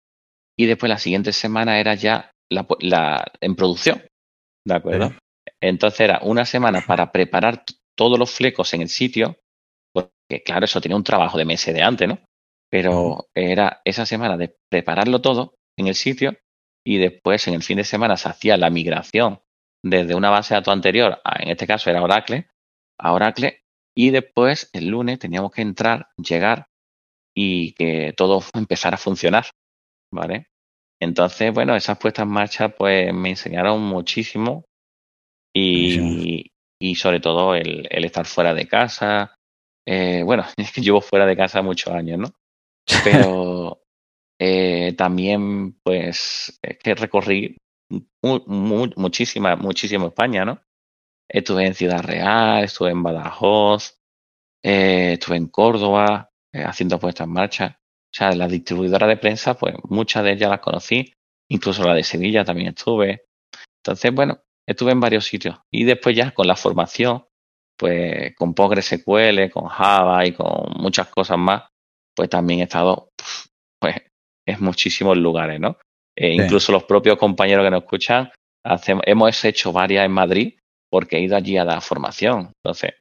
y 0.58 0.66
después 0.66 0.90
la 0.90 0.98
siguiente 0.98 1.34
semana 1.34 1.78
era 1.78 1.96
ya 1.96 2.32
en 2.50 3.56
producción, 3.56 4.02
¿de 4.66 4.76
acuerdo? 4.76 5.14
Entonces 5.64 6.02
era 6.02 6.20
una 6.24 6.46
semana 6.46 6.82
para 6.86 7.14
preparar 7.14 7.64
todos 7.96 8.20
los 8.20 8.32
flecos 8.32 8.74
en 8.74 8.82
el 8.82 8.90
sitio, 8.90 9.38
porque 9.94 10.44
claro, 10.44 10.66
eso 10.66 10.82
tenía 10.82 10.98
un 10.98 11.06
trabajo 11.06 11.38
de 11.38 11.46
meses 11.46 11.74
de 11.74 11.82
antes, 11.82 12.06
¿no? 12.06 12.20
Pero 12.70 13.30
era 13.34 13.82
esa 13.86 14.06
semana 14.06 14.36
de 14.36 14.58
prepararlo 14.70 15.22
todo 15.22 15.56
en 15.78 15.88
el 15.88 15.96
sitio 15.96 16.38
y 16.86 16.98
después 16.98 17.48
en 17.48 17.54
el 17.54 17.64
fin 17.64 17.78
de 17.78 17.86
semana 17.86 18.18
se 18.18 18.28
hacía 18.28 18.58
la 18.58 18.70
migración 18.70 19.40
desde 19.82 20.16
una 20.16 20.30
base 20.30 20.54
de 20.54 20.60
datos 20.60 20.74
anterior, 20.74 21.22
a, 21.24 21.42
en 21.42 21.50
este 21.52 21.66
caso 21.66 21.90
era 21.90 22.04
Oracle, 22.04 22.50
a 23.00 23.14
Oracle, 23.14 23.64
y 23.96 24.10
después 24.10 24.70
el 24.74 24.88
lunes 24.88 25.20
teníamos 25.20 25.52
que 25.54 25.62
entrar, 25.62 26.10
llegar 26.18 26.68
y 27.34 27.74
que 27.76 28.14
todo 28.18 28.44
empezara 28.54 28.96
a 28.96 29.00
funcionar, 29.00 29.46
¿vale? 30.12 30.48
Entonces, 31.02 31.54
bueno, 31.54 31.74
esas 31.74 31.98
puestas 31.98 32.24
en 32.24 32.32
marcha 32.32 32.70
pues 32.70 33.14
me 33.14 33.30
enseñaron 33.30 33.82
muchísimo 33.82 34.66
y, 35.54 36.52
y 36.80 36.96
sobre 36.96 37.20
todo 37.20 37.56
el, 37.56 37.88
el, 37.90 38.06
estar 38.06 38.26
fuera 38.26 38.54
de 38.54 38.68
casa. 38.68 39.36
Eh, 39.86 40.24
bueno, 40.24 40.46
es 40.58 40.72
que 40.72 40.82
llevo 40.82 41.02
fuera 41.02 41.26
de 41.26 41.38
casa 41.38 41.62
muchos 41.62 41.94
años, 41.94 42.20
¿no? 42.20 42.30
Pero 43.04 43.82
eh, 44.40 44.94
también, 44.98 45.74
pues, 45.84 46.60
es 46.62 46.78
que 46.80 46.96
recorrí 46.96 47.58
mu 48.22 48.40
mu 48.48 48.88
muchísima, 48.96 49.56
muchísimo 49.56 50.08
España, 50.08 50.46
¿no? 50.46 50.62
Estuve 51.30 51.66
en 51.66 51.76
Ciudad 51.76 52.04
Real, 52.04 52.64
estuve 52.64 52.92
en 52.92 53.04
Badajoz, 53.04 54.00
eh, 54.64 55.14
estuve 55.14 55.38
en 55.38 55.48
Córdoba 55.48 56.30
eh, 56.54 56.64
haciendo 56.64 57.00
puestas 57.00 57.28
en 57.28 57.34
marcha. 57.34 57.80
O 57.80 58.16
sea, 58.16 58.32
las 58.34 58.52
distribuidoras 58.52 59.10
de 59.10 59.18
prensa, 59.18 59.56
pues 59.56 59.76
muchas 59.90 60.24
de 60.24 60.34
ellas 60.34 60.50
las 60.50 60.60
conocí, 60.60 61.14
incluso 61.50 61.84
la 61.84 61.96
de 61.96 62.04
Sevilla 62.04 62.46
también 62.46 62.70
estuve. 62.70 63.26
Entonces, 63.80 64.14
bueno, 64.14 64.44
estuve 64.68 64.92
en 64.92 65.00
varios 65.00 65.26
sitios. 65.26 65.58
Y 65.72 65.84
después 65.84 66.16
ya 66.16 66.32
con 66.32 66.48
la 66.48 66.56
formación, 66.56 67.26
pues 67.78 68.36
con 68.36 68.54
PostgreSQL, 68.54 69.50
con 69.52 69.66
Java 69.66 70.26
y 70.26 70.34
con 70.34 70.72
muchas 70.78 71.08
cosas 71.08 71.38
más, 71.38 71.64
pues 72.16 72.30
también 72.30 72.62
he 72.62 72.64
estado 72.64 73.10
pues, 73.80 73.96
en 74.48 74.64
muchísimos 74.64 75.18
lugares, 75.18 75.60
¿no? 75.60 75.78
Eh, 76.18 76.36
sí. 76.36 76.42
Incluso 76.42 76.72
los 76.72 76.84
propios 76.84 77.18
compañeros 77.18 77.66
que 77.66 77.72
nos 77.72 77.84
escuchan, 77.84 78.32
hacemos, 78.66 79.04
hemos 79.08 79.44
hecho 79.46 79.72
varias 79.72 80.06
en 80.06 80.12
Madrid 80.12 80.54
porque 80.92 81.18
he 81.18 81.22
ido 81.22 81.36
allí 81.36 81.58
a 81.58 81.66
dar 81.66 81.82
formación. 81.82 82.52
Entonces, 82.64 82.94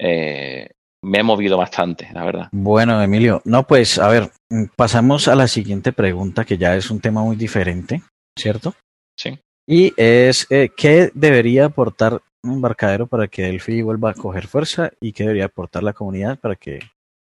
eh, 0.00 0.70
me 1.04 1.18
he 1.18 1.22
movido 1.22 1.56
bastante, 1.56 2.08
la 2.12 2.24
verdad. 2.24 2.48
Bueno, 2.52 3.00
Emilio, 3.00 3.42
no, 3.44 3.64
pues 3.66 3.98
a 3.98 4.08
ver, 4.08 4.30
pasamos 4.76 5.28
a 5.28 5.34
la 5.34 5.48
siguiente 5.48 5.92
pregunta, 5.92 6.44
que 6.44 6.58
ya 6.58 6.74
es 6.76 6.90
un 6.90 7.00
tema 7.00 7.22
muy 7.22 7.36
diferente, 7.36 8.02
¿cierto? 8.36 8.74
Sí. 9.16 9.38
Y 9.66 9.92
es, 9.96 10.46
eh, 10.50 10.70
¿qué 10.76 11.10
debería 11.14 11.66
aportar 11.66 12.20
un 12.42 12.54
embarcadero 12.54 13.06
para 13.06 13.28
que 13.28 13.42
Delphi 13.42 13.82
vuelva 13.82 14.10
a 14.10 14.14
coger 14.14 14.48
fuerza 14.48 14.90
y 15.00 15.12
qué 15.12 15.22
debería 15.22 15.44
aportar 15.44 15.82
la 15.84 15.92
comunidad 15.92 16.38
para 16.38 16.56
que, 16.56 16.80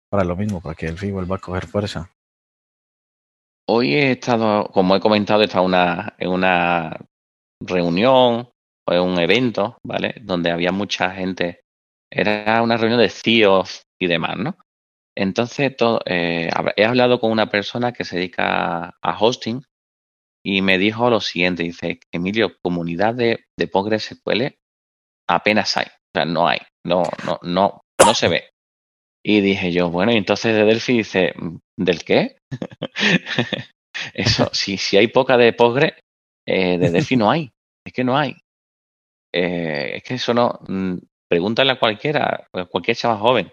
para 0.09 0.23
lo 0.23 0.35
mismo, 0.35 0.61
para 0.61 0.75
que 0.75 0.85
Delphi 0.85 1.11
vuelva 1.11 1.35
a 1.35 1.39
coger 1.39 1.67
fuerza? 1.67 2.09
Hoy 3.67 3.93
he 3.93 4.11
estado, 4.11 4.69
como 4.73 4.95
he 4.95 4.99
comentado, 4.99 5.41
he 5.41 5.45
estado 5.45 5.65
una, 5.65 6.15
en 6.17 6.29
una 6.29 6.97
reunión 7.61 8.49
o 8.87 8.93
en 8.93 9.01
un 9.01 9.19
evento, 9.19 9.77
¿vale? 9.83 10.15
Donde 10.21 10.49
había 10.49 10.71
mucha 10.71 11.11
gente. 11.11 11.61
Era 12.11 12.63
una 12.63 12.77
reunión 12.77 12.99
de 12.99 13.09
CEOs 13.09 13.83
y 13.99 14.07
demás, 14.07 14.37
¿no? 14.37 14.57
Entonces, 15.15 15.75
todo, 15.75 15.99
eh, 16.05 16.49
he 16.77 16.85
hablado 16.85 17.19
con 17.19 17.31
una 17.31 17.49
persona 17.49 17.91
que 17.91 18.05
se 18.05 18.15
dedica 18.15 18.95
a 19.01 19.19
hosting 19.19 19.61
y 20.43 20.61
me 20.61 20.77
dijo 20.77 21.09
lo 21.09 21.19
siguiente, 21.21 21.63
dice, 21.63 21.99
Emilio, 22.11 22.55
comunidad 22.61 23.15
de, 23.15 23.45
de 23.57 23.67
PostgreSQL 23.67 24.55
apenas 25.27 25.77
hay, 25.77 25.85
o 25.85 26.09
sea, 26.13 26.25
no 26.25 26.47
hay, 26.47 26.59
no, 26.85 27.03
no, 27.25 27.39
no, 27.43 27.81
no 28.03 28.13
se 28.13 28.27
ve. 28.27 28.49
Y 29.23 29.41
dije 29.41 29.71
yo, 29.71 29.89
bueno, 29.89 30.11
y 30.11 30.17
entonces 30.17 30.55
de 30.55 30.63
Delphi 30.63 30.97
dice, 30.97 31.33
¿del 31.77 32.03
qué? 32.03 32.37
Eso, 34.13 34.49
si, 34.53 34.77
si 34.77 34.97
hay 34.97 35.07
poca 35.07 35.37
de 35.37 35.53
Postgre, 35.53 35.99
eh, 36.47 36.77
de 36.77 36.89
Delphi 36.89 37.15
no 37.17 37.29
hay. 37.29 37.51
Es 37.85 37.93
que 37.93 38.03
no 38.03 38.17
hay. 38.17 38.35
Eh, 39.33 39.97
es 39.97 40.03
que 40.03 40.15
eso 40.15 40.33
no. 40.33 40.59
Mm, 40.67 40.97
pregúntale 41.29 41.71
a 41.71 41.79
cualquiera, 41.79 42.47
cualquier 42.69 42.97
chaval 42.97 43.19
joven. 43.19 43.51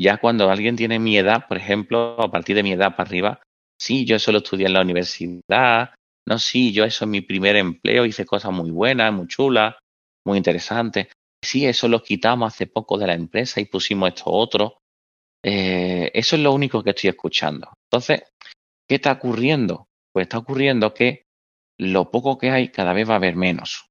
Ya 0.00 0.18
cuando 0.18 0.50
alguien 0.50 0.76
tiene 0.76 0.98
mi 0.98 1.16
edad, 1.16 1.46
por 1.48 1.56
ejemplo, 1.56 2.20
a 2.20 2.30
partir 2.30 2.54
de 2.54 2.62
mi 2.62 2.72
edad 2.72 2.94
para 2.94 3.08
arriba, 3.08 3.42
sí, 3.80 4.04
yo 4.04 4.18
solo 4.18 4.38
estudié 4.38 4.66
en 4.66 4.74
la 4.74 4.82
universidad, 4.82 5.94
no, 6.26 6.38
sí, 6.38 6.72
yo 6.72 6.84
eso 6.84 7.04
es 7.04 7.10
mi 7.10 7.20
primer 7.20 7.56
empleo, 7.56 8.04
hice 8.04 8.26
cosas 8.26 8.52
muy 8.52 8.70
buenas, 8.70 9.12
muy 9.12 9.26
chulas, 9.26 9.76
muy 10.26 10.36
interesantes. 10.36 11.08
Sí, 11.42 11.66
eso 11.66 11.88
lo 11.88 12.02
quitamos 12.02 12.52
hace 12.52 12.66
poco 12.66 12.98
de 12.98 13.06
la 13.06 13.14
empresa 13.14 13.60
y 13.60 13.66
pusimos 13.66 14.10
esto 14.10 14.30
otro. 14.30 14.78
Eh, 15.42 16.10
eso 16.12 16.36
es 16.36 16.42
lo 16.42 16.52
único 16.52 16.82
que 16.82 16.90
estoy 16.90 17.10
escuchando. 17.10 17.72
Entonces, 17.90 18.24
¿qué 18.86 18.96
está 18.96 19.12
ocurriendo? 19.12 19.86
Pues 20.12 20.24
está 20.24 20.38
ocurriendo 20.38 20.92
que 20.92 21.24
lo 21.78 22.10
poco 22.10 22.36
que 22.36 22.50
hay 22.50 22.68
cada 22.68 22.92
vez 22.92 23.08
va 23.08 23.14
a 23.14 23.18
haber 23.18 23.36
menos. 23.36 23.86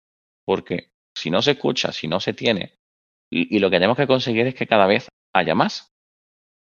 Porque 0.46 0.92
si 1.18 1.32
no 1.32 1.42
se 1.42 1.52
escucha, 1.52 1.92
si 1.92 2.08
no 2.08 2.20
se 2.20 2.34
tiene, 2.34 2.76
y, 3.32 3.60
lo 3.60 3.70
que 3.70 3.78
tenemos 3.78 3.98
que 3.98 4.08
conseguir 4.08 4.48
es 4.48 4.56
que 4.56 4.68
cada 4.68 4.88
vez 4.88 5.10
haya 5.34 5.56
más. 5.56 5.90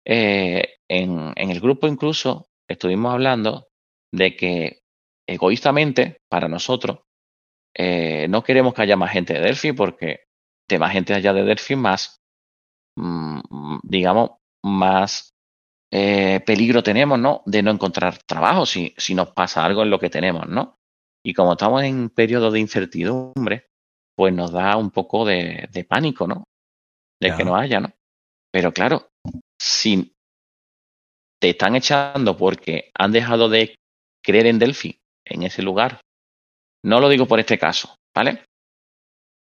Eh, 0.06 0.78
en, 0.90 1.34
en 1.36 1.52
el 1.52 1.60
grupo 1.60 1.88
incluso 1.88 2.48
estuvimos 2.68 3.14
hablando 3.14 3.68
de 4.12 4.36
que 4.36 4.80
egoístamente, 5.34 6.22
para 6.30 6.48
nosotros, 6.48 7.00
eh, 7.76 8.28
no 8.30 8.44
queremos 8.44 8.74
que 8.74 8.82
haya 8.82 8.98
más 8.98 9.12
gente 9.12 9.34
de 9.34 9.42
Delphi 9.42 9.74
porque 9.74 10.26
de 10.68 10.80
más 10.80 10.92
gente 10.92 11.13
allá 11.13 11.34
de 11.34 11.44
Delphi, 11.44 11.76
más, 11.76 12.22
mm, 12.98 13.39
digamos, 13.84 14.32
más 14.63 15.32
eh, 15.92 16.42
peligro 16.46 16.84
tenemos, 16.84 17.20
¿no? 17.20 17.42
De 17.46 17.63
no 17.63 17.72
encontrar 17.72 18.18
trabajo 18.24 18.65
si, 18.65 18.94
si 18.98 19.15
nos 19.15 19.30
pasa 19.32 19.65
algo 19.65 19.84
en 19.84 19.89
lo 19.89 20.00
que 20.00 20.10
tenemos, 20.10 20.48
¿no? 20.48 20.78
Y 21.24 21.34
como 21.34 21.54
estamos 21.54 21.84
en 21.84 21.96
un 21.96 22.10
periodo 22.10 22.52
de 22.52 22.60
incertidumbre, 22.60 23.68
pues 24.15 24.34
nos 24.34 24.52
da 24.52 24.78
un 24.78 24.92
poco 24.92 25.26
de, 25.26 25.68
de 25.72 25.84
pánico, 25.84 26.28
¿no? 26.28 26.44
De 27.22 27.36
que 27.36 27.44
no 27.44 27.56
haya, 27.56 27.80
¿no? 27.80 27.92
Pero 28.52 28.72
claro, 28.72 29.10
si 29.60 30.13
te 31.42 31.50
están 31.50 31.76
echando 31.76 32.38
porque 32.38 32.92
han 32.98 33.12
dejado 33.12 33.50
de 33.50 33.76
creer 34.24 34.48
en 34.48 34.60
Delphi 34.60 34.99
en 35.30 35.44
ese 35.44 35.62
lugar, 35.62 36.02
no 36.84 37.00
lo 37.00 37.10
digo 37.10 37.26
por 37.26 37.39
este 37.39 37.58
caso, 37.58 37.96
¿vale? 38.15 38.44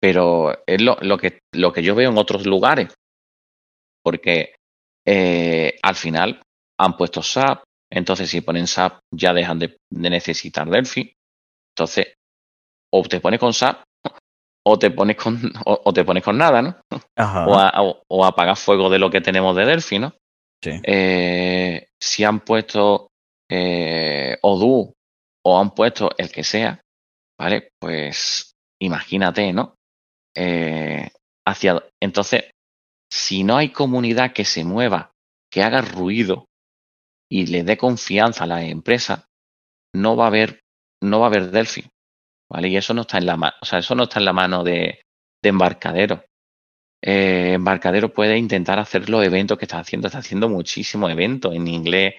Pero 0.01 0.62
es 0.66 0.81
lo, 0.81 0.97
lo 1.03 1.19
que, 1.19 1.40
lo 1.55 1.73
que 1.73 1.83
yo 1.83 1.95
veo 1.95 2.11
en 2.11 2.19
otros 2.19 2.47
lugares, 2.47 2.95
porque 4.03 4.55
eh, 5.07 5.79
al 5.83 5.95
final 5.95 6.43
han 6.79 6.97
puesto 6.97 7.23
SAP, 7.23 7.62
entonces 7.93 8.31
si 8.31 8.40
ponen 8.40 8.66
SAP 8.66 9.01
ya 9.14 9.33
dejan 9.33 9.59
de, 9.59 9.77
necesitar 9.90 10.69
Delphi, 10.69 11.12
entonces 11.75 12.14
o 12.93 13.03
te 13.03 13.21
pones 13.21 13.38
con 13.38 13.53
SAP 13.53 13.83
o 14.66 14.79
te 14.79 14.90
pones 14.90 15.16
con 15.16 15.40
o, 15.64 15.93
te 15.93 16.05
pones 16.05 16.23
con 16.23 16.37
nada, 16.37 16.62
¿no? 16.62 16.77
O, 18.09 18.25
apagas 18.25 18.61
fuego 18.61 18.90
de 18.90 18.99
lo 18.99 19.11
que 19.11 19.21
tenemos 19.21 19.57
de 19.57 19.64
Delphi, 19.64 19.99
¿no? 19.99 20.14
Sí. 20.62 20.73
Eh, 20.85 21.88
si 21.99 22.25
han 22.25 22.40
puesto 22.40 23.09
eh, 23.51 24.37
Odoo 24.43 24.93
o 25.44 25.59
han 25.59 25.70
puesto 25.74 26.11
el 26.18 26.31
que 26.31 26.44
sea, 26.44 26.81
¿vale? 27.38 27.70
Pues 27.79 28.53
imagínate, 28.81 29.53
¿no? 29.53 29.74
Eh, 30.37 31.11
hacia 31.46 31.83
entonces 32.00 32.50
si 33.11 33.42
no 33.42 33.57
hay 33.57 33.70
comunidad 33.70 34.33
que 34.33 34.44
se 34.44 34.64
mueva, 34.64 35.12
que 35.50 35.62
haga 35.62 35.81
ruido 35.81 36.46
y 37.31 37.46
le 37.46 37.64
dé 37.64 37.76
confianza 37.76 38.44
a 38.44 38.46
la 38.46 38.64
empresa, 38.64 39.26
no 39.94 40.16
va 40.16 40.24
a 40.24 40.29
haber, 40.29 40.61
no 41.03 41.20
va 41.20 41.26
a 41.26 41.29
haber 41.29 41.50
Delphi. 41.50 41.85
¿Vale? 42.53 42.68
Y 42.68 42.76
eso 42.76 42.94
no 42.94 43.03
está 43.03 43.18
en 43.18 43.26
la 43.26 43.37
mano, 43.37 43.55
o 43.62 43.64
sea, 43.64 43.79
eso 43.79 43.94
no 43.94 44.05
está 44.05 44.18
en 44.18 44.24
la 44.24 44.33
mano 44.33 44.64
de, 44.64 45.03
de 45.42 45.48
embarcadero. 45.48 46.24
Eh, 47.03 47.53
embarcadero 47.55 48.12
puede 48.12 48.37
intentar 48.37 48.81
hacer 48.81 49.09
los 49.09 49.24
eventos 49.24 49.57
que 49.57 49.66
está 49.66 49.79
haciendo, 49.79 50.09
está 50.09 50.18
haciendo 50.18 50.48
muchísimos 50.48 51.11
eventos 51.12 51.55
en 51.55 51.68
inglés, 51.68 52.14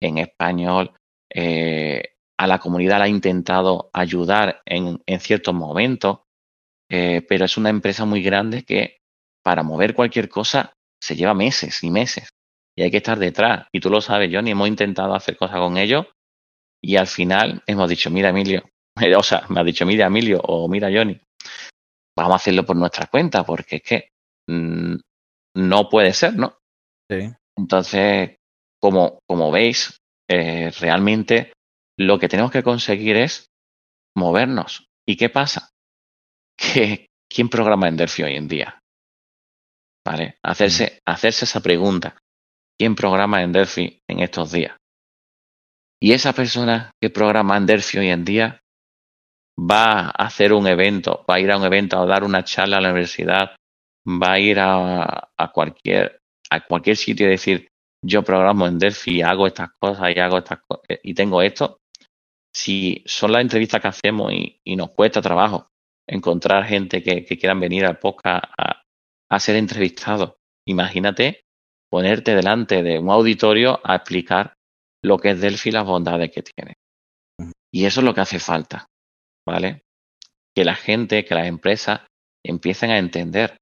en 0.00 0.18
español. 0.18 0.94
Eh, 1.34 2.14
a 2.42 2.46
la 2.48 2.58
comunidad 2.58 2.98
la 2.98 3.04
ha 3.04 3.08
intentado 3.08 3.88
ayudar 3.92 4.62
en, 4.66 5.00
en 5.06 5.20
ciertos 5.20 5.54
momentos, 5.54 6.22
eh, 6.90 7.24
pero 7.28 7.44
es 7.44 7.56
una 7.56 7.70
empresa 7.70 8.04
muy 8.04 8.20
grande 8.20 8.64
que 8.64 8.98
para 9.44 9.62
mover 9.62 9.94
cualquier 9.94 10.28
cosa 10.28 10.72
se 11.00 11.14
lleva 11.14 11.34
meses 11.34 11.84
y 11.84 11.90
meses 11.90 12.30
y 12.76 12.82
hay 12.82 12.90
que 12.90 12.96
estar 12.96 13.16
detrás. 13.16 13.68
Y 13.70 13.78
tú 13.78 13.90
lo 13.90 14.00
sabes, 14.00 14.28
Johnny, 14.32 14.50
hemos 14.50 14.66
intentado 14.66 15.14
hacer 15.14 15.36
cosas 15.36 15.58
con 15.58 15.76
ellos 15.76 16.06
y 16.82 16.96
al 16.96 17.06
final 17.06 17.62
hemos 17.64 17.88
dicho, 17.88 18.10
mira, 18.10 18.30
Emilio, 18.30 18.64
o 19.16 19.22
sea, 19.22 19.46
me 19.48 19.60
ha 19.60 19.64
dicho, 19.64 19.86
mira, 19.86 20.06
Emilio 20.06 20.40
o 20.42 20.66
mira, 20.66 20.90
Johnny, 20.92 21.20
vamos 22.18 22.32
a 22.32 22.36
hacerlo 22.36 22.66
por 22.66 22.74
nuestra 22.74 23.06
cuenta 23.06 23.44
porque 23.44 23.76
es 23.76 23.82
que 23.82 24.08
mmm, 24.48 24.96
no 25.58 25.88
puede 25.88 26.12
ser, 26.12 26.34
¿no? 26.34 26.58
Sí. 27.08 27.32
Entonces, 27.56 28.34
como, 28.80 29.20
como 29.28 29.52
veis, 29.52 29.96
eh, 30.28 30.72
realmente 30.80 31.52
lo 32.06 32.18
que 32.18 32.28
tenemos 32.28 32.50
que 32.50 32.62
conseguir 32.62 33.16
es 33.16 33.50
movernos. 34.16 34.86
¿Y 35.06 35.16
qué 35.16 35.28
pasa? 35.28 35.70
Que, 36.54 37.08
¿Quién 37.28 37.48
programa 37.48 37.88
en 37.88 37.96
Delphi 37.96 38.22
hoy 38.22 38.36
en 38.36 38.46
día? 38.46 38.78
¿Vale? 40.06 40.36
Hacerse, 40.44 41.00
hacerse 41.06 41.46
esa 41.46 41.60
pregunta. 41.60 42.18
¿Quién 42.78 42.94
programa 42.94 43.42
en 43.42 43.52
Delphi 43.52 44.00
en 44.08 44.20
estos 44.20 44.52
días? 44.52 44.76
Y 46.00 46.12
esa 46.12 46.32
persona 46.32 46.90
que 47.00 47.10
programa 47.10 47.56
en 47.56 47.66
Delphi 47.66 47.98
hoy 47.98 48.08
en 48.10 48.24
día 48.24 48.60
va 49.58 50.06
a 50.06 50.26
hacer 50.26 50.52
un 50.52 50.66
evento, 50.66 51.24
va 51.28 51.36
a 51.36 51.40
ir 51.40 51.50
a 51.50 51.56
un 51.56 51.64
evento 51.64 51.98
a 51.98 52.06
dar 52.06 52.24
una 52.24 52.44
charla 52.44 52.78
a 52.78 52.80
la 52.80 52.90
universidad, 52.90 53.56
va 54.06 54.32
a 54.32 54.38
ir 54.38 54.58
a, 54.58 55.30
a 55.36 55.52
cualquier 55.52 56.20
a 56.50 56.60
cualquier 56.66 56.96
sitio 56.96 57.26
y 57.26 57.30
decir 57.30 57.68
yo 58.04 58.22
programo 58.22 58.66
en 58.66 58.78
Delphi 58.78 59.18
y 59.18 59.22
hago 59.22 59.46
estas 59.46 59.70
cosas 59.78 60.14
y 60.14 60.18
hago 60.18 60.38
estas 60.38 60.60
cosas 60.66 60.98
y 61.02 61.14
tengo 61.14 61.40
esto. 61.40 61.78
Si 62.62 63.02
son 63.06 63.32
las 63.32 63.42
entrevistas 63.42 63.80
que 63.80 63.88
hacemos 63.88 64.32
y, 64.32 64.60
y 64.64 64.76
nos 64.76 64.90
cuesta 64.90 65.20
trabajo 65.20 65.66
encontrar 66.08 66.64
gente 66.64 67.02
que, 67.02 67.24
que 67.24 67.36
quieran 67.36 67.58
venir 67.58 67.84
al 67.84 67.98
podcast 67.98 68.44
a, 68.56 68.82
a 69.28 69.40
ser 69.40 69.56
entrevistado. 69.56 70.36
Imagínate 70.68 71.40
ponerte 71.90 72.36
delante 72.36 72.84
de 72.84 73.00
un 73.00 73.10
auditorio 73.10 73.80
a 73.82 73.96
explicar 73.96 74.54
lo 75.04 75.18
que 75.18 75.30
es 75.30 75.40
Delphi 75.40 75.70
y 75.70 75.72
las 75.72 75.84
bondades 75.84 76.30
que 76.30 76.42
tiene. 76.42 76.74
Y 77.74 77.84
eso 77.84 78.00
es 78.00 78.04
lo 78.04 78.14
que 78.14 78.20
hace 78.20 78.38
falta, 78.38 78.86
¿vale? 79.46 79.82
Que 80.54 80.64
la 80.64 80.76
gente, 80.76 81.24
que 81.24 81.34
las 81.34 81.46
empresas 81.46 82.02
empiecen 82.46 82.90
a 82.90 82.98
entender. 82.98 83.56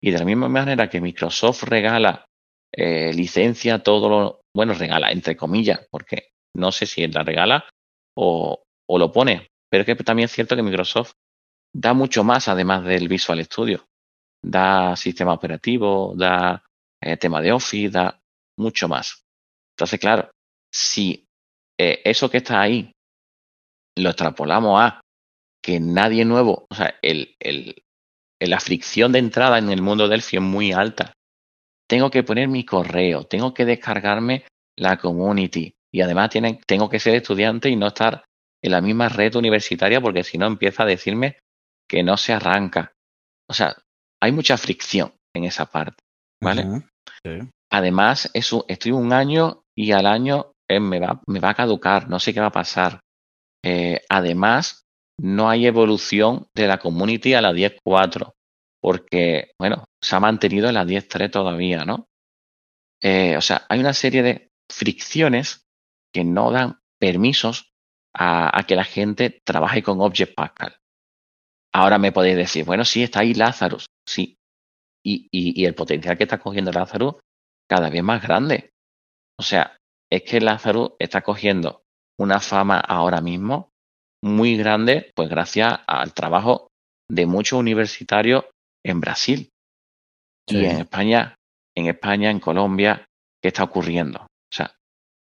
Y 0.00 0.12
de 0.12 0.18
la 0.18 0.24
misma 0.24 0.48
manera 0.48 0.88
que 0.88 1.00
Microsoft 1.00 1.64
regala 1.64 2.24
eh, 2.72 3.12
licencia, 3.12 3.82
todo 3.82 4.08
lo, 4.08 4.40
bueno, 4.54 4.74
regala, 4.74 5.10
entre 5.10 5.36
comillas, 5.36 5.86
porque 5.90 6.28
no 6.56 6.70
sé 6.70 6.86
si 6.86 7.06
la 7.08 7.22
regala 7.24 7.68
o, 8.16 8.62
lo 8.88 9.12
pone, 9.12 9.48
pero 9.70 9.82
es 9.82 9.86
que 9.86 10.04
también 10.04 10.26
es 10.26 10.32
cierto 10.32 10.56
que 10.56 10.62
Microsoft 10.62 11.12
da 11.74 11.94
mucho 11.94 12.22
más 12.22 12.48
además 12.48 12.84
del 12.84 13.08
Visual 13.08 13.44
Studio 13.44 13.84
da 14.44 14.94
sistema 14.94 15.32
operativo, 15.32 16.14
da 16.16 16.62
eh, 17.00 17.16
tema 17.16 17.40
de 17.40 17.52
Office, 17.52 17.90
da 17.90 18.20
mucho 18.58 18.88
más. 18.88 19.24
Entonces, 19.74 19.98
claro, 19.98 20.30
si 20.72 21.26
eh, 21.78 22.02
eso 22.04 22.30
que 22.30 22.38
está 22.38 22.60
ahí 22.60 22.92
lo 23.96 24.10
extrapolamos 24.10 24.80
a 24.80 25.00
que 25.62 25.80
nadie 25.80 26.24
nuevo, 26.24 26.66
o 26.70 26.74
sea, 26.74 26.94
el, 27.00 27.34
el, 27.40 27.82
la 28.38 28.60
fricción 28.60 29.12
de 29.12 29.20
entrada 29.20 29.58
en 29.58 29.70
el 29.70 29.80
mundo 29.80 30.08
Delphi 30.08 30.36
es 30.36 30.42
muy 30.42 30.72
alta. 30.72 31.14
Tengo 31.88 32.10
que 32.10 32.22
poner 32.22 32.48
mi 32.48 32.64
correo, 32.64 33.24
tengo 33.24 33.54
que 33.54 33.64
descargarme 33.64 34.44
la 34.76 34.98
community 34.98 35.74
y 35.94 36.00
además 36.00 36.28
tienen, 36.28 36.58
tengo 36.66 36.90
que 36.90 36.98
ser 36.98 37.14
estudiante 37.14 37.68
y 37.70 37.76
no 37.76 37.86
estar 37.86 38.24
en 38.60 38.72
la 38.72 38.80
misma 38.80 39.08
red 39.08 39.36
universitaria 39.36 40.00
porque 40.00 40.24
si 40.24 40.38
no 40.38 40.46
empieza 40.48 40.82
a 40.82 40.86
decirme 40.86 41.38
que 41.88 42.02
no 42.02 42.16
se 42.16 42.32
arranca. 42.32 42.92
O 43.48 43.54
sea, 43.54 43.76
hay 44.20 44.32
mucha 44.32 44.56
fricción 44.56 45.14
en 45.36 45.44
esa 45.44 45.66
parte, 45.66 46.02
¿vale? 46.42 46.82
Además, 47.70 48.28
eso, 48.34 48.64
estoy 48.66 48.90
un 48.90 49.12
año 49.12 49.62
y 49.76 49.92
al 49.92 50.06
año 50.06 50.50
eh, 50.68 50.80
me, 50.80 50.98
va, 50.98 51.22
me 51.28 51.38
va 51.38 51.50
a 51.50 51.54
caducar, 51.54 52.08
no 52.08 52.18
sé 52.18 52.34
qué 52.34 52.40
va 52.40 52.46
a 52.46 52.52
pasar. 52.52 52.98
Eh, 53.64 54.00
además, 54.08 54.82
no 55.20 55.48
hay 55.48 55.66
evolución 55.66 56.48
de 56.56 56.66
la 56.66 56.78
community 56.78 57.34
a 57.34 57.40
la 57.40 57.52
10.4, 57.52 58.32
porque, 58.82 59.52
bueno, 59.60 59.84
se 60.02 60.16
ha 60.16 60.20
mantenido 60.20 60.66
en 60.66 60.74
la 60.74 60.84
10.3 60.84 61.30
todavía, 61.30 61.84
¿no? 61.84 62.06
Eh, 63.00 63.36
o 63.36 63.40
sea, 63.40 63.64
hay 63.68 63.78
una 63.78 63.92
serie 63.92 64.24
de 64.24 64.48
fricciones 64.68 65.63
que 66.14 66.24
no 66.24 66.50
dan 66.50 66.78
permisos 67.00 67.72
a, 68.14 68.56
a 68.58 68.62
que 68.64 68.76
la 68.76 68.84
gente 68.84 69.42
trabaje 69.44 69.82
con 69.82 70.00
Object 70.00 70.34
Pascal. 70.34 70.76
Ahora 71.74 71.98
me 71.98 72.12
podéis 72.12 72.36
decir, 72.36 72.64
bueno, 72.64 72.84
sí, 72.84 73.02
está 73.02 73.20
ahí 73.20 73.34
Lazarus, 73.34 73.86
sí. 74.08 74.36
Y, 75.04 75.28
y, 75.32 75.60
y 75.60 75.66
el 75.66 75.74
potencial 75.74 76.16
que 76.16 76.22
está 76.22 76.38
cogiendo 76.38 76.70
Lazarus 76.70 77.16
cada 77.68 77.90
vez 77.90 78.02
más 78.02 78.22
grande. 78.22 78.70
O 79.38 79.42
sea, 79.42 79.76
es 80.10 80.22
que 80.22 80.40
Lázaro 80.40 80.96
está 80.98 81.22
cogiendo 81.22 81.82
una 82.18 82.38
fama 82.38 82.78
ahora 82.78 83.20
mismo 83.20 83.70
muy 84.22 84.56
grande, 84.56 85.10
pues 85.14 85.28
gracias 85.28 85.80
al 85.86 86.14
trabajo 86.14 86.68
de 87.10 87.26
muchos 87.26 87.58
universitarios 87.58 88.44
en 88.84 89.00
Brasil. 89.00 89.50
Y 90.48 90.64
en 90.64 90.78
España, 90.78 91.34
en 91.76 91.86
España, 91.86 92.30
en 92.30 92.38
Colombia, 92.38 93.04
¿qué 93.42 93.48
está 93.48 93.64
ocurriendo? 93.64 94.20
O 94.20 94.54
sea, 94.54 94.74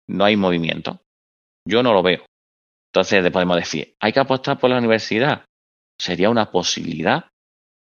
no 0.09 0.25
hay 0.25 0.37
movimiento. 0.37 1.01
Yo 1.67 1.83
no 1.83 1.93
lo 1.93 2.03
veo. 2.03 2.25
Entonces 2.93 3.31
podemos 3.31 3.57
decir, 3.57 3.95
hay 4.01 4.13
que 4.13 4.21
apostar 4.21 4.59
por 4.59 4.71
la 4.71 4.79
universidad. 4.79 5.45
Sería 6.01 6.31
una 6.31 6.51
posibilidad, 6.51 7.29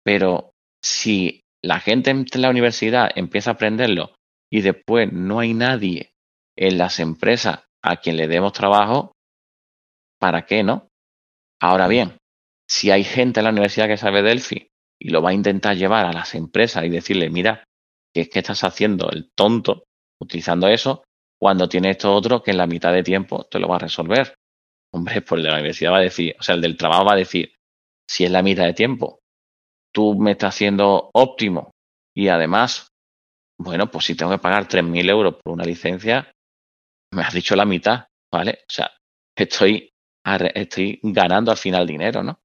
pero 0.03 0.51
si 0.83 1.41
la 1.63 1.79
gente 1.79 2.11
en 2.11 2.25
la 2.35 2.49
universidad 2.49 3.09
empieza 3.15 3.51
a 3.51 3.53
aprenderlo 3.53 4.13
y 4.51 4.61
después 4.61 5.11
no 5.11 5.39
hay 5.39 5.53
nadie 5.53 6.11
en 6.57 6.77
las 6.77 6.99
empresas 6.99 7.63
a 7.83 7.97
quien 7.97 8.17
le 8.17 8.27
demos 8.27 8.53
trabajo, 8.53 9.13
¿para 10.19 10.45
qué 10.45 10.63
no? 10.63 10.87
Ahora 11.61 11.87
bien, 11.87 12.17
si 12.69 12.91
hay 12.91 13.03
gente 13.03 13.39
en 13.39 13.45
la 13.45 13.51
universidad 13.51 13.87
que 13.87 13.97
sabe 13.97 14.21
Delphi 14.21 14.67
y 15.01 15.09
lo 15.09 15.21
va 15.21 15.31
a 15.31 15.33
intentar 15.33 15.75
llevar 15.75 16.05
a 16.05 16.13
las 16.13 16.35
empresas 16.35 16.83
y 16.83 16.89
decirle, 16.89 17.29
mira, 17.29 17.63
que 18.13 18.21
es 18.21 18.29
que 18.29 18.39
estás 18.39 18.63
haciendo 18.63 19.09
el 19.09 19.31
tonto 19.35 19.83
utilizando 20.21 20.67
eso, 20.67 21.03
cuando 21.43 21.67
tiene 21.67 21.89
esto 21.89 22.15
otro 22.15 22.41
que 22.41 22.51
en 22.51 22.57
la 22.57 22.67
mitad 22.67 22.93
de 22.93 23.03
tiempo 23.03 23.43
te 23.51 23.59
lo 23.59 23.67
va 23.67 23.75
a 23.75 23.79
resolver. 23.79 24.33
Hombre, 24.93 25.21
pues 25.21 25.39
el 25.39 25.43
de 25.43 25.49
la 25.49 25.55
universidad 25.55 25.91
va 25.91 25.97
a 25.97 26.07
decir, 26.09 26.33
o 26.39 26.41
sea, 26.41 26.55
el 26.55 26.61
del 26.61 26.77
trabajo 26.77 27.03
va 27.03 27.15
a 27.15 27.17
decir, 27.17 27.53
si 28.09 28.23
es 28.23 28.31
la 28.31 28.41
mitad 28.41 28.63
de 28.63 28.71
tiempo, 28.71 29.19
tú 29.93 30.15
me 30.17 30.31
estás 30.31 30.55
haciendo 30.55 31.09
óptimo 31.13 31.71
y 32.15 32.29
además, 32.29 32.87
bueno, 33.59 33.91
pues 33.91 34.05
si 34.05 34.15
tengo 34.15 34.31
que 34.31 34.37
pagar 34.37 34.69
3.000 34.69 35.09
euros 35.09 35.35
por 35.43 35.51
una 35.51 35.65
licencia, 35.65 36.31
me 37.11 37.23
has 37.23 37.33
dicho 37.33 37.57
la 37.57 37.65
mitad, 37.65 38.05
¿vale? 38.31 38.59
O 38.61 38.71
sea, 38.71 38.89
estoy, 39.37 39.89
estoy 40.23 41.01
ganando 41.03 41.51
al 41.51 41.57
final 41.57 41.85
dinero, 41.85 42.23
¿no? 42.23 42.39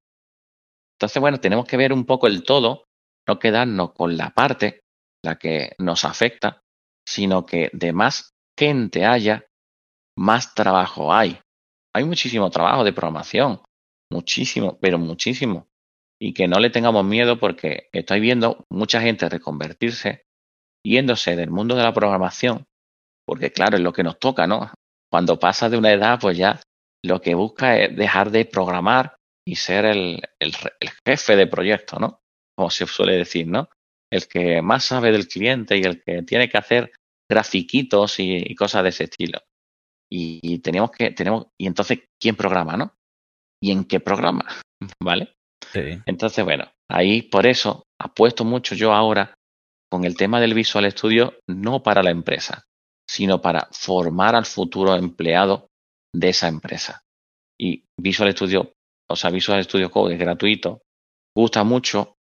Entonces, 0.97 1.21
bueno, 1.21 1.39
tenemos 1.39 1.67
que 1.67 1.77
ver 1.77 1.93
un 1.93 2.05
poco 2.05 2.27
el 2.27 2.43
todo, 2.43 2.87
no 3.29 3.39
quedarnos 3.39 3.93
con 3.93 4.17
la 4.17 4.31
parte, 4.31 4.81
la 5.25 5.37
que 5.37 5.77
nos 5.79 6.05
afecta, 6.05 6.63
sino 7.07 7.47
que 7.47 7.71
de 7.73 7.93
más 7.93 8.33
gente 8.59 9.07
haya, 9.07 9.47
más 10.17 10.55
trabajo 10.55 11.15
hay. 11.15 11.39
Hay 11.95 12.05
muchísimo 12.05 12.51
trabajo 12.51 12.83
de 12.83 12.93
programación, 12.93 13.63
muchísimo, 14.11 14.79
pero 14.81 14.99
muchísimo. 14.99 15.69
Y 16.21 16.35
que 16.35 16.49
no 16.49 16.59
le 16.59 16.71
tengamos 16.71 17.05
miedo 17.05 17.39
porque 17.39 17.89
estoy 17.93 18.19
viendo 18.19 18.67
mucha 18.69 19.01
gente 19.01 19.29
reconvertirse, 19.29 20.25
yéndose 20.85 21.37
del 21.37 21.51
mundo 21.51 21.77
de 21.77 21.85
la 21.85 21.93
programación, 21.93 22.67
porque 23.25 23.53
claro, 23.53 23.77
es 23.77 23.83
lo 23.83 23.93
que 23.93 24.03
nos 24.03 24.19
toca, 24.19 24.47
¿no? 24.47 24.73
Cuando 25.11 25.39
pasa 25.39 25.69
de 25.69 25.79
una 25.79 25.93
edad, 25.93 26.19
pues 26.21 26.37
ya 26.37 26.61
lo 27.05 27.21
que 27.21 27.35
busca 27.35 27.79
es 27.79 27.97
dejar 27.97 28.31
de 28.33 28.45
programar 28.45 29.17
y 29.47 29.55
ser 29.55 29.85
el, 29.85 30.21
el, 30.41 30.53
jefe 31.07 31.37
de 31.37 31.47
proyecto, 31.47 31.99
¿no? 32.01 32.21
Como 32.57 32.71
se 32.71 32.87
suele 32.87 33.17
decir, 33.17 33.47
¿no? 33.47 33.69
El 34.11 34.27
que 34.27 34.61
más 34.63 34.85
sabe 34.85 35.13
del 35.13 35.29
cliente 35.29 35.77
y 35.77 35.83
el 35.83 36.03
que 36.03 36.23
tiene 36.23 36.49
que 36.49 36.59
hacer 36.59 36.93
grafiquitos 37.31 38.19
y, 38.19 38.55
cosas 38.55 38.83
de 38.83 38.89
ese 38.91 39.05
estilo. 39.05 39.41
Y, 40.11 40.59
tenemos 40.61 40.91
que, 40.91 41.11
tenemos, 41.11 41.49
y 41.61 41.67
entonces, 41.67 42.01
¿quién 42.21 42.37
programa, 42.37 42.77
no? 42.77 42.95
¿Y 43.63 43.73
en 43.73 43.85
qué 43.85 44.01
programa? 44.01 44.47
¿Vale? 45.03 45.35
Sí. 45.73 46.01
Entonces, 46.07 46.45
bueno, 46.45 46.71
ahí 46.91 47.23
por 47.23 47.47
eso 47.47 47.85
apuesto 48.01 48.45
mucho 48.45 48.75
yo 48.75 48.93
ahora 48.93 49.35
con 49.91 50.05
el 50.05 50.17
tema 50.17 50.41
del 50.41 50.55
Visual 50.55 50.91
Studio, 50.91 51.39
no 51.49 51.83
para 51.83 52.03
la 52.03 52.11
empresa, 52.11 52.65
sino 53.09 53.41
para 53.41 53.69
formar 53.73 54.35
al 54.35 54.45
futuro 54.45 54.95
empleado 54.95 55.69
de 56.15 56.29
esa 56.29 56.49
empresa. 56.49 57.03
Y 57.61 57.85
Visual 57.99 58.33
Studio, 58.33 58.73
o 59.11 59.17
sea, 59.17 59.31
Visual 59.31 59.63
Studio 59.65 59.91
Code 59.91 60.15
es 60.15 60.21
gratuito, 60.21 60.83
gusta 61.37 61.65
mucho 61.65 62.17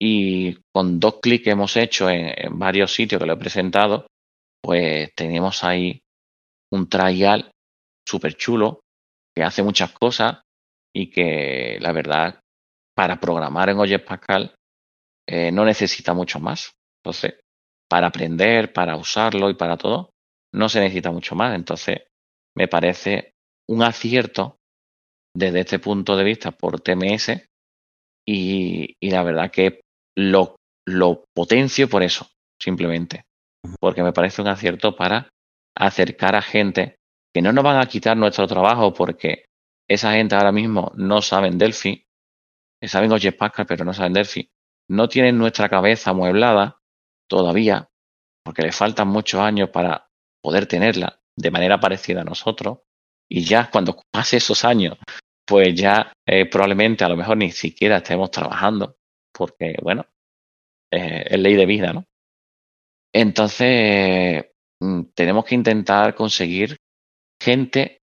y 0.00 0.58
con 0.74 1.00
dos 1.00 1.20
clics 1.20 1.44
que 1.44 1.50
hemos 1.50 1.76
hecho 1.76 2.10
en, 2.10 2.58
varios 2.58 2.92
sitios 2.92 3.20
que 3.20 3.26
lo 3.26 3.34
he 3.34 3.38
presentado, 3.38 4.06
pues 4.66 5.14
tenemos 5.14 5.62
ahí 5.62 6.00
un 6.72 6.88
trial 6.88 7.52
súper 8.04 8.34
chulo 8.34 8.80
que 9.32 9.44
hace 9.44 9.62
muchas 9.62 9.92
cosas 9.92 10.40
y 10.92 11.08
que 11.08 11.78
la 11.80 11.92
verdad 11.92 12.40
para 12.96 13.20
programar 13.20 13.68
en 13.68 13.78
Oye 13.78 14.00
Pascal 14.00 14.56
eh, 15.28 15.52
no 15.52 15.64
necesita 15.64 16.14
mucho 16.14 16.40
más. 16.40 16.72
Entonces, 16.98 17.38
para 17.88 18.08
aprender, 18.08 18.72
para 18.72 18.96
usarlo 18.96 19.50
y 19.50 19.54
para 19.54 19.76
todo, 19.76 20.10
no 20.52 20.68
se 20.68 20.80
necesita 20.80 21.12
mucho 21.12 21.36
más. 21.36 21.54
Entonces, 21.54 21.98
me 22.56 22.66
parece 22.66 23.34
un 23.68 23.84
acierto 23.84 24.56
desde 25.32 25.60
este 25.60 25.78
punto 25.78 26.16
de 26.16 26.24
vista 26.24 26.50
por 26.50 26.80
TMS 26.80 27.40
y, 28.26 28.96
y 29.00 29.10
la 29.12 29.22
verdad 29.22 29.52
que 29.52 29.82
lo, 30.18 30.56
lo 30.88 31.22
potencio 31.32 31.88
por 31.88 32.02
eso, 32.02 32.26
simplemente 32.60 33.26
porque 33.80 34.02
me 34.02 34.12
parece 34.12 34.42
un 34.42 34.48
acierto 34.48 34.96
para 34.96 35.28
acercar 35.76 36.34
a 36.34 36.42
gente 36.42 36.96
que 37.34 37.42
no 37.42 37.52
nos 37.52 37.64
van 37.64 37.78
a 37.78 37.86
quitar 37.86 38.16
nuestro 38.16 38.46
trabajo 38.46 38.92
porque 38.92 39.44
esa 39.88 40.12
gente 40.12 40.34
ahora 40.34 40.52
mismo 40.52 40.92
no 40.96 41.22
saben 41.22 41.58
Delphi, 41.58 42.06
saben 42.82 43.10
Pascal, 43.36 43.66
pero 43.66 43.84
no 43.84 43.92
saben 43.92 44.12
Delphi, 44.12 44.48
no 44.88 45.08
tienen 45.08 45.38
nuestra 45.38 45.68
cabeza 45.68 46.10
amueblada 46.10 46.78
todavía, 47.28 47.88
porque 48.44 48.62
le 48.62 48.72
faltan 48.72 49.08
muchos 49.08 49.40
años 49.40 49.70
para 49.70 50.08
poder 50.42 50.66
tenerla 50.66 51.20
de 51.36 51.50
manera 51.50 51.78
parecida 51.78 52.22
a 52.22 52.24
nosotros, 52.24 52.78
y 53.28 53.44
ya 53.44 53.70
cuando 53.70 54.00
pase 54.10 54.38
esos 54.38 54.64
años, 54.64 54.96
pues 55.46 55.74
ya 55.74 56.12
eh, 56.26 56.46
probablemente 56.46 57.04
a 57.04 57.08
lo 57.08 57.16
mejor 57.16 57.36
ni 57.36 57.50
siquiera 57.50 57.98
estemos 57.98 58.30
trabajando, 58.30 58.96
porque 59.32 59.76
bueno, 59.82 60.06
eh, 60.92 61.24
es 61.28 61.38
ley 61.38 61.54
de 61.54 61.66
vida, 61.66 61.92
¿no? 61.92 62.04
Entonces, 63.18 64.44
mm, 64.78 65.04
tenemos 65.14 65.46
que 65.46 65.54
intentar 65.54 66.14
conseguir 66.14 66.76
gente 67.42 68.00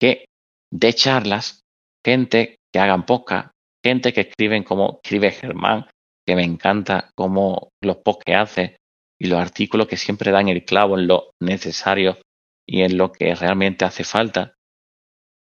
que 0.00 0.26
dé 0.72 0.92
charlas, 0.92 1.62
gente 2.06 2.54
que 2.72 2.78
hagan 2.78 3.04
podcast, 3.04 3.50
gente 3.84 4.12
que 4.12 4.20
escriben 4.20 4.62
como 4.62 5.00
escribe 5.02 5.32
Germán, 5.32 5.86
que 6.24 6.36
me 6.36 6.44
encanta 6.44 7.10
como 7.16 7.70
los 7.82 7.96
posts 7.96 8.22
que 8.24 8.36
hace 8.36 8.76
y 9.20 9.26
los 9.26 9.40
artículos 9.40 9.88
que 9.88 9.96
siempre 9.96 10.30
dan 10.30 10.46
el 10.46 10.64
clavo 10.64 10.96
en 10.96 11.08
lo 11.08 11.32
necesario 11.40 12.18
y 12.64 12.82
en 12.82 12.96
lo 12.96 13.10
que 13.10 13.34
realmente 13.34 13.84
hace 13.84 14.04
falta. 14.04 14.54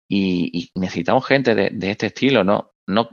Y, 0.09 0.69
necesitamos 0.73 1.27
gente 1.27 1.53
de, 1.53 1.91
este 1.91 2.05
estilo, 2.05 2.45
¿no? 2.45 2.71
No, 2.87 3.09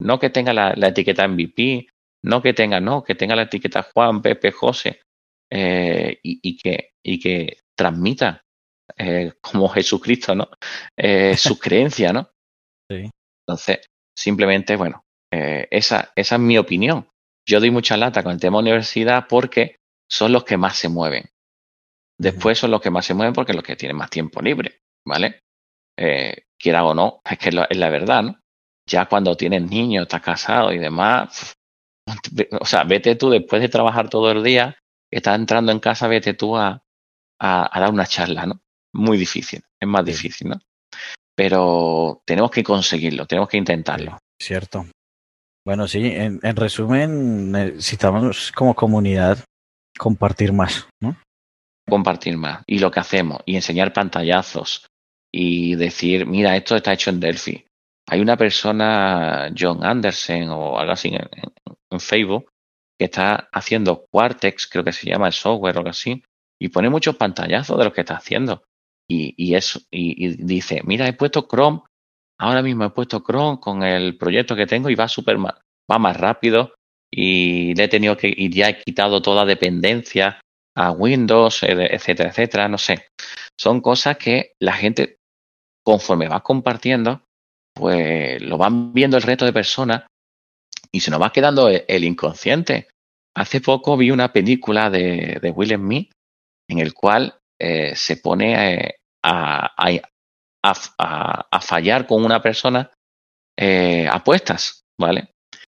no 0.00 0.18
que 0.18 0.30
tenga 0.30 0.54
la, 0.54 0.72
la, 0.74 0.88
etiqueta 0.88 1.28
MVP, 1.28 1.88
no 2.24 2.40
que 2.40 2.54
tenga, 2.54 2.80
no, 2.80 3.04
que 3.04 3.14
tenga 3.14 3.36
la 3.36 3.42
etiqueta 3.42 3.86
Juan, 3.94 4.22
Pepe, 4.22 4.50
José, 4.50 5.02
eh, 5.50 6.18
y, 6.22 6.56
que, 6.56 6.92
y 7.02 7.18
que 7.18 7.58
transmita 7.76 8.42
eh, 8.96 9.32
como 9.40 9.68
Jesucristo, 9.68 10.34
¿no? 10.34 10.48
Eh, 10.96 11.36
sus 11.36 11.58
creencias, 11.60 12.12
¿no? 12.12 12.30
Sí. 12.88 13.10
Entonces, 13.46 13.86
simplemente, 14.16 14.76
bueno, 14.76 15.04
esa, 15.32 16.12
esa 16.16 16.34
es 16.34 16.40
mi 16.40 16.58
opinión. 16.58 17.08
Yo 17.48 17.60
doy 17.60 17.70
mucha 17.70 17.96
lata 17.96 18.22
con 18.22 18.32
el 18.32 18.40
tema 18.40 18.58
universidad 18.58 19.26
porque 19.28 19.76
son 20.08 20.32
los 20.32 20.44
que 20.44 20.56
más 20.56 20.76
se 20.76 20.88
mueven. 20.88 21.24
Después 22.18 22.58
son 22.58 22.70
los 22.70 22.80
que 22.80 22.90
más 22.90 23.06
se 23.06 23.14
mueven 23.14 23.32
porque 23.32 23.54
los 23.54 23.62
que 23.62 23.76
tienen 23.76 23.96
más 23.96 24.10
tiempo 24.10 24.40
libre, 24.40 24.80
¿vale? 25.06 25.40
quiera 26.58 26.84
o 26.84 26.94
no, 26.94 27.20
es 27.30 27.38
que 27.38 27.50
es 27.50 27.76
la 27.76 27.90
verdad, 27.90 28.22
¿no? 28.22 28.40
Ya 28.88 29.04
cuando 29.04 29.36
tienes 29.36 29.62
niños, 29.68 30.04
estás 30.04 30.22
casado 30.22 30.72
y 30.72 30.78
demás, 30.78 31.54
o 32.60 32.64
sea, 32.64 32.84
vete 32.84 33.14
tú 33.16 33.30
después 33.30 33.62
de 33.62 33.68
trabajar 33.68 34.08
todo 34.08 34.30
el 34.30 34.42
día, 34.42 34.76
estás 35.10 35.38
entrando 35.38 35.72
en 35.72 35.80
casa, 35.80 36.08
vete 36.08 36.34
tú 36.34 36.56
a, 36.56 36.82
a, 37.40 37.80
dar 37.80 37.90
una 37.90 38.06
charla, 38.06 38.46
¿no? 38.46 38.60
Muy 38.92 39.18
difícil, 39.18 39.62
es 39.78 39.88
más 39.88 40.04
difícil, 40.04 40.50
¿no? 40.50 40.60
Pero 41.34 42.22
tenemos 42.26 42.50
que 42.50 42.62
conseguirlo, 42.62 43.26
tenemos 43.26 43.48
que 43.48 43.56
intentarlo. 43.56 44.18
Cierto. 44.40 44.86
Bueno, 45.64 45.86
sí, 45.86 46.06
en, 46.06 46.40
en 46.42 46.56
resumen, 46.56 47.52
necesitamos 47.52 48.52
como 48.52 48.74
comunidad 48.74 49.38
compartir 49.98 50.52
más, 50.52 50.88
¿no? 51.00 51.16
Compartir 51.88 52.36
más. 52.36 52.62
Y 52.66 52.78
lo 52.78 52.90
que 52.90 53.00
hacemos, 53.00 53.40
y 53.46 53.56
enseñar 53.56 53.92
pantallazos, 53.92 54.86
y 55.32 55.76
decir, 55.76 56.26
mira, 56.26 56.56
esto 56.56 56.76
está 56.76 56.92
hecho 56.92 57.10
en 57.10 57.20
Delphi. 57.20 57.64
Hay 58.08 58.20
una 58.20 58.36
persona, 58.36 59.52
John 59.56 59.84
Anderson 59.84 60.48
o 60.48 60.78
algo 60.78 60.92
así 60.92 61.12
en 61.90 62.00
Facebook, 62.00 62.50
que 63.00 63.06
está 63.06 63.48
haciendo 63.50 64.04
Quartex, 64.10 64.66
creo 64.66 64.84
que 64.84 64.92
se 64.92 65.08
llama 65.08 65.28
el 65.28 65.32
software 65.32 65.74
o 65.74 65.78
algo 65.78 65.88
así, 65.88 66.22
y 66.60 66.68
pone 66.68 66.90
muchos 66.90 67.16
pantallazos 67.16 67.78
de 67.78 67.84
lo 67.84 67.94
que 67.94 68.02
está 68.02 68.16
haciendo. 68.16 68.64
Y, 69.08 69.32
y 69.38 69.54
eso, 69.54 69.80
y, 69.90 70.36
dice, 70.44 70.82
mira, 70.84 71.08
he 71.08 71.14
puesto 71.14 71.48
Chrome, 71.50 71.80
ahora 72.38 72.60
mismo 72.60 72.84
he 72.84 72.90
puesto 72.90 73.22
Chrome 73.26 73.58
con 73.58 73.82
el 73.82 74.18
proyecto 74.18 74.54
que 74.54 74.66
tengo 74.66 74.90
y 74.90 74.96
va 74.96 75.08
súper 75.08 75.38
va 75.38 75.98
más 75.98 76.14
rápido 76.18 76.74
y 77.10 77.74
le 77.74 77.84
he 77.84 77.88
tenido 77.88 78.18
que, 78.18 78.30
y 78.36 78.50
ya 78.50 78.68
he 78.68 78.82
quitado 78.82 79.22
toda 79.22 79.46
dependencia 79.46 80.38
a 80.76 80.90
Windows, 80.90 81.62
etcétera, 81.62 82.28
etcétera, 82.28 82.68
no 82.68 82.76
sé. 82.76 83.06
Son 83.58 83.80
cosas 83.80 84.18
que 84.18 84.52
la 84.60 84.74
gente, 84.74 85.16
conforme 85.82 86.28
va 86.28 86.40
compartiendo, 86.42 87.22
pues 87.74 88.42
lo 88.42 88.58
van 88.58 88.92
viendo 88.92 89.16
el 89.16 89.22
resto 89.22 89.46
de 89.46 89.54
personas 89.54 90.02
y 90.92 91.00
se 91.00 91.10
nos 91.10 91.20
va 91.20 91.32
quedando 91.32 91.68
el, 91.68 92.04
inconsciente. 92.04 92.88
Hace 93.34 93.60
poco 93.60 93.96
vi 93.96 94.10
una 94.10 94.32
película 94.32 94.90
de, 94.90 95.38
de 95.40 95.50
Will 95.50 95.74
Smith 95.74 96.10
en 96.68 96.78
el 96.78 96.94
cual 96.94 97.38
eh, 97.60 97.94
se 97.94 98.16
pone 98.16 98.74
eh, 98.74 98.94
a, 99.22 99.70
a, 99.76 101.44
a, 101.50 101.60
fallar 101.60 102.06
con 102.06 102.24
una 102.24 102.40
persona 102.40 102.90
eh, 103.58 104.08
apuestas, 104.10 104.82
¿vale? 104.98 105.32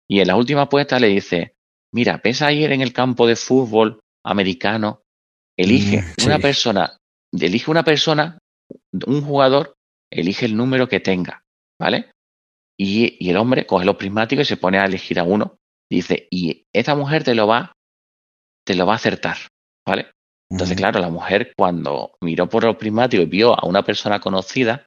Y 0.08 0.20
en 0.20 0.28
la 0.28 0.36
última 0.36 0.62
apuesta 0.62 1.00
le 1.00 1.08
dice, 1.08 1.54
mira, 1.92 2.18
pesa 2.18 2.52
ir 2.52 2.72
en 2.72 2.82
el 2.82 2.92
campo 2.92 3.26
de 3.26 3.36
fútbol 3.36 4.00
americano, 4.24 5.02
elige 5.58 6.02
mm, 6.02 6.26
una 6.26 6.38
persona, 6.38 6.96
elige 7.32 7.70
una 7.70 7.82
persona, 7.82 8.38
un 9.06 9.22
jugador, 9.22 9.74
elige 10.10 10.46
el 10.46 10.56
número 10.56 10.88
que 10.88 11.00
tenga, 11.00 11.42
¿vale? 11.80 12.11
Y, 12.84 13.28
el 13.30 13.36
hombre 13.36 13.64
coge 13.64 13.84
los 13.84 13.94
prismáticos 13.94 14.44
y 14.44 14.48
se 14.48 14.56
pone 14.56 14.78
a 14.78 14.84
elegir 14.84 15.20
a 15.20 15.22
uno. 15.22 15.58
Dice, 15.88 16.26
y 16.30 16.64
esta 16.72 16.96
mujer 16.96 17.22
te 17.22 17.34
lo 17.34 17.46
va, 17.46 17.72
te 18.66 18.74
lo 18.74 18.86
va 18.86 18.94
a 18.94 18.96
acertar, 18.96 19.36
¿vale? 19.86 20.06
Entonces, 20.50 20.76
claro, 20.76 20.98
la 20.98 21.08
mujer 21.08 21.52
cuando 21.56 22.16
miró 22.20 22.48
por 22.48 22.64
los 22.64 22.76
prismáticos 22.76 23.26
y 23.26 23.28
vio 23.28 23.54
a 23.58 23.66
una 23.66 23.84
persona 23.84 24.20
conocida, 24.20 24.86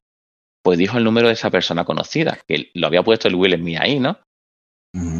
pues 0.61 0.77
dijo 0.77 0.97
el 0.97 1.05
número 1.05 1.27
de 1.27 1.33
esa 1.33 1.49
persona 1.49 1.85
conocida, 1.85 2.37
que 2.47 2.69
lo 2.73 2.87
había 2.87 3.01
puesto 3.01 3.29
el 3.29 3.35
Will 3.35 3.55
Smith 3.55 3.79
ahí, 3.79 3.99
¿no? 3.99 4.19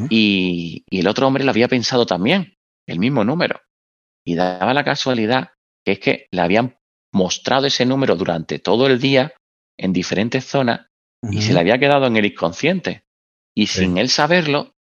y, 0.10 0.84
y, 0.90 1.00
el 1.00 1.08
otro 1.08 1.28
hombre 1.28 1.44
lo 1.44 1.52
había 1.52 1.68
pensado 1.68 2.06
también, 2.06 2.56
el 2.88 3.00
mismo 3.00 3.24
número. 3.24 3.62
Y 4.26 4.36
daba 4.36 4.74
la 4.74 4.84
casualidad 4.84 5.52
que 5.86 5.94
es 5.94 6.00
que 6.00 6.28
le 6.32 6.42
habían 6.42 6.78
mostrado 7.14 7.68
ese 7.68 7.86
número 7.86 8.16
durante 8.16 8.60
todo 8.60 8.88
el 8.88 9.00
día 9.00 9.34
en 9.78 9.94
diferentes 9.94 10.46
zonas 10.46 10.88
y 11.32 11.42
se 11.42 11.54
le 11.54 11.60
había 11.60 11.78
quedado 11.78 12.08
en 12.08 12.18
el 12.18 12.26
inconsciente. 12.26 13.04
Y 13.56 13.68
sin 13.68 13.98
él 13.98 14.10
saberlo, 14.10 14.76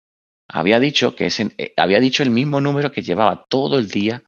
había 0.47 0.79
dicho 0.79 1.15
que 1.15 1.27
ese, 1.27 1.51
eh, 1.57 1.73
había 1.77 1.99
dicho 1.99 2.23
el 2.23 2.29
mismo 2.29 2.61
número 2.61 2.91
que 2.91 3.01
llevaba 3.01 3.45
todo 3.49 3.79
el 3.79 3.87
día 3.87 4.23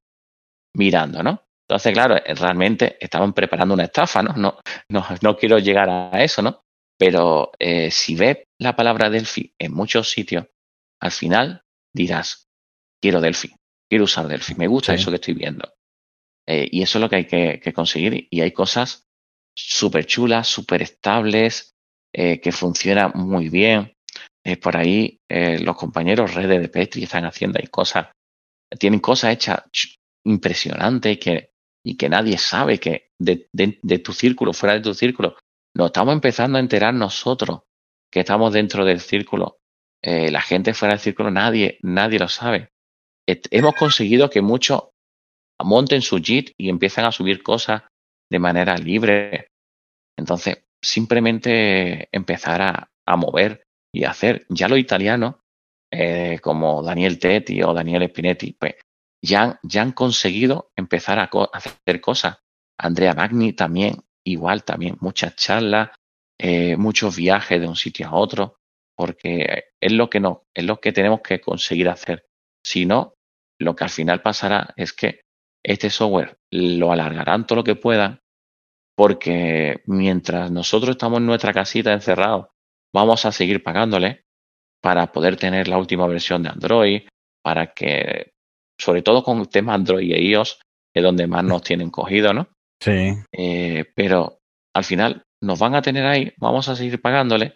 mirando, 0.73 1.21
¿no? 1.21 1.43
Entonces, 1.67 1.93
claro, 1.93 2.15
eh, 2.15 2.33
realmente 2.33 2.97
estaban 2.99 3.33
preparando 3.33 3.73
una 3.73 3.83
estafa, 3.85 4.23
¿no? 4.23 4.33
No, 4.33 4.59
no, 4.89 5.05
no 5.21 5.37
quiero 5.37 5.59
llegar 5.59 5.89
a 5.89 6.23
eso, 6.23 6.41
¿no? 6.41 6.61
Pero 6.97 7.51
eh, 7.59 7.91
si 7.91 8.15
ves 8.15 8.37
la 8.57 8.75
palabra 8.75 9.09
Delphi 9.09 9.53
en 9.59 9.73
muchos 9.73 10.09
sitios, 10.09 10.45
al 10.99 11.11
final 11.11 11.63
dirás, 11.93 12.47
quiero 13.01 13.21
Delphi, 13.21 13.53
quiero 13.89 14.05
usar 14.05 14.27
Delphi, 14.27 14.55
me 14.55 14.67
gusta 14.67 14.93
eso 14.93 15.11
que 15.11 15.15
estoy 15.15 15.35
viendo. 15.35 15.71
y 16.47 16.81
eso 16.81 16.97
es 16.97 17.01
lo 17.01 17.09
que 17.09 17.17
hay 17.17 17.25
que, 17.25 17.59
que 17.61 17.73
conseguir. 17.73 18.27
Y 18.31 18.41
hay 18.41 18.51
cosas 18.51 19.05
súper 19.53 20.05
chulas, 20.05 20.47
súper 20.47 20.81
estables, 20.81 21.76
eh, 22.19 22.41
que 22.41 22.51
funciona 22.51 23.09
muy 23.09 23.47
bien. 23.47 23.93
Eh, 24.43 24.57
por 24.57 24.75
ahí 24.75 25.19
eh, 25.29 25.59
los 25.59 25.75
compañeros 25.75 26.33
redes 26.33 26.59
de 26.59 26.67
Petri 26.67 27.03
están 27.03 27.25
haciendo 27.25 27.59
ahí 27.59 27.67
cosas, 27.67 28.07
tienen 28.79 28.99
cosas 28.99 29.33
hechas 29.33 29.61
impresionantes 30.25 31.19
que, 31.19 31.51
y 31.85 31.95
que 31.95 32.09
nadie 32.09 32.39
sabe 32.39 32.79
que 32.79 33.09
de, 33.21 33.47
de, 33.53 33.99
tu 33.99 34.13
círculo, 34.13 34.51
fuera 34.53 34.73
de 34.73 34.81
tu 34.81 34.95
círculo, 34.95 35.37
nos 35.75 35.87
estamos 35.87 36.15
empezando 36.15 36.57
a 36.57 36.61
enterar 36.61 36.95
nosotros 36.95 37.61
que 38.11 38.21
estamos 38.21 38.51
dentro 38.51 38.83
del 38.83 38.99
círculo. 38.99 39.59
la 40.01 40.41
gente 40.41 40.73
fuera 40.73 40.95
del 40.95 41.01
círculo, 41.01 41.29
nadie, 41.29 41.77
nadie 41.83 42.17
lo 42.17 42.29
sabe. 42.29 42.69
hemos 43.27 43.75
conseguido 43.75 44.29
que 44.29 44.41
muchos 44.41 44.89
monten 45.63 46.01
su 46.01 46.17
JIT 46.17 46.53
y 46.57 46.69
empiecen 46.69 47.05
a 47.05 47.11
subir 47.11 47.43
cosas 47.43 47.83
de 48.31 48.39
manera 48.39 48.75
libre. 48.77 49.49
Entonces, 50.17 50.66
simplemente 50.87 52.07
empezar 52.11 52.61
a, 52.61 52.91
a 53.05 53.15
mover 53.17 53.67
y 53.93 54.05
hacer. 54.05 54.45
Ya 54.49 54.67
los 54.67 54.79
italianos, 54.79 55.35
eh, 55.91 56.39
como 56.41 56.81
Daniel 56.81 57.19
Tetti 57.19 57.61
o 57.61 57.73
Daniel 57.73 58.07
Spinetti, 58.09 58.53
pues 58.53 58.75
ya, 59.21 59.59
ya 59.63 59.81
han 59.81 59.91
conseguido 59.91 60.71
empezar 60.75 61.19
a, 61.19 61.29
hacer 61.53 62.01
cosas. 62.01 62.37
Andrea 62.79 63.13
Magni 63.13 63.53
también, 63.53 63.97
igual 64.25 64.63
también, 64.63 64.97
muchas 65.01 65.35
charlas, 65.35 65.89
eh, 66.39 66.77
muchos 66.77 67.15
viajes 67.17 67.59
de 67.59 67.67
un 67.67 67.75
sitio 67.75 68.07
a 68.07 68.15
otro, 68.15 68.57
porque 68.95 69.65
es 69.81 69.91
lo 69.91 70.09
que 70.09 70.19
no, 70.19 70.43
es 70.53 70.65
lo 70.65 70.79
que 70.79 70.93
tenemos 70.93 71.21
que 71.21 71.41
conseguir 71.41 71.89
hacer. 71.89 72.27
Si 72.63 72.85
no, 72.85 73.15
lo 73.59 73.75
que 73.75 73.83
al 73.83 73.89
final 73.89 74.21
pasará 74.21 74.73
es 74.77 74.93
que 74.93 75.21
este 75.65 75.89
software 75.89 76.37
lo 76.51 76.91
alargarán 76.91 77.45
todo 77.45 77.57
lo 77.57 77.63
que 77.63 77.75
puedan 77.75 78.21
porque 78.97 79.81
mientras 79.85 80.49
nosotros 80.51 80.91
estamos 80.91 81.19
en 81.19 81.27
nuestra 81.27 81.53
casita 81.53 81.93
encerrados, 81.93 82.47
vamos 82.93 83.25
a 83.25 83.31
seguir 83.31 83.61
pagándole 83.61 84.23
para 84.81 85.11
poder 85.11 85.37
tener 85.37 85.67
la 85.67 85.77
última 85.77 86.07
versión 86.07 86.41
de 86.41 86.49
Android, 86.49 87.01
para 87.43 87.73
que, 87.73 88.31
sobre 88.79 89.03
todo 89.03 89.23
con 89.23 89.39
el 89.39 89.49
tema 89.49 89.75
Android 89.75 90.11
e 90.11 90.21
iOS, 90.21 90.59
es 90.95 91.03
donde 91.03 91.27
más 91.27 91.43
nos 91.43 91.61
tienen 91.61 91.91
cogido, 91.91 92.33
¿no? 92.33 92.47
Sí. 92.81 93.13
Eh, 93.31 93.85
pero 93.95 94.39
al 94.75 94.83
final 94.83 95.23
nos 95.43 95.59
van 95.59 95.75
a 95.75 95.81
tener 95.81 96.05
ahí, 96.05 96.33
vamos 96.37 96.67
a 96.67 96.75
seguir 96.75 96.99
pagándole 96.99 97.55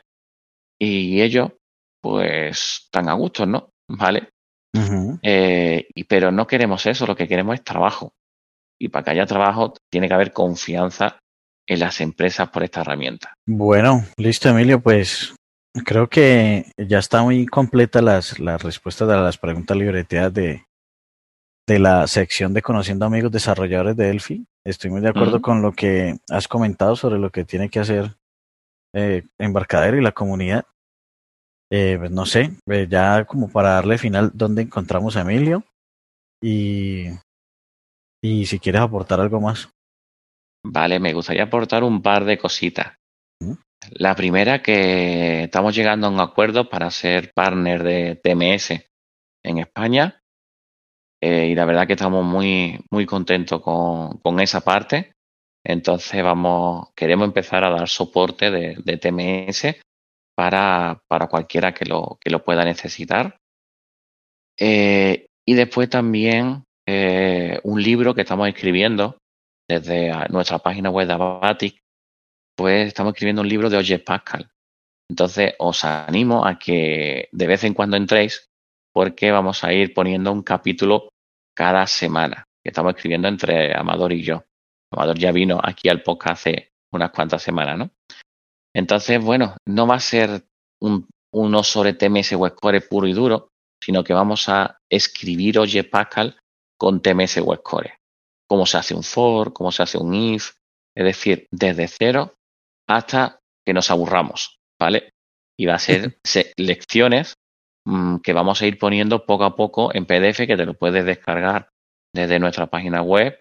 y 0.80 1.22
ellos, 1.22 1.54
pues, 2.02 2.84
están 2.86 3.10
a 3.10 3.14
gusto, 3.14 3.46
¿no? 3.46 3.70
¿Vale? 3.90 4.30
eh, 5.24 5.88
y, 5.94 6.04
pero 6.06 6.32
no 6.32 6.48
queremos 6.48 6.86
eso, 6.86 7.06
lo 7.06 7.16
que 7.16 7.28
queremos 7.28 7.56
es 7.56 7.64
trabajo. 7.64 8.14
Y 8.80 8.90
para 8.90 9.04
que 9.04 9.12
haya 9.12 9.26
trabajo 9.26 9.74
tiene 9.92 10.08
que 10.08 10.14
haber 10.14 10.34
confianza 10.34 11.20
en 11.72 11.80
las 11.80 12.02
empresas 12.02 12.50
por 12.50 12.64
esta 12.64 12.82
herramienta. 12.82 13.34
Bueno, 13.48 14.04
listo 14.18 14.50
Emilio, 14.50 14.82
pues 14.82 15.34
creo 15.86 16.10
que 16.10 16.66
ya 16.78 17.00
está 17.00 17.24
muy 17.24 17.46
completa 17.46 18.02
las, 18.02 18.40
las 18.40 18.62
respuestas 18.62 19.08
a 19.08 19.22
las 19.22 19.38
preguntas 19.38 19.78
libreteadas 19.78 20.34
de, 20.34 20.66
de 21.66 21.80
la 21.80 22.08
sección 22.08 22.54
de 22.54 22.62
Conociendo 22.62 23.06
Amigos 23.06 23.32
Desarrolladores 23.32 23.96
de 23.96 24.08
Delphi. 24.08 24.46
Estoy 24.66 24.92
muy 24.92 25.00
de 25.00 25.08
acuerdo 25.08 25.42
con 25.42 25.62
lo 25.62 25.72
que 25.72 26.18
has 26.30 26.50
comentado 26.50 26.98
sobre 26.98 27.18
lo 27.18 27.30
que 27.30 27.46
tiene 27.46 27.70
que 27.70 27.80
hacer 27.80 28.18
eh, 28.94 29.24
Embarcadero 29.40 29.98
y 29.98 30.04
la 30.04 30.12
comunidad. 30.12 30.66
Eh, 31.72 31.96
pues 31.98 32.12
no 32.12 32.26
sé, 32.26 32.52
eh, 32.68 32.88
ya 32.90 33.24
como 33.24 33.50
para 33.50 33.76
darle 33.76 33.98
final, 33.98 34.30
¿dónde 34.34 34.64
encontramos 34.64 35.16
a 35.16 35.22
Emilio? 35.22 35.64
Y, 36.44 37.06
y 38.22 38.46
si 38.46 38.60
quieres 38.60 38.82
aportar 38.82 39.22
algo 39.22 39.40
más. 39.40 39.70
Vale, 40.64 41.00
me 41.00 41.14
gustaría 41.14 41.44
aportar 41.44 41.84
un 41.84 42.02
par 42.02 42.26
de 42.26 42.38
cositas. 42.38 42.96
La 43.94 44.16
primera, 44.16 44.62
que 44.62 45.44
estamos 45.44 45.76
llegando 45.76 46.08
a 46.08 46.12
un 46.12 46.20
acuerdo 46.20 46.70
para 46.70 46.92
ser 46.92 47.34
partner 47.34 47.84
de 47.84 48.16
TMS 48.16 48.72
en 49.44 49.58
España. 49.58 50.22
Eh, 51.20 51.48
y 51.48 51.56
la 51.56 51.66
verdad 51.66 51.88
que 51.88 51.94
estamos 51.94 52.24
muy, 52.24 52.80
muy 52.92 53.06
contentos 53.06 53.62
con, 53.62 54.20
con, 54.20 54.40
esa 54.40 54.62
parte. 54.62 55.14
Entonces 55.64 56.24
vamos, 56.24 56.90
queremos 56.96 57.28
empezar 57.28 57.64
a 57.64 57.70
dar 57.70 57.88
soporte 57.88 58.50
de, 58.52 58.76
de 58.84 58.98
TMS 58.98 59.82
para, 60.36 61.02
para, 61.08 61.28
cualquiera 61.28 61.74
que 61.74 61.86
lo, 61.86 62.18
que 62.20 62.30
lo 62.30 62.44
pueda 62.44 62.64
necesitar. 62.64 63.38
Eh, 64.60 65.28
y 65.46 65.54
después 65.54 65.90
también 65.90 66.64
eh, 66.88 67.60
un 67.64 67.82
libro 67.82 68.14
que 68.14 68.22
estamos 68.22 68.48
escribiendo 68.48 69.18
desde 69.80 70.12
nuestra 70.30 70.60
página 70.60 70.90
web 70.90 71.08
de 71.08 71.14
Abatic, 71.14 71.82
pues 72.56 72.88
estamos 72.88 73.14
escribiendo 73.14 73.42
un 73.42 73.48
libro 73.48 73.70
de 73.70 73.78
Oye 73.78 74.00
Pascal. 74.00 74.52
Entonces 75.10 75.54
os 75.60 75.84
animo 75.86 76.46
a 76.46 76.58
que 76.58 77.30
de 77.32 77.48
vez 77.48 77.64
en 77.64 77.74
cuando 77.74 77.98
entréis 77.98 78.50
porque 78.94 79.32
vamos 79.32 79.64
a 79.64 79.72
ir 79.74 79.94
poniendo 79.94 80.32
un 80.32 80.44
capítulo 80.44 81.10
cada 81.56 81.88
semana 81.88 82.46
que 82.64 82.70
estamos 82.70 82.96
escribiendo 82.96 83.28
entre 83.28 83.76
Amador 83.76 84.14
y 84.14 84.24
yo. 84.24 84.44
Amador 84.92 85.18
ya 85.18 85.32
vino 85.32 85.60
aquí 85.64 85.90
al 85.90 86.04
podcast 86.04 86.48
hace 86.48 86.72
unas 86.94 87.12
cuantas 87.12 87.42
semanas, 87.42 87.78
¿no? 87.78 87.90
Entonces, 88.74 89.24
bueno, 89.24 89.56
no 89.66 89.88
va 89.88 89.96
a 89.96 90.00
ser 90.00 90.46
un, 90.82 91.08
uno 91.34 91.64
sobre 91.64 91.94
TMS 91.94 92.34
Webcore 92.34 92.82
puro 92.82 93.08
y 93.08 93.14
duro, 93.14 93.50
sino 93.84 94.04
que 94.04 94.14
vamos 94.14 94.50
a 94.50 94.78
escribir 94.90 95.60
Oye 95.60 95.84
Pascal 95.84 96.38
con 96.78 97.02
TMS 97.02 97.38
Webcore 97.38 98.01
cómo 98.52 98.66
se 98.66 98.78
hace 98.78 98.94
un 98.94 99.04
for, 99.04 99.54
cómo 99.54 99.72
se 99.72 99.82
hace 99.82 99.98
un 99.98 100.14
if, 100.14 100.56
es 100.94 101.06
decir, 101.06 101.48
desde 101.52 101.88
cero 101.88 102.34
hasta 102.86 103.40
que 103.66 103.74
nos 103.74 103.90
aburramos, 103.90 104.58
¿vale? 104.78 105.12
Y 105.58 105.68
va 105.68 105.76
a 105.76 105.80
ser 105.80 106.18
lecciones 106.58 107.36
mm, 107.88 108.18
que 108.18 108.34
vamos 108.34 108.62
a 108.62 108.68
ir 108.68 108.78
poniendo 108.78 109.26
poco 109.26 109.46
a 109.46 109.56
poco 109.56 109.96
en 109.96 110.06
PDF 110.06 110.46
que 110.46 110.58
te 110.58 110.66
lo 110.66 110.74
puedes 110.74 111.06
descargar 111.06 111.70
desde 112.14 112.40
nuestra 112.40 112.68
página 112.68 113.02
web 113.02 113.40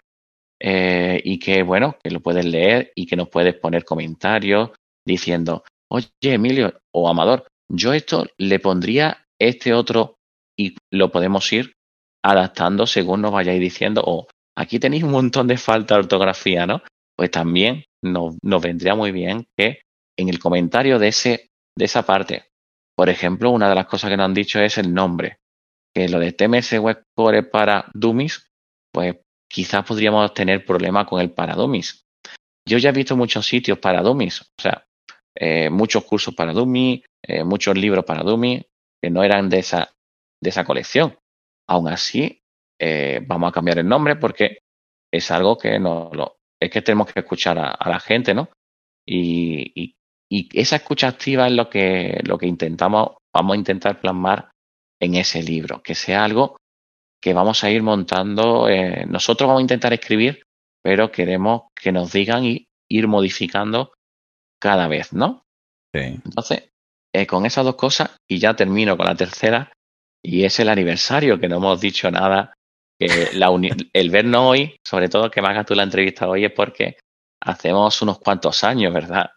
eh, 0.61 1.19
y 1.25 1.39
que, 1.39 1.61
bueno, 1.63 1.97
que 2.01 2.09
lo 2.09 2.21
puedes 2.21 2.45
leer 2.45 2.93
y 2.95 3.05
que 3.05 3.17
nos 3.17 3.27
puedes 3.27 3.55
poner 3.55 3.83
comentarios 3.83 4.69
diciendo, 5.05 5.65
oye, 5.89 6.07
Emilio 6.21 6.79
o 6.95 7.09
Amador, 7.09 7.47
yo 7.69 7.91
esto 7.91 8.27
le 8.37 8.59
pondría 8.59 9.25
este 9.37 9.73
otro 9.73 10.15
y 10.57 10.77
lo 10.89 11.11
podemos 11.11 11.51
ir 11.51 11.73
adaptando 12.23 12.87
según 12.87 13.23
nos 13.23 13.33
vayáis 13.33 13.59
diciendo 13.59 14.03
o 14.05 14.27
aquí 14.57 14.79
tenéis 14.79 15.03
un 15.03 15.11
montón 15.11 15.47
de 15.47 15.57
falta 15.57 15.95
de 15.95 16.01
ortografía, 16.01 16.65
¿no? 16.65 16.81
Pues 17.15 17.31
también 17.31 17.85
nos, 18.03 18.35
vendría 18.61 18.95
muy 18.95 19.11
bien 19.11 19.45
que 19.57 19.81
en 20.17 20.29
el 20.29 20.39
comentario 20.39 20.99
de, 20.99 21.09
ese, 21.09 21.49
de 21.77 21.85
esa 21.85 22.05
parte, 22.05 22.45
por 22.95 23.09
ejemplo, 23.09 23.51
una 23.51 23.69
de 23.69 23.75
las 23.75 23.85
cosas 23.85 24.09
que 24.09 24.17
nos 24.17 24.25
han 24.25 24.33
dicho 24.33 24.59
es 24.59 24.77
el 24.77 24.93
nombre, 24.93 25.37
que 25.95 26.09
lo 26.09 26.19
de 26.19 26.31
TMS 26.31 26.73
Web 26.79 27.03
Core 27.15 27.43
para 27.43 27.89
Dummies, 27.93 28.47
pues 28.93 29.17
quizás 29.49 29.85
podríamos 29.85 30.33
tener 30.33 30.65
problemas 30.65 31.07
con 31.07 31.21
el 31.21 31.31
para 31.31 31.55
Dummies. 31.55 32.03
Yo 32.67 32.77
ya 32.77 32.89
he 32.89 32.93
visto 32.93 33.17
muchos 33.17 33.45
sitios 33.45 33.79
para 33.79 34.01
Dummies, 34.01 34.41
o 34.41 34.61
sea, 34.61 34.85
eh, 35.35 35.69
muchos 35.69 36.03
cursos 36.05 36.33
para 36.35 36.53
Dummies, 36.53 37.03
eh, 37.23 37.43
muchos 37.43 37.77
libros 37.77 38.05
para 38.05 38.23
Dummies, 38.23 38.65
que 39.01 39.09
no 39.09 39.23
eran 39.23 39.49
de 39.49 39.59
esa, 39.59 39.91
de 40.41 40.49
esa 40.49 40.63
colección. 40.63 41.17
Aún 41.67 41.87
así, 41.87 42.40
eh, 42.83 43.21
vamos 43.27 43.49
a 43.49 43.53
cambiar 43.53 43.77
el 43.77 43.87
nombre 43.87 44.15
porque 44.15 44.57
es 45.13 45.29
algo 45.29 45.55
que 45.55 45.77
no 45.77 46.09
lo, 46.13 46.37
es 46.59 46.71
que 46.71 46.81
tenemos 46.81 47.13
que 47.13 47.19
escuchar 47.19 47.59
a, 47.59 47.69
a 47.69 47.89
la 47.89 47.99
gente, 47.99 48.33
¿no? 48.33 48.49
Y, 49.05 49.71
y, 49.75 49.93
y, 50.29 50.49
esa 50.59 50.77
escucha 50.77 51.07
activa 51.07 51.45
es 51.47 51.53
lo 51.53 51.69
que, 51.69 52.19
lo 52.23 52.39
que 52.39 52.47
intentamos, 52.47 53.17
vamos 53.31 53.53
a 53.53 53.57
intentar 53.57 53.99
plasmar 54.01 54.49
en 54.99 55.15
ese 55.15 55.43
libro, 55.43 55.83
que 55.83 55.93
sea 55.93 56.23
algo 56.23 56.57
que 57.21 57.33
vamos 57.33 57.63
a 57.63 57.69
ir 57.69 57.83
montando. 57.83 58.67
Eh, 58.67 59.05
nosotros 59.07 59.47
vamos 59.47 59.59
a 59.59 59.63
intentar 59.63 59.93
escribir, 59.93 60.43
pero 60.83 61.11
queremos 61.11 61.63
que 61.75 61.91
nos 61.91 62.11
digan 62.11 62.45
y 62.45 62.65
ir 62.89 63.07
modificando 63.07 63.93
cada 64.59 64.87
vez, 64.87 65.13
¿no? 65.13 65.43
Sí. 65.93 66.19
Entonces, 66.25 66.69
eh, 67.13 67.27
con 67.27 67.45
esas 67.45 67.65
dos 67.65 67.75
cosas, 67.75 68.15
y 68.27 68.39
ya 68.39 68.55
termino 68.55 68.97
con 68.97 69.05
la 69.05 69.15
tercera, 69.15 69.71
y 70.23 70.45
es 70.45 70.59
el 70.59 70.69
aniversario, 70.69 71.39
que 71.39 71.47
no 71.47 71.57
hemos 71.57 71.81
dicho 71.81 72.09
nada, 72.09 72.53
que 73.01 73.29
la 73.33 73.49
el 73.93 74.09
vernos 74.11 74.41
hoy, 74.43 74.75
sobre 74.85 75.09
todo 75.09 75.31
que 75.31 75.41
me 75.41 75.47
hagas 75.47 75.65
tú 75.65 75.73
la 75.73 75.83
entrevista 75.83 76.27
hoy, 76.27 76.45
es 76.45 76.51
porque 76.51 76.97
hacemos 77.43 77.99
unos 78.03 78.19
cuantos 78.19 78.63
años, 78.63 78.93
¿verdad? 78.93 79.31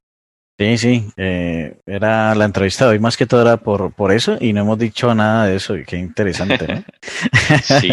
Sí, 0.59 0.79
sí, 0.79 1.09
eh, 1.17 1.81
era 1.87 2.35
la 2.35 2.45
entrevista 2.45 2.85
de 2.85 2.93
hoy 2.93 2.99
más 2.99 3.17
que 3.17 3.27
todo 3.27 3.41
era 3.41 3.57
por, 3.57 3.93
por 3.95 4.13
eso 4.13 4.37
y 4.39 4.53
no 4.53 4.61
hemos 4.61 4.79
dicho 4.79 5.15
nada 5.15 5.47
de 5.47 5.57
eso, 5.57 5.77
y 5.77 5.85
qué 5.85 5.97
interesante. 5.97 6.67
¿no? 6.69 6.85
sí, 7.63 7.93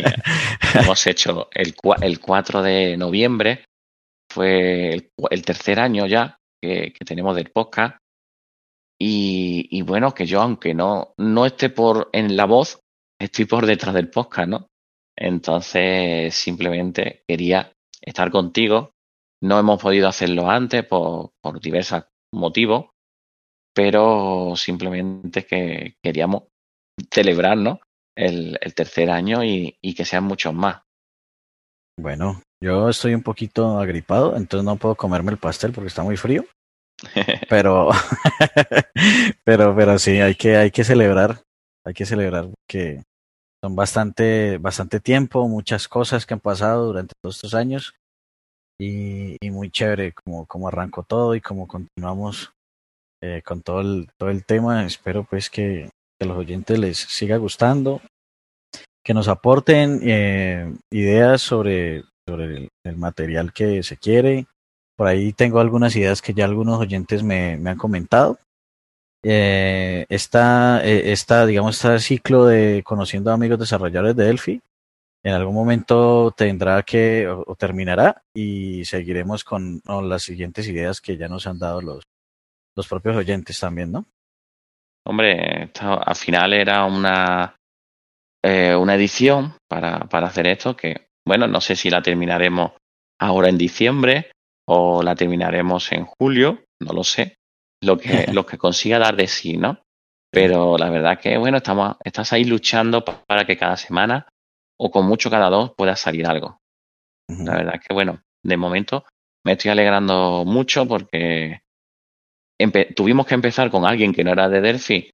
hemos 0.76 1.08
hecho 1.08 1.48
el, 1.54 1.74
el 2.02 2.20
4 2.20 2.62
de 2.62 2.98
noviembre, 2.98 3.64
fue 4.30 4.94
el, 4.94 5.10
el 5.30 5.46
tercer 5.46 5.80
año 5.80 6.06
ya 6.06 6.38
que, 6.62 6.92
que, 6.92 7.06
tenemos 7.06 7.36
del 7.36 7.50
podcast 7.50 7.98
y, 9.00 9.68
y, 9.72 9.82
bueno, 9.84 10.14
que 10.14 10.26
yo 10.26 10.42
aunque 10.42 10.74
no, 10.74 11.14
no 11.18 11.46
esté 11.46 11.70
por 11.70 12.10
en 12.12 12.36
la 12.36 12.46
voz, 12.46 12.80
estoy 13.20 13.46
por 13.46 13.66
detrás 13.66 13.96
del 13.96 14.10
podcast, 14.10 14.50
¿no? 14.50 14.68
Entonces 15.16 16.34
simplemente 16.34 17.24
quería 17.28 17.74
estar 18.02 18.32
contigo. 18.32 18.94
No 19.42 19.60
hemos 19.60 19.82
podido 19.82 20.08
hacerlo 20.08 20.50
antes 20.50 20.86
por, 20.86 21.32
por 21.42 21.60
diversas 21.60 22.06
motivo, 22.34 22.94
pero 23.74 24.54
simplemente 24.56 25.46
que 25.46 25.96
queríamos 26.02 26.44
celebrar 27.12 27.58
¿no? 27.58 27.80
el, 28.16 28.58
el 28.62 28.74
tercer 28.74 29.10
año 29.10 29.44
y, 29.44 29.78
y, 29.82 29.96
que 29.96 30.06
sean 30.06 30.24
muchos 30.24 30.54
más. 30.54 30.82
Bueno, 32.00 32.42
yo 32.62 32.90
estoy 32.90 33.14
un 33.14 33.24
poquito 33.24 33.80
agripado, 33.80 34.36
entonces 34.36 34.66
no 34.66 34.78
puedo 34.78 34.96
comerme 34.96 35.32
el 35.32 35.38
pastel 35.38 35.72
porque 35.72 35.88
está 35.88 36.04
muy 36.04 36.18
frío. 36.18 36.46
pero, 37.50 37.90
pero, 39.44 39.76
pero 39.76 40.00
sí, 40.00 40.20
hay 40.20 40.36
que, 40.36 40.58
hay 40.58 40.72
que 40.72 40.84
celebrar, 40.84 41.42
hay 41.86 41.94
que 41.94 42.06
celebrar 42.06 42.50
que 42.68 43.04
son 43.64 43.76
bastante, 43.76 44.58
bastante 44.58 45.00
tiempo, 45.00 45.48
muchas 45.48 45.88
cosas 45.88 46.26
que 46.26 46.34
han 46.34 46.40
pasado 46.40 46.88
durante 46.88 47.14
todos 47.22 47.36
estos 47.36 47.54
años 47.54 47.94
y, 48.80 49.38
muy 49.52 49.70
chévere 49.70 50.14
como, 50.14 50.46
como 50.48 50.68
arrancó 50.68 51.04
todo 51.04 51.36
y 51.36 51.42
como 51.42 51.68
continuamos 51.68 52.52
eh, 53.22 53.42
con 53.46 53.62
todo 53.62 53.82
el, 53.82 54.10
todo 54.18 54.30
el 54.30 54.44
tema. 54.44 54.86
Espero 54.86 55.24
pues 55.24 55.50
que, 55.50 55.90
que, 56.20 56.26
a 56.26 56.28
los 56.28 56.38
oyentes 56.38 56.80
les 56.80 56.98
siga 56.98 57.38
gustando, 57.38 58.02
que 59.06 59.14
nos 59.14 59.28
aporten 59.28 60.00
eh, 60.04 60.74
ideas 60.92 61.42
sobre, 61.42 62.04
sobre 62.28 62.46
el, 62.46 62.70
el, 62.84 62.98
material 62.98 63.54
que 63.54 63.84
se 63.84 63.98
quiere. 63.98 64.48
Por 64.98 65.08
ahí 65.08 65.34
tengo 65.34 65.60
algunas 65.60 65.96
ideas 65.96 66.22
que 66.22 66.34
ya 66.34 66.46
algunos 66.46 66.80
oyentes 66.80 67.22
me, 67.22 67.58
me 67.58 67.70
han 67.72 67.78
comentado. 67.78 68.40
Eh, 69.24 70.06
esta, 70.10 70.84
esta, 70.84 71.46
digamos, 71.46 71.76
este 71.76 72.00
ciclo 72.00 72.46
de 72.46 72.82
conociendo 72.84 73.32
a 73.32 73.36
amigos 73.36 73.60
desarrolladores 73.60 74.16
de 74.16 74.26
Delphi 74.26 74.62
en 75.24 75.34
algún 75.34 75.54
momento 75.54 76.32
tendrá 76.36 76.82
que 76.84 77.28
o, 77.28 77.56
terminará 77.56 78.24
y 78.34 78.86
seguiremos 78.86 79.44
con, 79.44 79.82
las 79.86 80.24
siguientes 80.24 80.68
ideas 80.68 81.00
que 81.00 81.18
ya 81.18 81.28
nos 81.28 81.46
han 81.46 81.60
dado 81.60 81.82
los, 81.82 82.04
los 82.76 82.88
propios 82.88 83.16
oyentes 83.16 83.60
también, 83.60 83.92
¿no? 83.92 84.06
Hombre, 85.06 85.72
al 85.80 86.16
final 86.16 86.54
era 86.54 86.86
una, 86.86 87.56
eh, 88.44 88.76
una 88.76 88.96
edición 88.96 89.56
para, 89.68 90.02
para 90.02 90.28
hacer 90.28 90.48
esto 90.48 90.76
que, 90.76 91.08
bueno, 91.26 91.48
no 91.48 91.62
sé 91.62 91.76
si 91.76 91.90
la 91.90 92.02
terminaremos 92.02 92.74
ahora 93.20 93.50
en 93.50 93.58
diciembre 93.58 94.32
o 94.68 95.02
la 95.04 95.16
terminaremos 95.16 95.92
en 95.92 96.06
julio, 96.06 96.64
no 96.80 96.94
lo 96.94 97.04
sé, 97.04 97.36
lo 97.82 97.98
que, 97.98 98.28
lo 98.34 98.46
que 98.46 98.58
consiga 98.58 99.00
dar 99.00 99.16
de 99.16 99.28
sí, 99.28 99.58
¿no? 99.58 99.80
Pero 100.32 100.78
la 100.78 100.90
verdad 100.90 101.20
que, 101.20 101.38
bueno, 101.38 101.58
estamos, 101.58 101.98
estás 102.04 102.32
ahí 102.32 102.46
luchando 102.46 103.04
para 103.04 103.46
que 103.46 103.58
cada 103.58 103.76
semana 103.76 104.28
o 104.80 104.90
con 104.90 105.06
mucho 105.06 105.30
cada 105.30 105.50
dos 105.50 105.74
pueda 105.76 105.96
salir 105.96 106.26
algo. 106.26 106.62
Uh 107.30 107.34
-huh. 107.34 107.46
La 107.46 107.56
verdad 107.58 107.82
que, 107.86 107.94
bueno, 107.94 108.24
de 108.44 108.58
momento 108.58 109.06
me 109.46 109.54
estoy 109.54 109.72
alegrando 109.72 110.44
mucho 110.46 110.88
porque 110.88 111.62
tuvimos 112.96 113.26
que 113.26 113.36
empezar 113.36 113.70
con 113.72 113.86
alguien 113.86 114.14
que 114.14 114.24
no 114.24 114.32
era 114.32 114.48
de 114.48 114.62
Delphi, 114.62 115.12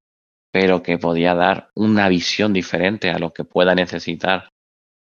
pero 0.51 0.83
que 0.83 0.97
podía 0.97 1.33
dar 1.33 1.69
una 1.75 2.09
visión 2.09 2.53
diferente 2.53 3.09
a 3.09 3.19
lo 3.19 3.33
que 3.33 3.43
pueda 3.43 3.73
necesitar 3.73 4.49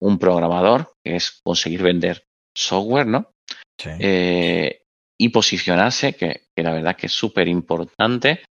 un 0.02 0.18
programador, 0.18 0.94
que 1.04 1.16
es 1.16 1.40
conseguir 1.44 1.84
vender 1.84 2.24
software, 2.56 3.08
¿no? 3.08 3.32
Sí. 3.78 3.90
Eh, 4.00 4.81
y 5.22 5.30
posicionarse, 5.30 6.14
que, 6.14 6.48
que, 6.56 6.64
la 6.64 6.74
verdad 6.74 6.96
que 6.96 7.06
es 7.06 7.12
súper 7.12 7.48
importante. 7.48 8.44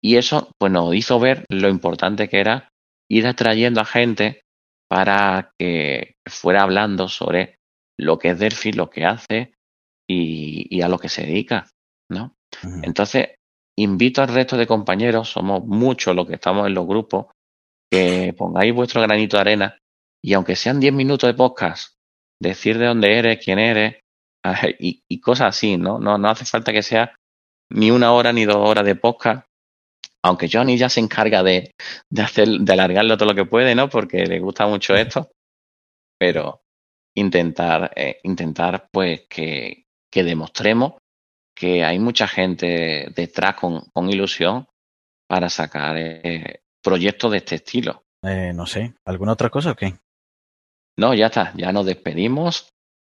Y 0.00 0.16
eso, 0.18 0.52
pues 0.56 0.70
nos 0.70 0.94
hizo 0.94 1.18
ver 1.18 1.44
lo 1.50 1.68
importante 1.68 2.28
que 2.28 2.38
era 2.38 2.68
ir 3.10 3.26
atrayendo 3.26 3.80
a 3.80 3.84
gente 3.84 4.42
para 4.88 5.50
que 5.58 6.14
fuera 6.28 6.62
hablando 6.62 7.08
sobre 7.08 7.56
lo 7.98 8.20
que 8.20 8.30
es 8.30 8.38
Delphi, 8.38 8.70
lo 8.70 8.88
que 8.88 9.04
hace 9.04 9.54
y, 10.08 10.68
y 10.70 10.82
a 10.82 10.88
lo 10.88 10.96
que 10.96 11.08
se 11.08 11.26
dedica, 11.26 11.68
¿no? 12.08 12.36
Uh 12.62 12.68
-huh. 12.68 12.80
Entonces, 12.84 13.34
invito 13.76 14.22
al 14.22 14.28
resto 14.28 14.56
de 14.56 14.68
compañeros, 14.68 15.28
somos 15.28 15.64
muchos 15.64 16.14
los 16.14 16.28
que 16.28 16.34
estamos 16.34 16.68
en 16.68 16.74
los 16.74 16.86
grupos, 16.86 17.26
que 17.90 18.32
pongáis 18.38 18.72
vuestro 18.72 19.02
granito 19.02 19.38
de 19.38 19.40
arena 19.40 19.78
y 20.24 20.34
aunque 20.34 20.54
sean 20.54 20.78
10 20.78 20.92
minutos 20.92 21.28
de 21.28 21.34
podcast, 21.34 21.96
decir 22.40 22.78
de 22.78 22.86
dónde 22.86 23.18
eres, 23.18 23.44
quién 23.44 23.58
eres 23.58 24.01
y, 24.78 25.02
y 25.08 25.20
cosas 25.20 25.56
así, 25.56 25.76
¿no? 25.76 25.98
¿no? 25.98 26.18
No 26.18 26.28
hace 26.28 26.44
falta 26.44 26.72
que 26.72 26.82
sea 26.82 27.14
ni 27.70 27.90
una 27.90 28.12
hora 28.12 28.32
ni 28.32 28.44
dos 28.44 28.56
horas 28.56 28.84
de 28.84 28.96
podcast, 28.96 29.46
aunque 30.22 30.48
Johnny 30.52 30.76
ya 30.76 30.88
se 30.88 31.00
encarga 31.00 31.42
de, 31.42 31.72
de, 32.10 32.22
hacer, 32.22 32.48
de 32.48 32.72
alargarlo 32.72 33.16
todo 33.16 33.30
lo 33.30 33.34
que 33.34 33.44
puede, 33.44 33.74
¿no? 33.74 33.88
Porque 33.88 34.26
le 34.26 34.38
gusta 34.40 34.66
mucho 34.66 34.94
esto, 34.94 35.30
pero 36.18 36.62
intentar, 37.16 37.92
eh, 37.96 38.20
intentar 38.22 38.88
pues 38.92 39.22
que, 39.28 39.86
que 40.10 40.22
demostremos 40.22 40.94
que 41.54 41.84
hay 41.84 41.98
mucha 41.98 42.26
gente 42.28 43.08
detrás 43.14 43.56
con, 43.56 43.82
con 43.92 44.10
ilusión 44.10 44.66
para 45.28 45.48
sacar 45.48 45.96
eh, 45.98 46.62
proyectos 46.82 47.30
de 47.32 47.38
este 47.38 47.56
estilo. 47.56 48.04
Eh, 48.24 48.52
no 48.54 48.66
sé, 48.66 48.94
¿alguna 49.04 49.32
otra 49.32 49.50
cosa 49.50 49.72
o 49.72 49.74
qué? 49.74 49.94
No, 50.98 51.14
ya 51.14 51.26
está, 51.26 51.52
ya 51.56 51.72
nos 51.72 51.86
despedimos. 51.86 52.68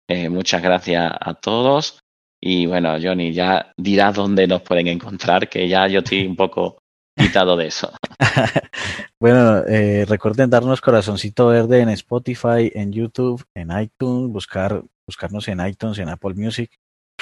Eh, 0.08 0.30
muchas 0.30 0.62
gracias 0.62 1.12
a 1.20 1.34
todos. 1.34 2.00
Y 2.44 2.66
bueno, 2.66 2.98
Johnny, 3.02 3.34
ya 3.34 3.72
dirás 3.78 4.16
dónde 4.16 4.48
nos 4.48 4.64
pueden 4.64 4.88
encontrar, 4.88 5.48
que 5.48 5.68
ya 5.68 5.88
yo 5.88 6.00
estoy 6.00 6.26
un 6.26 6.36
poco 6.36 6.80
quitado 7.16 7.56
de 7.56 7.68
eso. 7.68 7.92
bueno, 9.20 9.60
eh, 9.68 10.06
recuerden 10.08 10.50
darnos 10.50 10.82
corazoncito 10.82 11.48
verde 11.48 11.82
en 11.82 11.90
Spotify, 11.90 12.72
en 12.74 12.92
YouTube, 12.92 13.46
en 13.56 13.70
iTunes, 13.80 14.32
buscar, 14.32 14.84
buscarnos 15.08 15.48
en 15.48 15.66
iTunes, 15.66 16.00
en 16.00 16.10
Apple 16.10 16.34
Music. 16.34 16.72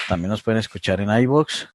También 0.07 0.29
nos 0.29 0.41
pueden 0.41 0.59
escuchar 0.59 1.01
en 1.01 1.09
iBox 1.09 1.67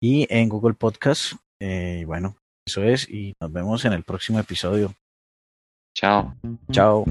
y 0.00 0.26
en 0.30 0.48
Google 0.48 0.74
Podcast. 0.74 1.34
Eh, 1.60 2.00
y 2.02 2.04
bueno, 2.04 2.36
eso 2.66 2.82
es. 2.84 3.08
Y 3.08 3.34
nos 3.40 3.52
vemos 3.52 3.84
en 3.84 3.94
el 3.94 4.04
próximo 4.04 4.38
episodio. 4.38 4.94
Chao. 5.94 6.34
Chao. 6.70 7.04